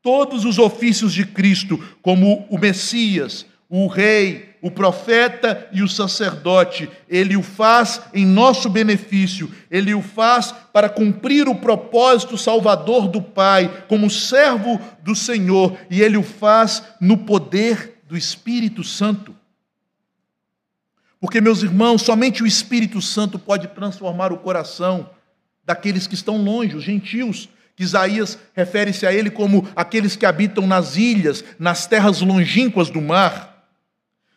Todos 0.00 0.44
os 0.44 0.58
ofícios 0.58 1.12
de 1.12 1.26
Cristo, 1.26 1.82
como 2.00 2.46
o 2.48 2.56
Messias, 2.56 3.44
o 3.68 3.88
rei, 3.88 4.56
o 4.62 4.70
profeta 4.70 5.68
e 5.72 5.82
o 5.82 5.88
sacerdote, 5.88 6.88
ele 7.08 7.36
o 7.36 7.42
faz 7.42 8.00
em 8.14 8.24
nosso 8.24 8.70
benefício, 8.70 9.52
ele 9.68 9.92
o 9.94 10.00
faz 10.00 10.52
para 10.72 10.88
cumprir 10.88 11.48
o 11.48 11.56
propósito 11.56 12.38
salvador 12.38 13.08
do 13.08 13.20
Pai, 13.20 13.84
como 13.88 14.08
servo 14.08 14.80
do 15.02 15.16
Senhor, 15.16 15.76
e 15.90 16.02
ele 16.02 16.16
o 16.16 16.22
faz 16.22 16.84
no 17.00 17.18
poder 17.18 18.00
do 18.08 18.16
Espírito 18.16 18.84
Santo. 18.84 19.34
Porque, 21.20 21.40
meus 21.40 21.64
irmãos, 21.64 22.02
somente 22.02 22.44
o 22.44 22.46
Espírito 22.46 23.02
Santo 23.02 23.38
pode 23.38 23.66
transformar 23.68 24.32
o 24.32 24.38
coração 24.38 25.10
daqueles 25.66 26.06
que 26.06 26.14
estão 26.14 26.36
longe, 26.42 26.76
os 26.76 26.84
gentios, 26.84 27.48
que 27.74 27.82
Isaías 27.82 28.38
refere-se 28.54 29.06
a 29.06 29.12
ele 29.12 29.28
como 29.28 29.68
aqueles 29.76 30.16
que 30.16 30.24
habitam 30.24 30.66
nas 30.66 30.96
ilhas, 30.96 31.44
nas 31.58 31.86
terras 31.86 32.22
longínquas 32.22 32.88
do 32.88 33.02
mar. 33.02 33.54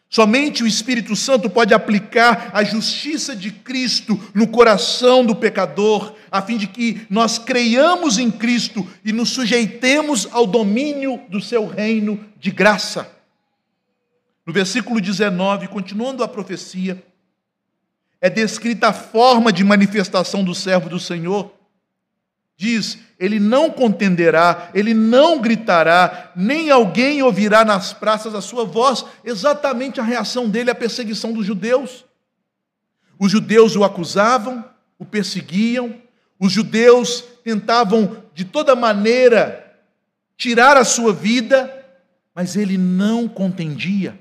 Somente 0.10 0.64
o 0.64 0.68
Espírito 0.68 1.16
Santo 1.16 1.50
pode 1.50 1.72
aplicar 1.72 2.50
a 2.52 2.64
justiça 2.64 3.36
de 3.36 3.52
Cristo 3.52 4.20
no 4.34 4.48
coração 4.48 5.24
do 5.24 5.36
pecador, 5.36 6.16
a 6.32 6.42
fim 6.42 6.58
de 6.58 6.66
que 6.66 7.06
nós 7.10 7.38
creiamos 7.38 8.18
em 8.18 8.32
Cristo 8.32 8.86
e 9.06 9.14
nos 9.14 9.30
sujeitemos 9.30 10.28
ao 10.32 10.48
domínio 10.48 11.22
do 11.30 11.40
seu 11.40 11.68
reino 11.68 12.20
de 12.40 12.50
graça. 12.50 13.10
No 14.46 14.52
versículo 14.52 15.00
19, 15.00 15.68
continuando 15.68 16.24
a 16.24 16.28
profecia, 16.28 17.02
é 18.22 18.30
descrita 18.30 18.90
a 18.90 18.94
forma 18.94 19.52
de 19.52 19.64
manifestação 19.64 20.44
do 20.44 20.54
servo 20.54 20.90
do 20.90 21.00
Senhor. 21.00 21.54
Diz: 22.58 23.00
ele 23.18 23.40
não 23.40 23.70
contenderá, 23.70 24.70
ele 24.74 24.94
não 24.94 25.40
gritará, 25.40 26.32
nem 26.36 26.70
alguém 26.70 27.22
ouvirá 27.24 27.64
nas 27.64 27.94
praças 27.94 28.36
a 28.36 28.42
sua 28.42 28.66
voz. 28.66 29.06
Exatamente 29.24 30.00
a 30.00 30.04
reação 30.04 30.50
dele 30.50 30.70
à 30.70 30.76
perseguição 30.76 31.34
dos 31.34 31.46
judeus. 31.46 32.06
Os 33.18 33.32
judeus 33.32 33.76
o 33.76 33.84
acusavam, 33.84 34.64
o 34.98 35.06
perseguiam, 35.06 35.96
os 36.40 36.52
judeus 36.52 37.24
tentavam 37.44 38.24
de 38.34 38.46
toda 38.46 38.76
maneira 38.76 39.66
tirar 40.38 40.78
a 40.78 40.86
sua 40.86 41.12
vida, 41.12 41.74
mas 42.34 42.56
ele 42.56 42.78
não 42.78 43.28
contendia. 43.28 44.18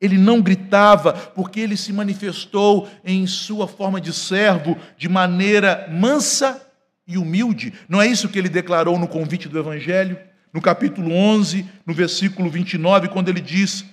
Ele 0.00 0.18
não 0.18 0.42
gritava, 0.42 1.12
porque 1.12 1.60
ele 1.60 1.76
se 1.76 1.92
manifestou 1.92 2.88
em 3.04 3.26
sua 3.26 3.66
forma 3.66 4.00
de 4.00 4.12
servo 4.12 4.76
de 4.96 5.08
maneira 5.08 5.88
mansa 5.90 6.60
e 7.06 7.16
humilde. 7.16 7.72
Não 7.88 8.00
é 8.00 8.06
isso 8.06 8.28
que 8.28 8.38
ele 8.38 8.48
declarou 8.48 8.98
no 8.98 9.08
convite 9.08 9.48
do 9.48 9.58
Evangelho? 9.58 10.18
No 10.52 10.60
capítulo 10.60 11.12
11, 11.12 11.66
no 11.84 11.94
versículo 11.94 12.48
29, 12.50 13.08
quando 13.08 13.28
ele 13.28 13.40
diz: 13.40 13.84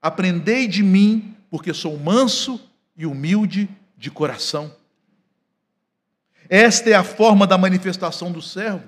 Aprendei 0.00 0.66
de 0.66 0.82
mim, 0.82 1.34
porque 1.50 1.72
sou 1.72 1.98
manso 1.98 2.60
e 2.96 3.06
humilde 3.06 3.68
de 3.96 4.10
coração. 4.10 4.74
Esta 6.48 6.90
é 6.90 6.94
a 6.94 7.04
forma 7.04 7.46
da 7.46 7.56
manifestação 7.56 8.30
do 8.30 8.42
servo. 8.42 8.84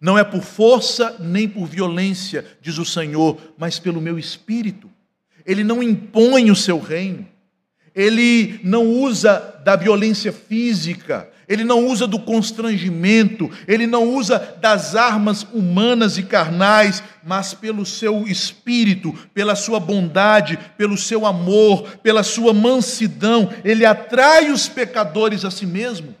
Não 0.00 0.18
é 0.18 0.24
por 0.24 0.42
força 0.42 1.16
nem 1.20 1.48
por 1.48 1.66
violência, 1.66 2.44
diz 2.60 2.76
o 2.76 2.84
Senhor, 2.84 3.40
mas 3.56 3.78
pelo 3.78 4.00
meu 4.00 4.18
espírito. 4.18 4.90
Ele 5.46 5.64
não 5.64 5.82
impõe 5.82 6.50
o 6.50 6.56
seu 6.56 6.78
reino. 6.78 7.26
Ele 7.94 8.58
não 8.64 8.86
usa 8.86 9.60
da 9.64 9.76
violência 9.76 10.32
física, 10.32 11.28
ele 11.46 11.64
não 11.64 11.86
usa 11.86 12.06
do 12.06 12.18
constrangimento, 12.18 13.50
ele 13.68 13.86
não 13.86 14.08
usa 14.14 14.38
das 14.60 14.96
armas 14.96 15.46
humanas 15.52 16.16
e 16.16 16.22
carnais, 16.22 17.02
mas 17.22 17.52
pelo 17.52 17.84
seu 17.84 18.26
espírito, 18.26 19.12
pela 19.34 19.54
sua 19.54 19.78
bondade, 19.78 20.58
pelo 20.78 20.96
seu 20.96 21.26
amor, 21.26 21.98
pela 21.98 22.22
sua 22.22 22.54
mansidão, 22.54 23.52
ele 23.62 23.84
atrai 23.84 24.50
os 24.50 24.68
pecadores 24.68 25.44
a 25.44 25.50
si 25.50 25.66
mesmo. 25.66 26.14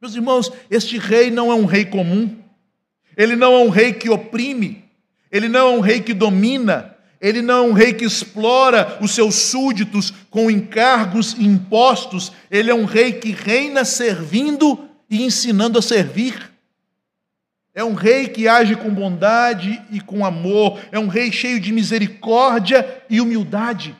Meus 0.00 0.14
irmãos, 0.14 0.50
este 0.70 0.98
rei 0.98 1.30
não 1.30 1.52
é 1.52 1.54
um 1.54 1.66
rei 1.66 1.84
comum, 1.84 2.34
ele 3.16 3.36
não 3.36 3.52
é 3.52 3.58
um 3.58 3.68
rei 3.68 3.92
que 3.92 4.08
oprime, 4.08 4.84
ele 5.30 5.48
não 5.48 5.60
é 5.60 5.76
um 5.76 5.80
rei 5.80 6.00
que 6.00 6.14
domina, 6.14 6.91
ele 7.22 7.40
não 7.40 7.54
é 7.54 7.68
um 7.68 7.72
rei 7.72 7.94
que 7.94 8.04
explora 8.04 8.98
os 9.00 9.12
seus 9.12 9.36
súditos 9.36 10.12
com 10.28 10.50
encargos 10.50 11.34
e 11.34 11.44
impostos. 11.44 12.32
Ele 12.50 12.68
é 12.68 12.74
um 12.74 12.84
rei 12.84 13.12
que 13.12 13.30
reina 13.30 13.84
servindo 13.84 14.90
e 15.08 15.22
ensinando 15.22 15.78
a 15.78 15.82
servir. 15.82 16.50
É 17.72 17.84
um 17.84 17.94
rei 17.94 18.26
que 18.26 18.48
age 18.48 18.74
com 18.74 18.92
bondade 18.92 19.80
e 19.88 20.00
com 20.00 20.26
amor. 20.26 20.80
É 20.90 20.98
um 20.98 21.06
rei 21.06 21.30
cheio 21.30 21.60
de 21.60 21.72
misericórdia 21.72 23.04
e 23.08 23.20
humildade. 23.20 23.96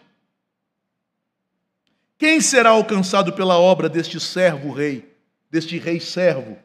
Quem 2.18 2.40
será 2.40 2.70
alcançado 2.70 3.32
pela 3.32 3.56
obra 3.56 3.88
deste 3.88 4.18
servo 4.18 4.72
rei, 4.72 5.14
deste 5.48 5.78
rei 5.78 6.00
servo? 6.00 6.58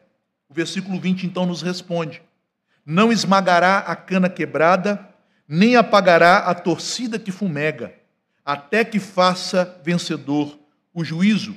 O 0.48 0.54
versículo 0.54 0.98
20 0.98 1.24
então 1.24 1.46
nos 1.46 1.62
responde: 1.62 2.20
Não 2.84 3.12
esmagará 3.12 3.78
a 3.78 3.94
cana 3.94 4.28
quebrada 4.28 5.08
nem 5.48 5.76
apagará 5.76 6.38
a 6.40 6.54
torcida 6.54 7.18
que 7.18 7.32
fumega, 7.32 7.94
até 8.44 8.84
que 8.84 9.00
faça 9.00 9.80
vencedor 9.82 10.58
o 10.92 11.02
juízo. 11.02 11.56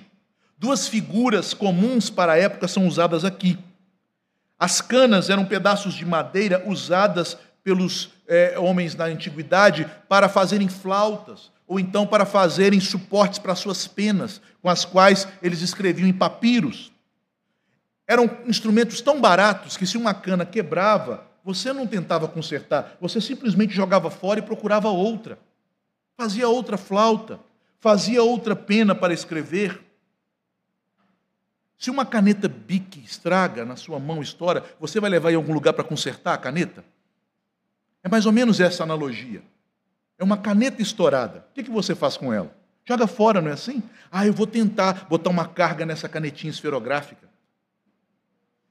Duas 0.58 0.88
figuras 0.88 1.54
comuns 1.54 2.10
para 2.10 2.34
a 2.34 2.38
época 2.38 2.68
são 2.68 2.88
usadas 2.88 3.26
aqui. 3.26 3.60
As 4.58 4.80
canas 4.80 5.30
eram 5.30 5.44
pedaços 5.44 5.94
de 5.94 6.06
madeira 6.06 6.64
usadas 6.66 7.38
pelos 7.64 8.12
é, 8.28 8.58
homens 8.58 8.96
na 8.96 9.06
antiguidade 9.06 9.90
para 10.08 10.30
fazerem 10.30 10.70
flautas, 10.70 11.52
ou 11.68 11.80
então 11.80 12.08
para 12.08 12.26
fazerem 12.26 12.80
suportes 12.80 13.40
para 13.40 13.56
suas 13.56 13.88
penas, 13.88 14.40
com 14.62 14.70
as 14.70 14.86
quais 14.86 15.28
eles 15.42 15.62
escreviam 15.62 16.08
em 16.08 16.14
papiros. 16.14 16.92
Eram 18.08 18.30
instrumentos 18.46 19.02
tão 19.02 19.20
baratos 19.20 19.76
que, 19.76 19.88
se 19.88 19.98
uma 19.98 20.14
cana 20.14 20.46
quebrava, 20.46 21.26
você 21.44 21.74
não 21.74 21.88
tentava 21.88 22.28
consertar, 22.28 22.98
você 23.00 23.20
simplesmente 23.20 23.74
jogava 23.74 24.10
fora 24.10 24.40
e 24.40 24.44
procurava 24.44 24.90
outra. 24.90 25.40
Fazia 26.18 26.48
outra 26.48 26.78
flauta, 26.78 27.40
fazia 27.80 28.24
outra 28.24 28.56
pena 28.56 28.94
para 28.94 29.14
escrever. 29.14 29.82
Se 31.78 31.90
uma 31.90 32.06
caneta 32.06 32.48
Bic 32.48 33.04
estraga 33.04 33.66
na 33.66 33.76
sua 33.76 33.98
mão, 33.98 34.22
estoura, 34.22 34.64
você 34.80 35.00
vai 35.00 35.10
levar 35.10 35.32
em 35.32 35.36
algum 35.36 35.54
lugar 35.54 35.74
para 35.74 35.84
consertar 35.84 36.34
a 36.34 36.38
caneta? 36.38 36.86
É 38.04 38.10
mais 38.10 38.26
ou 38.26 38.32
menos 38.32 38.60
essa 38.60 38.84
analogia. 38.84 39.42
É 40.18 40.24
uma 40.24 40.38
caneta 40.38 40.82
estourada. 40.82 41.46
O 41.50 41.54
que 41.54 41.72
você 41.72 41.96
faz 41.96 42.18
com 42.18 42.32
ela? 42.32 42.56
Joga 42.86 43.08
fora, 43.08 43.42
não 43.42 43.50
é 43.50 43.54
assim? 43.54 43.82
Ah, 44.12 44.26
eu 44.28 44.34
vou 44.34 44.46
tentar 44.46 45.08
botar 45.08 45.30
uma 45.30 45.48
carga 45.48 45.86
nessa 45.86 46.08
canetinha 46.08 46.52
esferográfica. 46.52 47.31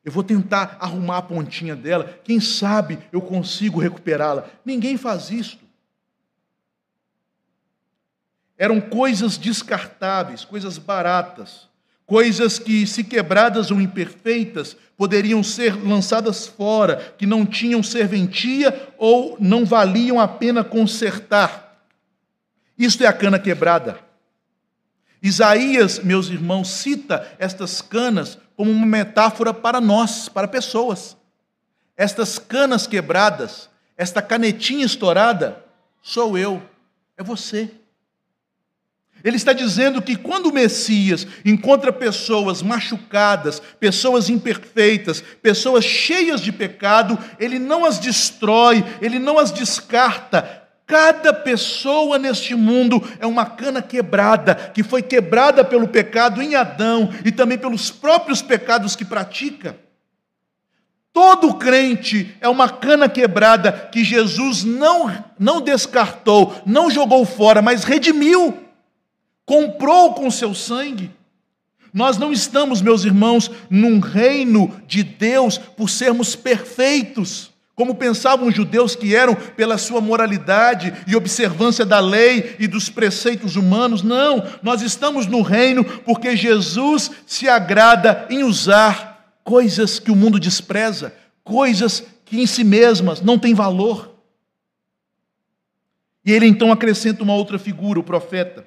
Eu 0.05 0.11
vou 0.11 0.23
tentar 0.23 0.77
arrumar 0.81 1.19
a 1.19 1.23
pontinha 1.23 1.77
dela. 1.77 2.19
Quem 2.25 2.41
sabe 2.41 2.99
eu 3.13 3.21
consigo 3.21 3.81
recuperá-la. 3.81 4.49
Ninguém 4.65 4.97
faz 4.97 5.31
isto. 5.31 5.65
Eram 8.57 8.81
coisas 8.81 9.37
descartáveis, 9.39 10.45
coisas 10.45 10.77
baratas, 10.79 11.69
coisas 12.07 12.59
que, 12.59 12.87
se 12.87 13.05
quebradas 13.05 13.71
ou 13.71 13.81
imperfeitas, 13.81 14.77
poderiam 14.97 15.43
ser 15.43 15.83
lançadas 15.83 16.47
fora, 16.47 17.15
que 17.17 17.25
não 17.25 17.47
tinham 17.47 17.83
serventia 17.83 18.93
ou 18.99 19.37
não 19.41 19.65
valiam 19.65 20.21
a 20.21 20.29
pena 20.29 20.63
consertar. 20.63 21.87
Isto 22.77 23.05
é 23.05 23.07
a 23.07 23.13
cana 23.13 23.39
quebrada. 23.39 23.99
Isaías, 25.23 25.99
meus 25.99 26.29
irmãos, 26.29 26.69
cita 26.69 27.31
estas 27.39 27.81
canas 27.81 28.39
como 28.61 28.73
uma 28.73 28.85
metáfora 28.85 29.55
para 29.55 29.81
nós, 29.81 30.29
para 30.29 30.47
pessoas. 30.47 31.17
Estas 31.97 32.39
canas 32.39 32.87
quebradas, 32.87 33.71
esta 33.97 34.21
canetinha 34.21 34.85
estourada, 34.85 35.65
sou 36.03 36.37
eu, 36.37 36.63
é 37.17 37.23
você. 37.23 37.71
Ele 39.25 39.39
está 39.39 39.55
dizendo 39.55 40.03
que 40.03 40.15
quando 40.15 40.51
o 40.51 40.53
Messias 40.53 41.27
encontra 41.43 41.91
pessoas 41.91 42.61
machucadas, 42.61 43.63
pessoas 43.81 44.29
imperfeitas, 44.29 45.25
pessoas 45.41 45.83
cheias 45.83 46.43
de 46.43 46.53
pecado, 46.53 47.19
ele 47.39 47.59
não 47.59 47.87
as 47.87 47.99
destrói, 47.99 48.85
ele 49.01 49.19
não 49.19 49.39
as 49.39 49.51
descarta. 49.51 50.60
Cada 50.91 51.33
pessoa 51.33 52.19
neste 52.19 52.55
mundo 52.55 53.01
é 53.21 53.27
uma 53.27 53.47
cana 53.47 53.81
quebrada, 53.81 54.57
que 54.75 54.83
foi 54.83 55.01
quebrada 55.01 55.65
pelo 55.65 55.87
pecado 55.87 56.43
em 56.43 56.57
Adão 56.57 57.09
e 57.25 57.31
também 57.31 57.57
pelos 57.57 57.93
próprios 57.93 58.43
pecados 58.43 58.97
que 58.97 59.05
pratica. 59.05 59.79
Todo 61.13 61.55
crente 61.55 62.37
é 62.41 62.49
uma 62.49 62.69
cana 62.69 63.09
quebrada 63.09 63.71
que 63.71 64.03
Jesus 64.03 64.65
não, 64.65 65.25
não 65.39 65.61
descartou, 65.61 66.61
não 66.67 66.91
jogou 66.91 67.25
fora, 67.25 67.63
mas 67.63 67.85
redimiu 67.85 68.67
comprou 69.51 70.15
com 70.15 70.31
seu 70.31 70.55
sangue. 70.55 71.11
Nós 71.93 72.17
não 72.17 72.33
estamos, 72.33 72.81
meus 72.81 73.05
irmãos, 73.05 73.51
num 73.69 73.99
reino 73.99 74.81
de 74.87 75.03
Deus 75.03 75.59
por 75.59 75.91
sermos 75.91 76.37
perfeitos, 76.37 77.51
como 77.81 77.95
pensavam 77.95 78.47
os 78.47 78.55
judeus 78.55 78.95
que 78.95 79.17
eram 79.17 79.35
pela 79.35 79.79
sua 79.79 80.03
moralidade 80.03 80.93
e 81.07 81.17
observância 81.17 81.83
da 81.83 81.99
lei 81.99 82.55
e 82.59 82.67
dos 82.69 82.91
preceitos 82.91 83.57
humanos. 83.57 84.03
Não, 84.03 84.47
nós 84.63 84.83
estamos 84.83 85.27
no 85.27 85.41
reino 85.41 85.83
porque 85.83 86.37
Jesus 86.37 87.11
se 87.25 87.49
agrada 87.49 88.27
em 88.29 88.45
usar 88.45 89.35
coisas 89.43 89.99
que 89.99 90.11
o 90.11 90.15
mundo 90.15 90.39
despreza, 90.39 91.15
coisas 91.43 92.05
que 92.27 92.39
em 92.39 92.47
si 92.47 92.63
mesmas 92.63 93.23
não 93.23 93.39
têm 93.39 93.55
valor. 93.55 94.15
E 96.23 96.33
ele 96.33 96.45
então 96.45 96.71
acrescenta 96.71 97.23
uma 97.23 97.35
outra 97.35 97.59
figura, 97.59 97.99
o 97.99 98.05
profeta 98.05 98.67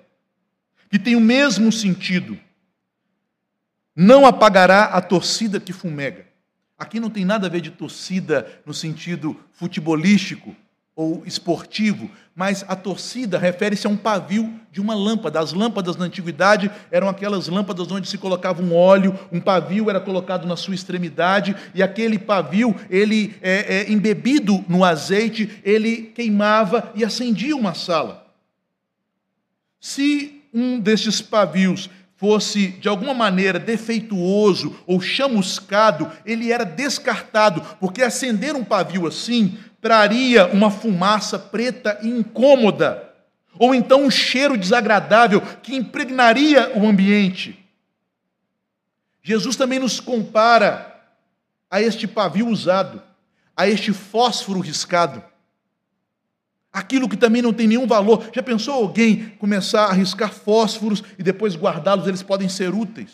que 0.89 0.97
tem 0.97 1.15
o 1.15 1.21
mesmo 1.21 1.71
sentido. 1.71 2.35
Não 3.95 4.25
apagará 4.25 4.85
a 4.85 4.99
torcida 4.99 5.59
que 5.59 5.71
fumega. 5.71 6.32
Aqui 6.83 6.99
não 6.99 7.09
tem 7.09 7.23
nada 7.23 7.47
a 7.47 7.49
ver 7.49 7.61
de 7.61 7.71
torcida 7.71 8.45
no 8.65 8.73
sentido 8.73 9.39
futebolístico 9.53 10.53
ou 10.93 11.23
esportivo, 11.25 12.11
mas 12.35 12.65
a 12.67 12.75
torcida 12.75 13.39
refere-se 13.39 13.87
a 13.87 13.89
um 13.89 13.95
pavio 13.95 14.53
de 14.69 14.81
uma 14.81 14.93
lâmpada. 14.93 15.39
As 15.39 15.53
lâmpadas 15.53 15.95
na 15.95 16.03
antiguidade 16.03 16.69
eram 16.91 17.07
aquelas 17.07 17.47
lâmpadas 17.47 17.89
onde 17.89 18.09
se 18.09 18.17
colocava 18.17 18.61
um 18.61 18.75
óleo, 18.75 19.17
um 19.31 19.39
pavio 19.39 19.89
era 19.89 20.01
colocado 20.01 20.45
na 20.45 20.57
sua 20.57 20.75
extremidade, 20.75 21.55
e 21.73 21.81
aquele 21.81 22.19
pavio, 22.19 22.75
ele 22.89 23.33
é, 23.41 23.77
é, 23.77 23.89
embebido 23.89 24.65
no 24.67 24.83
azeite, 24.83 25.61
ele 25.63 26.11
queimava 26.13 26.91
e 26.95 27.05
acendia 27.05 27.55
uma 27.55 27.73
sala. 27.73 28.27
Se 29.79 30.43
um 30.53 30.81
destes 30.81 31.21
pavios 31.21 31.89
fosse 32.23 32.69
de 32.69 32.87
alguma 32.87 33.13
maneira 33.13 33.59
defeituoso 33.59 34.81
ou 34.87 35.01
chamuscado, 35.01 36.09
ele 36.25 36.53
era 36.53 36.63
descartado, 36.63 37.61
porque 37.81 38.01
acender 38.01 38.55
um 38.55 38.63
pavio 38.63 39.05
assim 39.05 39.57
traria 39.81 40.47
uma 40.47 40.71
fumaça 40.71 41.37
preta 41.37 41.99
e 42.01 42.07
incômoda, 42.07 43.13
ou 43.59 43.75
então 43.75 44.05
um 44.05 44.09
cheiro 44.09 44.57
desagradável 44.57 45.41
que 45.61 45.75
impregnaria 45.75 46.71
o 46.77 46.87
ambiente. 46.87 47.59
Jesus 49.21 49.57
também 49.57 49.79
nos 49.79 49.99
compara 49.99 50.97
a 51.69 51.81
este 51.81 52.07
pavio 52.07 52.47
usado, 52.47 53.03
a 53.53 53.67
este 53.67 53.91
fósforo 53.91 54.61
riscado 54.61 55.21
aquilo 56.73 57.07
que 57.07 57.15
também 57.15 57.41
não 57.41 57.53
tem 57.53 57.67
nenhum 57.67 57.85
valor. 57.85 58.27
Já 58.33 58.41
pensou 58.41 58.73
alguém 58.73 59.29
começar 59.37 59.85
a 59.85 59.89
arriscar 59.91 60.33
fósforos 60.33 61.03
e 61.17 61.21
depois 61.23 61.55
guardá-los? 61.55 62.07
Eles 62.07 62.23
podem 62.23 62.49
ser 62.49 62.73
úteis. 62.73 63.11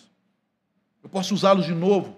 Eu 1.03 1.10
posso 1.10 1.34
usá-los 1.34 1.66
de 1.66 1.74
novo. 1.74 2.18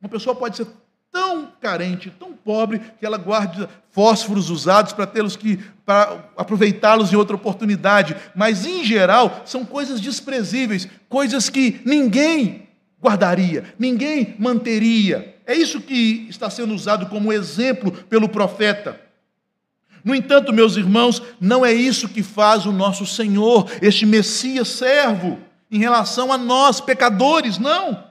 Uma 0.00 0.08
pessoa 0.08 0.34
pode 0.34 0.56
ser 0.56 0.66
tão 1.12 1.52
carente, 1.60 2.10
tão 2.18 2.32
pobre, 2.32 2.80
que 2.98 3.06
ela 3.06 3.16
guarde 3.16 3.68
fósforos 3.90 4.50
usados 4.50 4.92
para 4.92 5.06
tê-los 5.06 5.36
que 5.36 5.58
para 5.86 6.30
aproveitá-los 6.36 7.12
em 7.12 7.16
outra 7.16 7.36
oportunidade, 7.36 8.16
mas 8.34 8.66
em 8.66 8.84
geral 8.84 9.42
são 9.44 9.64
coisas 9.64 10.00
desprezíveis, 10.00 10.88
coisas 11.08 11.48
que 11.48 11.80
ninguém 11.84 12.68
guardaria, 13.00 13.64
ninguém 13.78 14.34
manteria. 14.38 15.36
É 15.46 15.54
isso 15.54 15.80
que 15.80 16.26
está 16.28 16.50
sendo 16.50 16.74
usado 16.74 17.06
como 17.06 17.32
exemplo 17.32 17.92
pelo 17.92 18.28
profeta. 18.28 19.03
No 20.04 20.14
entanto, 20.14 20.52
meus 20.52 20.76
irmãos, 20.76 21.22
não 21.40 21.64
é 21.64 21.72
isso 21.72 22.10
que 22.10 22.22
faz 22.22 22.66
o 22.66 22.72
nosso 22.72 23.06
Senhor, 23.06 23.70
este 23.80 24.04
Messias 24.04 24.68
servo, 24.68 25.38
em 25.70 25.78
relação 25.78 26.30
a 26.30 26.36
nós, 26.36 26.78
pecadores, 26.78 27.58
não. 27.58 28.04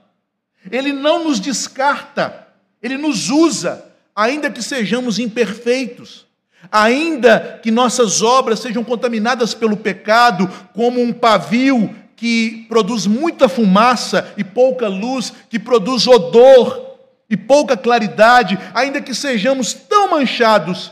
Ele 0.71 0.91
não 0.91 1.23
nos 1.23 1.39
descarta, 1.39 2.47
ele 2.81 2.97
nos 2.97 3.29
usa, 3.29 3.85
ainda 4.15 4.49
que 4.49 4.63
sejamos 4.63 5.19
imperfeitos, 5.19 6.25
ainda 6.71 7.59
que 7.61 7.69
nossas 7.69 8.23
obras 8.23 8.59
sejam 8.59 8.83
contaminadas 8.83 9.53
pelo 9.53 9.77
pecado, 9.77 10.49
como 10.73 10.99
um 10.99 11.13
pavio 11.13 11.93
que 12.15 12.65
produz 12.69 13.05
muita 13.05 13.47
fumaça 13.47 14.33
e 14.35 14.43
pouca 14.43 14.87
luz, 14.87 15.31
que 15.47 15.59
produz 15.59 16.07
odor 16.07 16.97
e 17.29 17.37
pouca 17.37 17.77
claridade, 17.77 18.57
ainda 18.73 19.01
que 19.01 19.13
sejamos 19.13 19.73
tão 19.73 20.09
manchados 20.09 20.91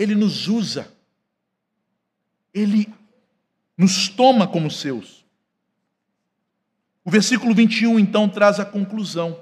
ele 0.00 0.14
nos 0.14 0.48
usa, 0.48 0.90
Ele 2.54 2.88
nos 3.76 4.08
toma 4.08 4.46
como 4.46 4.70
seus. 4.70 5.26
O 7.04 7.10
versículo 7.10 7.54
21 7.54 7.98
então 7.98 8.26
traz 8.26 8.58
a 8.58 8.64
conclusão. 8.64 9.38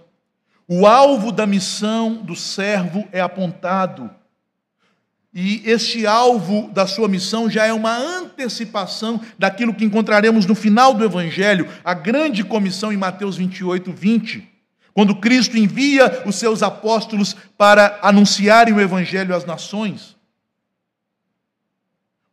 O 0.66 0.84
alvo 0.84 1.30
da 1.30 1.46
missão 1.46 2.14
do 2.14 2.34
servo 2.34 3.06
é 3.12 3.20
apontado. 3.20 4.10
E 5.32 5.62
este 5.64 6.04
alvo 6.08 6.68
da 6.72 6.88
sua 6.88 7.06
missão 7.06 7.48
já 7.48 7.64
é 7.64 7.72
uma 7.72 7.96
antecipação 7.96 9.20
daquilo 9.38 9.72
que 9.72 9.84
encontraremos 9.84 10.44
no 10.44 10.56
final 10.56 10.92
do 10.92 11.04
Evangelho, 11.04 11.68
a 11.84 11.94
grande 11.94 12.42
comissão 12.42 12.92
em 12.92 12.96
Mateus 12.96 13.36
28, 13.36 13.92
20, 13.92 14.48
quando 14.92 15.14
Cristo 15.14 15.56
envia 15.56 16.24
os 16.26 16.34
seus 16.34 16.64
apóstolos 16.64 17.36
para 17.56 18.00
anunciarem 18.02 18.74
o 18.74 18.80
Evangelho 18.80 19.36
às 19.36 19.44
nações. 19.44 20.17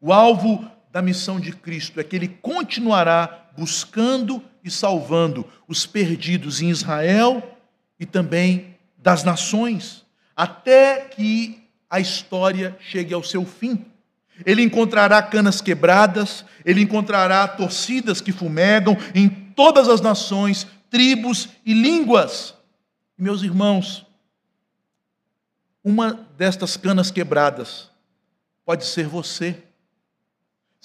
O 0.06 0.14
alvo 0.14 0.64
da 0.92 1.02
missão 1.02 1.40
de 1.40 1.52
Cristo 1.52 2.00
é 2.00 2.04
que 2.04 2.16
ele 2.16 2.28
continuará 2.28 3.50
buscando 3.58 4.40
e 4.64 4.70
salvando 4.70 5.44
os 5.68 5.88
perdidos 5.88 6.62
em 6.62 6.70
Israel 6.70 7.58
e 8.00 8.06
também 8.06 8.78
das 9.00 9.24
nações, 9.24 10.06
até 10.36 11.00
que 11.02 11.60
a 11.90 12.00
história 12.00 12.78
chegue 12.80 13.16
ao 13.16 13.24
seu 13.24 13.44
fim. 13.48 13.84
Ele 14.46 14.62
encontrará 14.62 15.24
canas 15.24 15.60
quebradas, 15.60 16.46
ele 16.64 16.82
encontrará 16.82 17.48
torcidas 17.48 18.22
que 18.22 18.32
fumegam 18.32 18.96
em 19.16 19.28
todas 19.28 19.90
as 19.90 20.02
nações, 20.02 20.68
tribos 20.88 21.50
e 21.66 21.74
línguas. 21.74 22.54
Meus 23.18 23.42
irmãos, 23.42 24.06
uma 25.84 26.28
destas 26.38 26.78
canas 26.78 27.10
quebradas 27.10 27.90
pode 28.64 28.86
ser 28.86 29.08
você. 29.08 29.65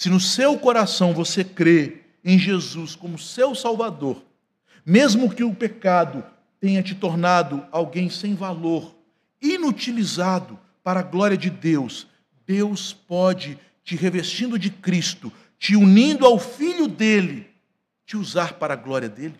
Se 0.01 0.09
no 0.09 0.19
seu 0.19 0.59
coração 0.59 1.13
você 1.13 1.45
crê 1.45 1.99
em 2.25 2.39
Jesus 2.39 2.97
como 2.97 3.19
seu 3.19 3.55
Salvador, 3.55 4.25
mesmo 4.83 5.31
que 5.31 5.45
o 5.45 5.55
pecado 5.55 6.25
tenha 6.59 6.83
te 6.83 6.95
tornado 6.95 7.67
alguém 7.71 8.09
sem 8.09 8.35
valor, 8.35 8.97
inutilizado 9.43 10.59
para 10.83 11.01
a 11.01 11.03
glória 11.03 11.37
de 11.37 11.51
Deus, 11.51 12.07
Deus 12.47 12.95
pode, 12.95 13.59
te 13.85 13.95
revestindo 13.95 14.59
de 14.59 14.71
Cristo, 14.71 15.31
te 15.59 15.77
unindo 15.77 16.25
ao 16.25 16.39
Filho 16.39 16.89
dele, 16.89 17.51
te 18.07 18.17
usar 18.17 18.55
para 18.55 18.73
a 18.73 18.79
glória 18.79 19.11
dele. 19.11 19.39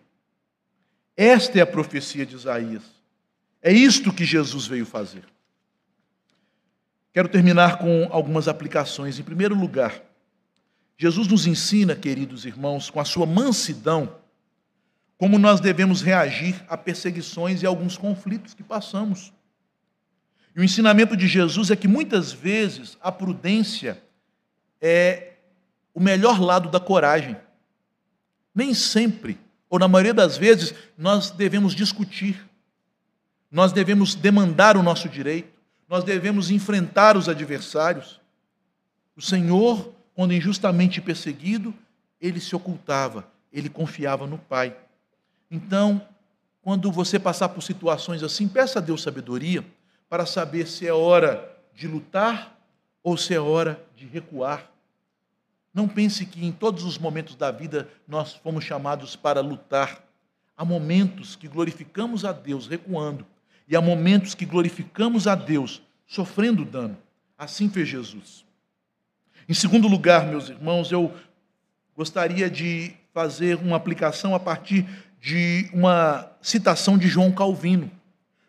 Esta 1.17 1.59
é 1.59 1.63
a 1.63 1.67
profecia 1.67 2.27
de 2.27 2.37
Isaías. 2.37 2.83
É 3.63 3.73
isto 3.73 4.13
que 4.13 4.27
Jesus 4.27 4.67
veio 4.67 4.85
fazer. 4.85 5.25
Quero 7.15 7.31
terminar 7.31 7.79
com 7.79 8.11
algumas 8.11 8.47
aplicações. 8.47 9.19
Em 9.19 9.23
primeiro 9.23 9.55
lugar, 9.55 10.10
Jesus 11.01 11.29
nos 11.29 11.47
ensina, 11.47 11.97
queridos 11.97 12.45
irmãos, 12.45 12.91
com 12.91 13.01
a 13.01 13.07
sua 13.07 13.25
mansidão, 13.25 14.17
como 15.17 15.39
nós 15.39 15.59
devemos 15.59 16.03
reagir 16.03 16.63
a 16.69 16.77
perseguições 16.77 17.63
e 17.63 17.67
alguns 17.67 17.97
conflitos 17.97 18.53
que 18.53 18.63
passamos. 18.63 19.33
E 20.55 20.61
o 20.61 20.63
ensinamento 20.63 21.17
de 21.17 21.27
Jesus 21.27 21.71
é 21.71 21.77
que 21.77 21.89
muitas 21.89 22.33
vezes 22.33 22.99
a 23.01 23.11
prudência 23.11 23.99
é 24.79 25.37
o 25.95 26.01
melhor 26.01 26.39
lado 26.39 26.69
da 26.69 26.79
coragem. 26.79 27.35
Nem 28.55 28.75
sempre, 28.75 29.41
ou 29.71 29.79
na 29.79 29.89
maioria 29.89 30.13
das 30.13 30.37
vezes, 30.37 30.75
nós 30.99 31.31
devemos 31.31 31.75
discutir, 31.75 32.47
nós 33.51 33.73
devemos 33.73 34.15
demandar 34.15 34.77
o 34.77 34.83
nosso 34.83 35.09
direito, 35.09 35.59
nós 35.89 36.05
devemos 36.05 36.51
enfrentar 36.51 37.17
os 37.17 37.27
adversários. 37.27 38.21
O 39.17 39.23
Senhor 39.23 39.99
quando 40.21 40.35
injustamente 40.35 41.01
perseguido, 41.01 41.73
ele 42.21 42.41
se 42.41 42.55
ocultava, 42.55 43.27
ele 43.51 43.71
confiava 43.71 44.27
no 44.27 44.37
Pai. 44.37 44.77
Então, 45.51 46.07
quando 46.61 46.93
você 46.93 47.19
passar 47.19 47.49
por 47.49 47.63
situações 47.63 48.23
assim, 48.23 48.47
peça 48.47 48.81
a 48.81 48.83
Deus 48.83 49.01
sabedoria 49.01 49.65
para 50.11 50.27
saber 50.27 50.67
se 50.67 50.87
é 50.87 50.93
hora 50.93 51.51
de 51.75 51.89
lutar 51.89 52.55
ou 53.03 53.17
se 53.17 53.33
é 53.33 53.41
hora 53.41 53.83
de 53.97 54.05
recuar. 54.05 54.71
Não 55.73 55.89
pense 55.89 56.27
que 56.27 56.45
em 56.45 56.53
todos 56.53 56.85
os 56.85 56.99
momentos 56.99 57.35
da 57.35 57.51
vida 57.51 57.89
nós 58.07 58.35
fomos 58.35 58.63
chamados 58.63 59.17
para 59.17 59.41
lutar. 59.41 60.05
Há 60.55 60.67
momentos 60.67 61.35
que 61.35 61.49
glorificamos 61.49 62.27
a 62.27 62.33
Deus 62.33 62.67
recuando, 62.67 63.27
e 63.67 63.75
há 63.75 63.81
momentos 63.81 64.35
que 64.35 64.45
glorificamos 64.45 65.27
a 65.27 65.35
Deus 65.35 65.81
sofrendo 66.07 66.63
dano. 66.63 66.99
Assim 67.39 67.71
fez 67.71 67.89
Jesus. 67.89 68.50
Em 69.51 69.55
segundo 69.55 69.89
lugar, 69.89 70.29
meus 70.29 70.49
irmãos, 70.49 70.93
eu 70.93 71.13
gostaria 71.97 72.49
de 72.49 72.93
fazer 73.13 73.57
uma 73.57 73.77
aplicação 73.77 74.33
a 74.33 74.39
partir 74.39 74.87
de 75.21 75.69
uma 75.75 76.31
citação 76.41 76.97
de 76.97 77.09
João 77.09 77.33
Calvino. 77.33 77.91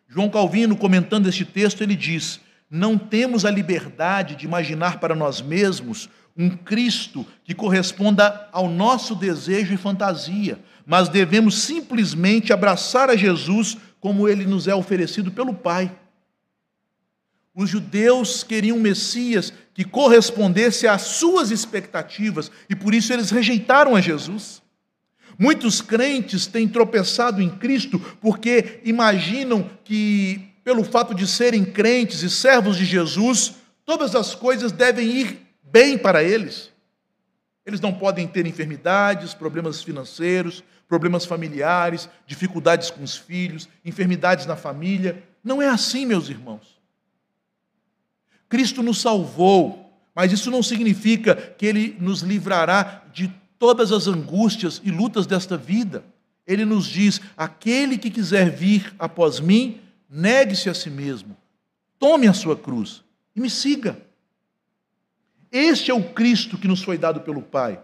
João 0.07 0.29
Calvino, 0.29 0.77
comentando 0.77 1.27
este 1.27 1.43
texto, 1.43 1.81
ele 1.81 1.95
diz: 1.95 2.39
Não 2.69 2.99
temos 2.99 3.45
a 3.45 3.49
liberdade 3.49 4.35
de 4.35 4.45
imaginar 4.45 4.99
para 4.99 5.15
nós 5.15 5.41
mesmos 5.41 6.07
um 6.37 6.51
Cristo 6.51 7.25
que 7.43 7.55
corresponda 7.55 8.47
ao 8.51 8.69
nosso 8.69 9.15
desejo 9.15 9.73
e 9.73 9.77
fantasia, 9.77 10.59
mas 10.85 11.09
devemos 11.09 11.63
simplesmente 11.63 12.53
abraçar 12.53 13.09
a 13.09 13.15
Jesus 13.15 13.75
como 13.99 14.29
ele 14.29 14.45
nos 14.45 14.67
é 14.67 14.75
oferecido 14.75 15.31
pelo 15.31 15.55
Pai. 15.55 15.91
Os 17.53 17.69
judeus 17.69 18.43
queriam 18.43 18.77
um 18.77 18.81
Messias 18.81 19.51
que 19.73 19.83
correspondesse 19.83 20.87
às 20.87 21.01
suas 21.01 21.51
expectativas 21.51 22.49
e 22.69 22.75
por 22.75 22.93
isso 22.93 23.11
eles 23.11 23.29
rejeitaram 23.29 23.95
a 23.95 24.01
Jesus. 24.01 24.61
Muitos 25.37 25.81
crentes 25.81 26.45
têm 26.47 26.67
tropeçado 26.67 27.41
em 27.41 27.49
Cristo 27.49 27.99
porque 28.21 28.79
imaginam 28.85 29.69
que, 29.83 30.53
pelo 30.63 30.83
fato 30.83 31.13
de 31.13 31.27
serem 31.27 31.65
crentes 31.65 32.21
e 32.21 32.29
servos 32.29 32.77
de 32.77 32.85
Jesus, 32.85 33.55
todas 33.85 34.15
as 34.15 34.33
coisas 34.35 34.71
devem 34.71 35.09
ir 35.09 35.41
bem 35.63 35.97
para 35.97 36.23
eles. 36.23 36.71
Eles 37.65 37.81
não 37.81 37.93
podem 37.93 38.27
ter 38.27 38.45
enfermidades, 38.45 39.33
problemas 39.33 39.83
financeiros, 39.83 40.63
problemas 40.87 41.25
familiares, 41.25 42.09
dificuldades 42.25 42.89
com 42.89 43.03
os 43.03 43.15
filhos, 43.15 43.69
enfermidades 43.83 44.45
na 44.45 44.55
família. 44.55 45.23
Não 45.43 45.61
é 45.61 45.67
assim, 45.67 46.05
meus 46.05 46.29
irmãos. 46.29 46.80
Cristo 48.51 48.83
nos 48.83 48.99
salvou, 48.99 49.89
mas 50.13 50.33
isso 50.33 50.51
não 50.51 50.61
significa 50.61 51.35
que 51.35 51.65
Ele 51.65 51.95
nos 52.01 52.19
livrará 52.19 53.05
de 53.13 53.33
todas 53.57 53.93
as 53.93 54.07
angústias 54.07 54.81
e 54.83 54.91
lutas 54.91 55.25
desta 55.25 55.55
vida. 55.55 56.03
Ele 56.45 56.65
nos 56.65 56.85
diz: 56.85 57.21
aquele 57.37 57.97
que 57.97 58.11
quiser 58.11 58.51
vir 58.51 58.93
após 58.99 59.39
mim, 59.39 59.79
negue-se 60.09 60.69
a 60.69 60.73
si 60.73 60.89
mesmo, 60.89 61.37
tome 61.97 62.27
a 62.27 62.33
sua 62.33 62.57
cruz 62.57 63.01
e 63.33 63.39
me 63.39 63.49
siga. 63.49 63.97
Este 65.49 65.89
é 65.89 65.93
o 65.93 66.03
Cristo 66.11 66.57
que 66.57 66.67
nos 66.67 66.83
foi 66.83 66.97
dado 66.97 67.21
pelo 67.21 67.41
Pai. 67.41 67.79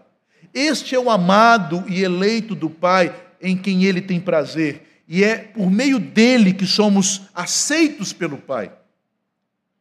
Este 0.52 0.94
é 0.94 0.98
o 0.98 1.08
amado 1.08 1.82
e 1.88 2.02
eleito 2.02 2.54
do 2.54 2.68
Pai 2.68 3.14
em 3.40 3.56
quem 3.56 3.84
ele 3.84 4.02
tem 4.02 4.20
prazer. 4.20 5.02
E 5.08 5.24
é 5.24 5.38
por 5.38 5.70
meio 5.70 5.98
dele 5.98 6.52
que 6.52 6.66
somos 6.66 7.22
aceitos 7.34 8.12
pelo 8.12 8.36
Pai. 8.36 8.70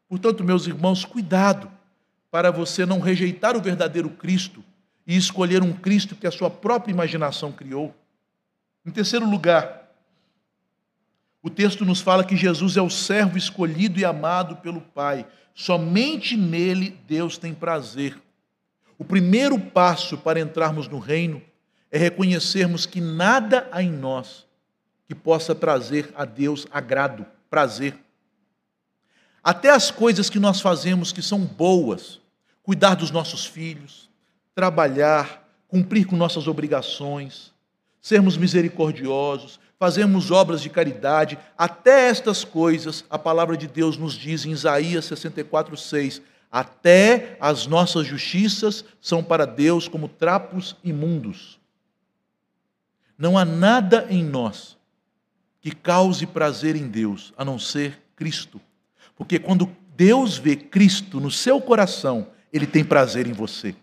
Portanto, 0.08 0.44
meus 0.44 0.68
irmãos, 0.68 1.04
cuidado 1.04 1.72
para 2.32 2.52
você 2.52 2.86
não 2.86 3.00
rejeitar 3.00 3.56
o 3.56 3.62
verdadeiro 3.62 4.10
Cristo 4.10 4.64
e 5.06 5.16
escolher 5.16 5.64
um 5.64 5.74
Cristo 5.74 6.16
que 6.16 6.28
a 6.28 6.32
sua 6.32 6.50
própria 6.50 6.92
imaginação 6.92 7.52
criou. 7.52 7.96
Em 8.86 8.92
terceiro 8.92 9.30
lugar, 9.30 9.92
o 11.42 11.50
texto 11.50 11.86
nos 11.86 12.02
fala 12.02 12.24
que 12.24 12.36
Jesus 12.36 12.78
é 12.78 12.82
o 12.82 12.90
servo 12.90 13.38
escolhido 13.38 14.00
e 14.00 14.06
amado 14.06 14.58
pelo 14.58 14.82
Pai. 14.82 15.26
Somente 15.54 16.36
nele 16.36 16.98
Deus 17.08 17.38
tem 17.38 17.54
prazer. 17.54 18.18
O 18.98 19.06
primeiro 19.06 19.60
passo 19.60 20.18
para 20.18 20.40
entrarmos 20.40 20.88
no 20.88 21.00
reino 21.00 21.42
é 21.92 21.98
reconhecermos 21.98 22.86
que 22.86 23.00
nada 23.00 23.68
há 23.72 23.82
em 23.82 23.92
nós 23.92 24.46
que 25.08 25.16
possa 25.16 25.56
trazer 25.56 26.12
a 26.16 26.26
Deus 26.26 26.68
agrado, 26.70 27.26
prazer. 27.50 27.96
Até 29.48 29.70
as 29.70 29.90
coisas 29.90 30.30
que 30.30 30.42
nós 30.42 30.60
fazemos 30.60 31.14
que 31.14 31.22
são 31.22 31.40
boas, 31.40 32.20
cuidar 32.62 32.96
dos 32.96 33.12
nossos 33.12 33.46
filhos, 33.46 34.10
trabalhar, 34.54 35.48
cumprir 35.70 36.06
com 36.06 36.18
nossas 36.18 36.50
obrigações, 36.50 37.54
sermos 38.02 38.36
misericordiosos, 38.36 39.58
fazemos 39.80 40.32
obras 40.32 40.60
de 40.60 40.70
caridade, 40.70 41.40
até 41.58 42.10
estas 42.10 42.44
coisas, 42.44 43.06
a 43.10 43.18
palavra 43.18 43.56
de 43.56 43.68
Deus 43.68 43.96
nos 43.96 44.16
diz 44.16 44.46
em 44.46 44.52
Isaías 44.52 45.06
64, 45.06 45.78
6, 45.78 46.22
até 46.52 47.38
as 47.40 47.66
nossas 47.68 48.06
justiças 48.06 48.84
são 49.00 49.24
para 49.24 49.48
Deus 49.48 49.88
como 49.88 50.10
trapos 50.10 50.76
imundos. 50.84 51.58
Não 53.18 53.38
há 53.38 53.46
nada 53.46 54.08
em 54.10 54.26
nós 54.26 54.76
que 55.62 55.72
cause 55.72 56.26
prazer 56.26 56.76
em 56.76 56.90
Deus, 56.90 57.34
a 57.38 57.46
não 57.46 57.58
ser 57.58 57.98
Cristo. 58.14 58.60
Porque 59.18 59.40
quando 59.40 59.70
Deus 59.96 60.38
vê 60.38 60.56
Cristo 60.56 61.20
no 61.20 61.32
seu 61.32 61.60
coração, 61.60 62.28
ele 62.54 62.68
tem 62.68 62.84
prazer 62.84 63.28
em 63.28 63.34
você. 63.34 63.76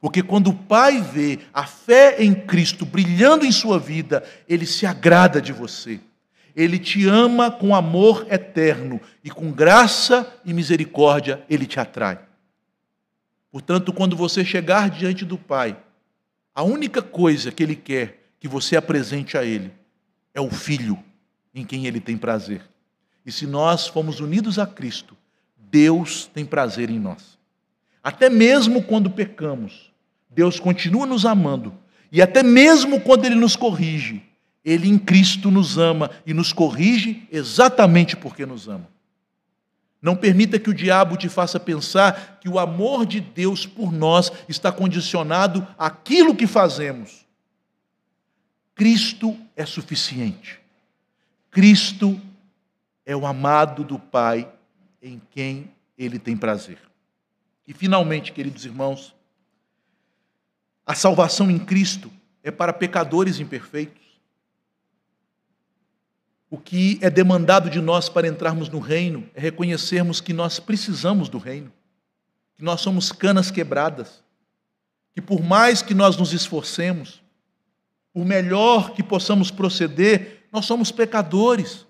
Porque 0.00 0.22
quando 0.22 0.48
o 0.48 0.54
Pai 0.54 1.00
vê 1.00 1.38
a 1.52 1.66
fé 1.66 2.22
em 2.22 2.34
Cristo 2.34 2.86
brilhando 2.86 3.44
em 3.44 3.52
sua 3.52 3.78
vida, 3.78 4.24
ele 4.48 4.66
se 4.66 4.86
agrada 4.86 5.40
de 5.40 5.52
você. 5.52 6.00
Ele 6.54 6.78
te 6.78 7.06
ama 7.06 7.50
com 7.50 7.74
amor 7.74 8.26
eterno 8.30 9.00
e 9.22 9.30
com 9.30 9.52
graça 9.52 10.40
e 10.44 10.54
misericórdia 10.54 11.44
ele 11.50 11.66
te 11.66 11.78
atrai. 11.78 12.18
Portanto, 13.50 13.92
quando 13.92 14.16
você 14.16 14.44
chegar 14.44 14.88
diante 14.88 15.24
do 15.24 15.36
Pai, 15.36 15.76
a 16.54 16.62
única 16.62 17.02
coisa 17.02 17.52
que 17.52 17.62
ele 17.62 17.76
quer 17.76 18.22
que 18.40 18.48
você 18.48 18.76
apresente 18.76 19.36
a 19.36 19.44
ele 19.44 19.70
é 20.32 20.40
o 20.40 20.50
filho 20.50 20.98
em 21.54 21.64
quem 21.64 21.86
ele 21.86 22.00
tem 22.00 22.16
prazer. 22.16 22.62
E 23.26 23.32
se 23.32 23.44
nós 23.44 23.88
fomos 23.88 24.20
unidos 24.20 24.56
a 24.56 24.66
Cristo, 24.66 25.16
Deus 25.68 26.30
tem 26.32 26.46
prazer 26.46 26.88
em 26.88 27.00
nós. 27.00 27.36
Até 28.02 28.30
mesmo 28.30 28.84
quando 28.84 29.10
pecamos, 29.10 29.90
Deus 30.30 30.60
continua 30.60 31.04
nos 31.04 31.26
amando. 31.26 31.74
E 32.12 32.22
até 32.22 32.40
mesmo 32.40 33.00
quando 33.00 33.24
Ele 33.24 33.34
nos 33.34 33.56
corrige, 33.56 34.22
Ele 34.64 34.88
em 34.88 34.96
Cristo 34.96 35.50
nos 35.50 35.76
ama 35.76 36.12
e 36.24 36.32
nos 36.32 36.52
corrige 36.52 37.26
exatamente 37.32 38.16
porque 38.16 38.46
nos 38.46 38.68
ama. 38.68 38.88
Não 40.00 40.14
permita 40.14 40.56
que 40.56 40.70
o 40.70 40.74
diabo 40.74 41.16
te 41.16 41.28
faça 41.28 41.58
pensar 41.58 42.38
que 42.40 42.48
o 42.48 42.60
amor 42.60 43.04
de 43.04 43.20
Deus 43.20 43.66
por 43.66 43.90
nós 43.90 44.30
está 44.48 44.70
condicionado 44.70 45.66
àquilo 45.76 46.36
que 46.36 46.46
fazemos. 46.46 47.26
Cristo 48.72 49.36
é 49.56 49.66
suficiente. 49.66 50.60
Cristo 51.50 52.20
é 53.06 53.14
o 53.14 53.24
amado 53.24 53.84
do 53.84 53.98
Pai 53.98 54.52
em 55.00 55.22
quem 55.30 55.72
ele 55.96 56.18
tem 56.18 56.36
prazer. 56.36 56.78
E 57.66 57.72
finalmente, 57.72 58.32
queridos 58.32 58.64
irmãos, 58.64 59.14
a 60.84 60.94
salvação 60.94 61.50
em 61.50 61.58
Cristo 61.58 62.12
é 62.42 62.50
para 62.50 62.72
pecadores 62.72 63.38
imperfeitos. 63.38 64.04
O 66.50 66.58
que 66.58 66.98
é 67.00 67.08
demandado 67.08 67.70
de 67.70 67.80
nós 67.80 68.08
para 68.08 68.28
entrarmos 68.28 68.68
no 68.68 68.78
reino 68.78 69.28
é 69.34 69.40
reconhecermos 69.40 70.20
que 70.20 70.32
nós 70.32 70.58
precisamos 70.60 71.28
do 71.28 71.38
reino, 71.38 71.72
que 72.56 72.62
nós 72.62 72.80
somos 72.80 73.10
canas 73.10 73.50
quebradas, 73.50 74.22
que 75.12 75.20
por 75.20 75.42
mais 75.42 75.80
que 75.82 75.94
nós 75.94 76.16
nos 76.16 76.32
esforcemos, 76.32 77.22
por 78.12 78.24
melhor 78.24 78.94
que 78.94 79.02
possamos 79.02 79.50
proceder, 79.50 80.46
nós 80.52 80.66
somos 80.66 80.92
pecadores, 80.92 81.85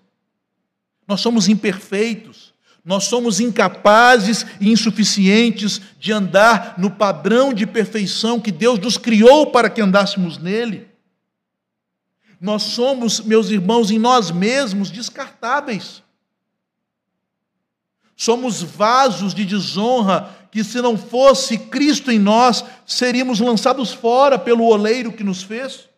nós 1.06 1.20
somos 1.20 1.48
imperfeitos, 1.48 2.54
nós 2.84 3.04
somos 3.04 3.40
incapazes 3.40 4.46
e 4.60 4.70
insuficientes 4.70 5.80
de 5.98 6.12
andar 6.12 6.74
no 6.78 6.90
padrão 6.90 7.52
de 7.52 7.66
perfeição 7.66 8.40
que 8.40 8.52
Deus 8.52 8.78
nos 8.78 8.96
criou 8.96 9.48
para 9.48 9.68
que 9.68 9.80
andássemos 9.80 10.38
nele. 10.38 10.88
Nós 12.40 12.62
somos, 12.62 13.20
meus 13.20 13.50
irmãos, 13.50 13.90
em 13.90 13.98
nós 13.98 14.30
mesmos 14.30 14.90
descartáveis. 14.90 16.02
Somos 18.14 18.62
vasos 18.62 19.34
de 19.34 19.44
desonra 19.44 20.30
que, 20.50 20.62
se 20.62 20.80
não 20.80 20.96
fosse 20.96 21.58
Cristo 21.58 22.10
em 22.10 22.18
nós, 22.18 22.64
seríamos 22.86 23.40
lançados 23.40 23.92
fora 23.92 24.38
pelo 24.38 24.64
oleiro 24.64 25.12
que 25.12 25.24
nos 25.24 25.42
fez. 25.42 25.88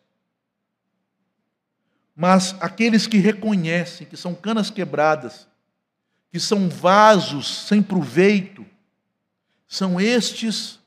Mas 2.20 2.56
aqueles 2.58 3.06
que 3.06 3.18
reconhecem 3.18 4.04
que 4.04 4.16
são 4.16 4.34
canas 4.34 4.70
quebradas, 4.70 5.46
que 6.32 6.40
são 6.40 6.68
vasos 6.68 7.46
sem 7.68 7.80
proveito, 7.80 8.66
são 9.68 10.00
estes 10.00 10.80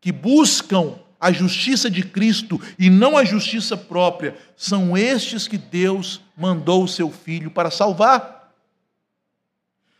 que 0.00 0.12
buscam 0.12 0.94
a 1.18 1.32
justiça 1.32 1.90
de 1.90 2.04
Cristo 2.04 2.60
e 2.78 2.88
não 2.88 3.16
a 3.16 3.24
justiça 3.24 3.76
própria, 3.76 4.38
são 4.56 4.96
estes 4.96 5.48
que 5.48 5.58
Deus 5.58 6.20
mandou 6.36 6.84
o 6.84 6.88
seu 6.88 7.10
Filho 7.10 7.50
para 7.50 7.72
salvar. 7.72 8.54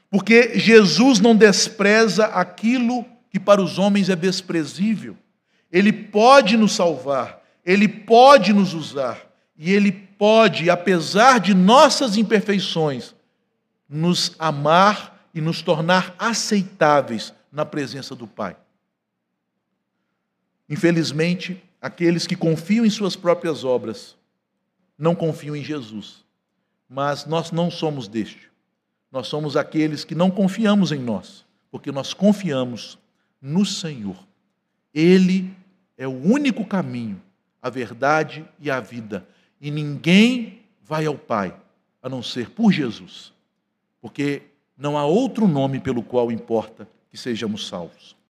Porque 0.08 0.56
Jesus 0.60 1.18
não 1.18 1.34
despreza 1.34 2.26
aquilo 2.26 3.04
que 3.32 3.40
para 3.40 3.60
os 3.60 3.80
homens 3.80 4.08
é 4.08 4.14
desprezível. 4.14 5.16
Ele 5.72 5.92
pode 5.92 6.56
nos 6.56 6.70
salvar, 6.70 7.42
ele 7.66 7.88
pode 7.88 8.52
nos 8.52 8.74
usar, 8.74 9.18
e 9.56 9.72
ele 9.72 10.07
pode, 10.18 10.68
apesar 10.68 11.38
de 11.38 11.54
nossas 11.54 12.16
imperfeições, 12.16 13.14
nos 13.88 14.34
amar 14.38 15.28
e 15.32 15.40
nos 15.40 15.62
tornar 15.62 16.14
aceitáveis 16.18 17.32
na 17.50 17.64
presença 17.64 18.14
do 18.14 18.26
Pai. 18.26 18.56
Infelizmente, 20.68 21.62
aqueles 21.80 22.26
que 22.26 22.36
confiam 22.36 22.84
em 22.84 22.90
suas 22.90 23.16
próprias 23.16 23.64
obras 23.64 24.16
não 24.98 25.14
confiam 25.14 25.56
em 25.56 25.64
Jesus. 25.64 26.24
Mas 26.88 27.24
nós 27.24 27.52
não 27.52 27.70
somos 27.70 28.08
deste. 28.08 28.50
Nós 29.10 29.28
somos 29.28 29.56
aqueles 29.56 30.04
que 30.04 30.14
não 30.14 30.30
confiamos 30.30 30.92
em 30.92 30.98
nós, 30.98 31.46
porque 31.70 31.92
nós 31.92 32.12
confiamos 32.12 32.98
no 33.40 33.64
Senhor. 33.64 34.16
Ele 34.92 35.54
é 35.96 36.06
o 36.06 36.12
único 36.12 36.64
caminho, 36.64 37.22
a 37.62 37.70
verdade 37.70 38.44
e 38.60 38.70
a 38.70 38.80
vida. 38.80 39.26
E 39.60 39.70
ninguém 39.70 40.62
vai 40.82 41.06
ao 41.06 41.16
Pai 41.16 41.54
a 42.02 42.08
não 42.08 42.22
ser 42.22 42.50
por 42.50 42.72
Jesus, 42.72 43.32
porque 44.00 44.42
não 44.76 44.96
há 44.96 45.04
outro 45.04 45.46
nome 45.48 45.80
pelo 45.80 46.02
qual 46.02 46.30
importa 46.30 46.88
que 47.10 47.16
sejamos 47.16 47.66
salvos. 47.66 48.17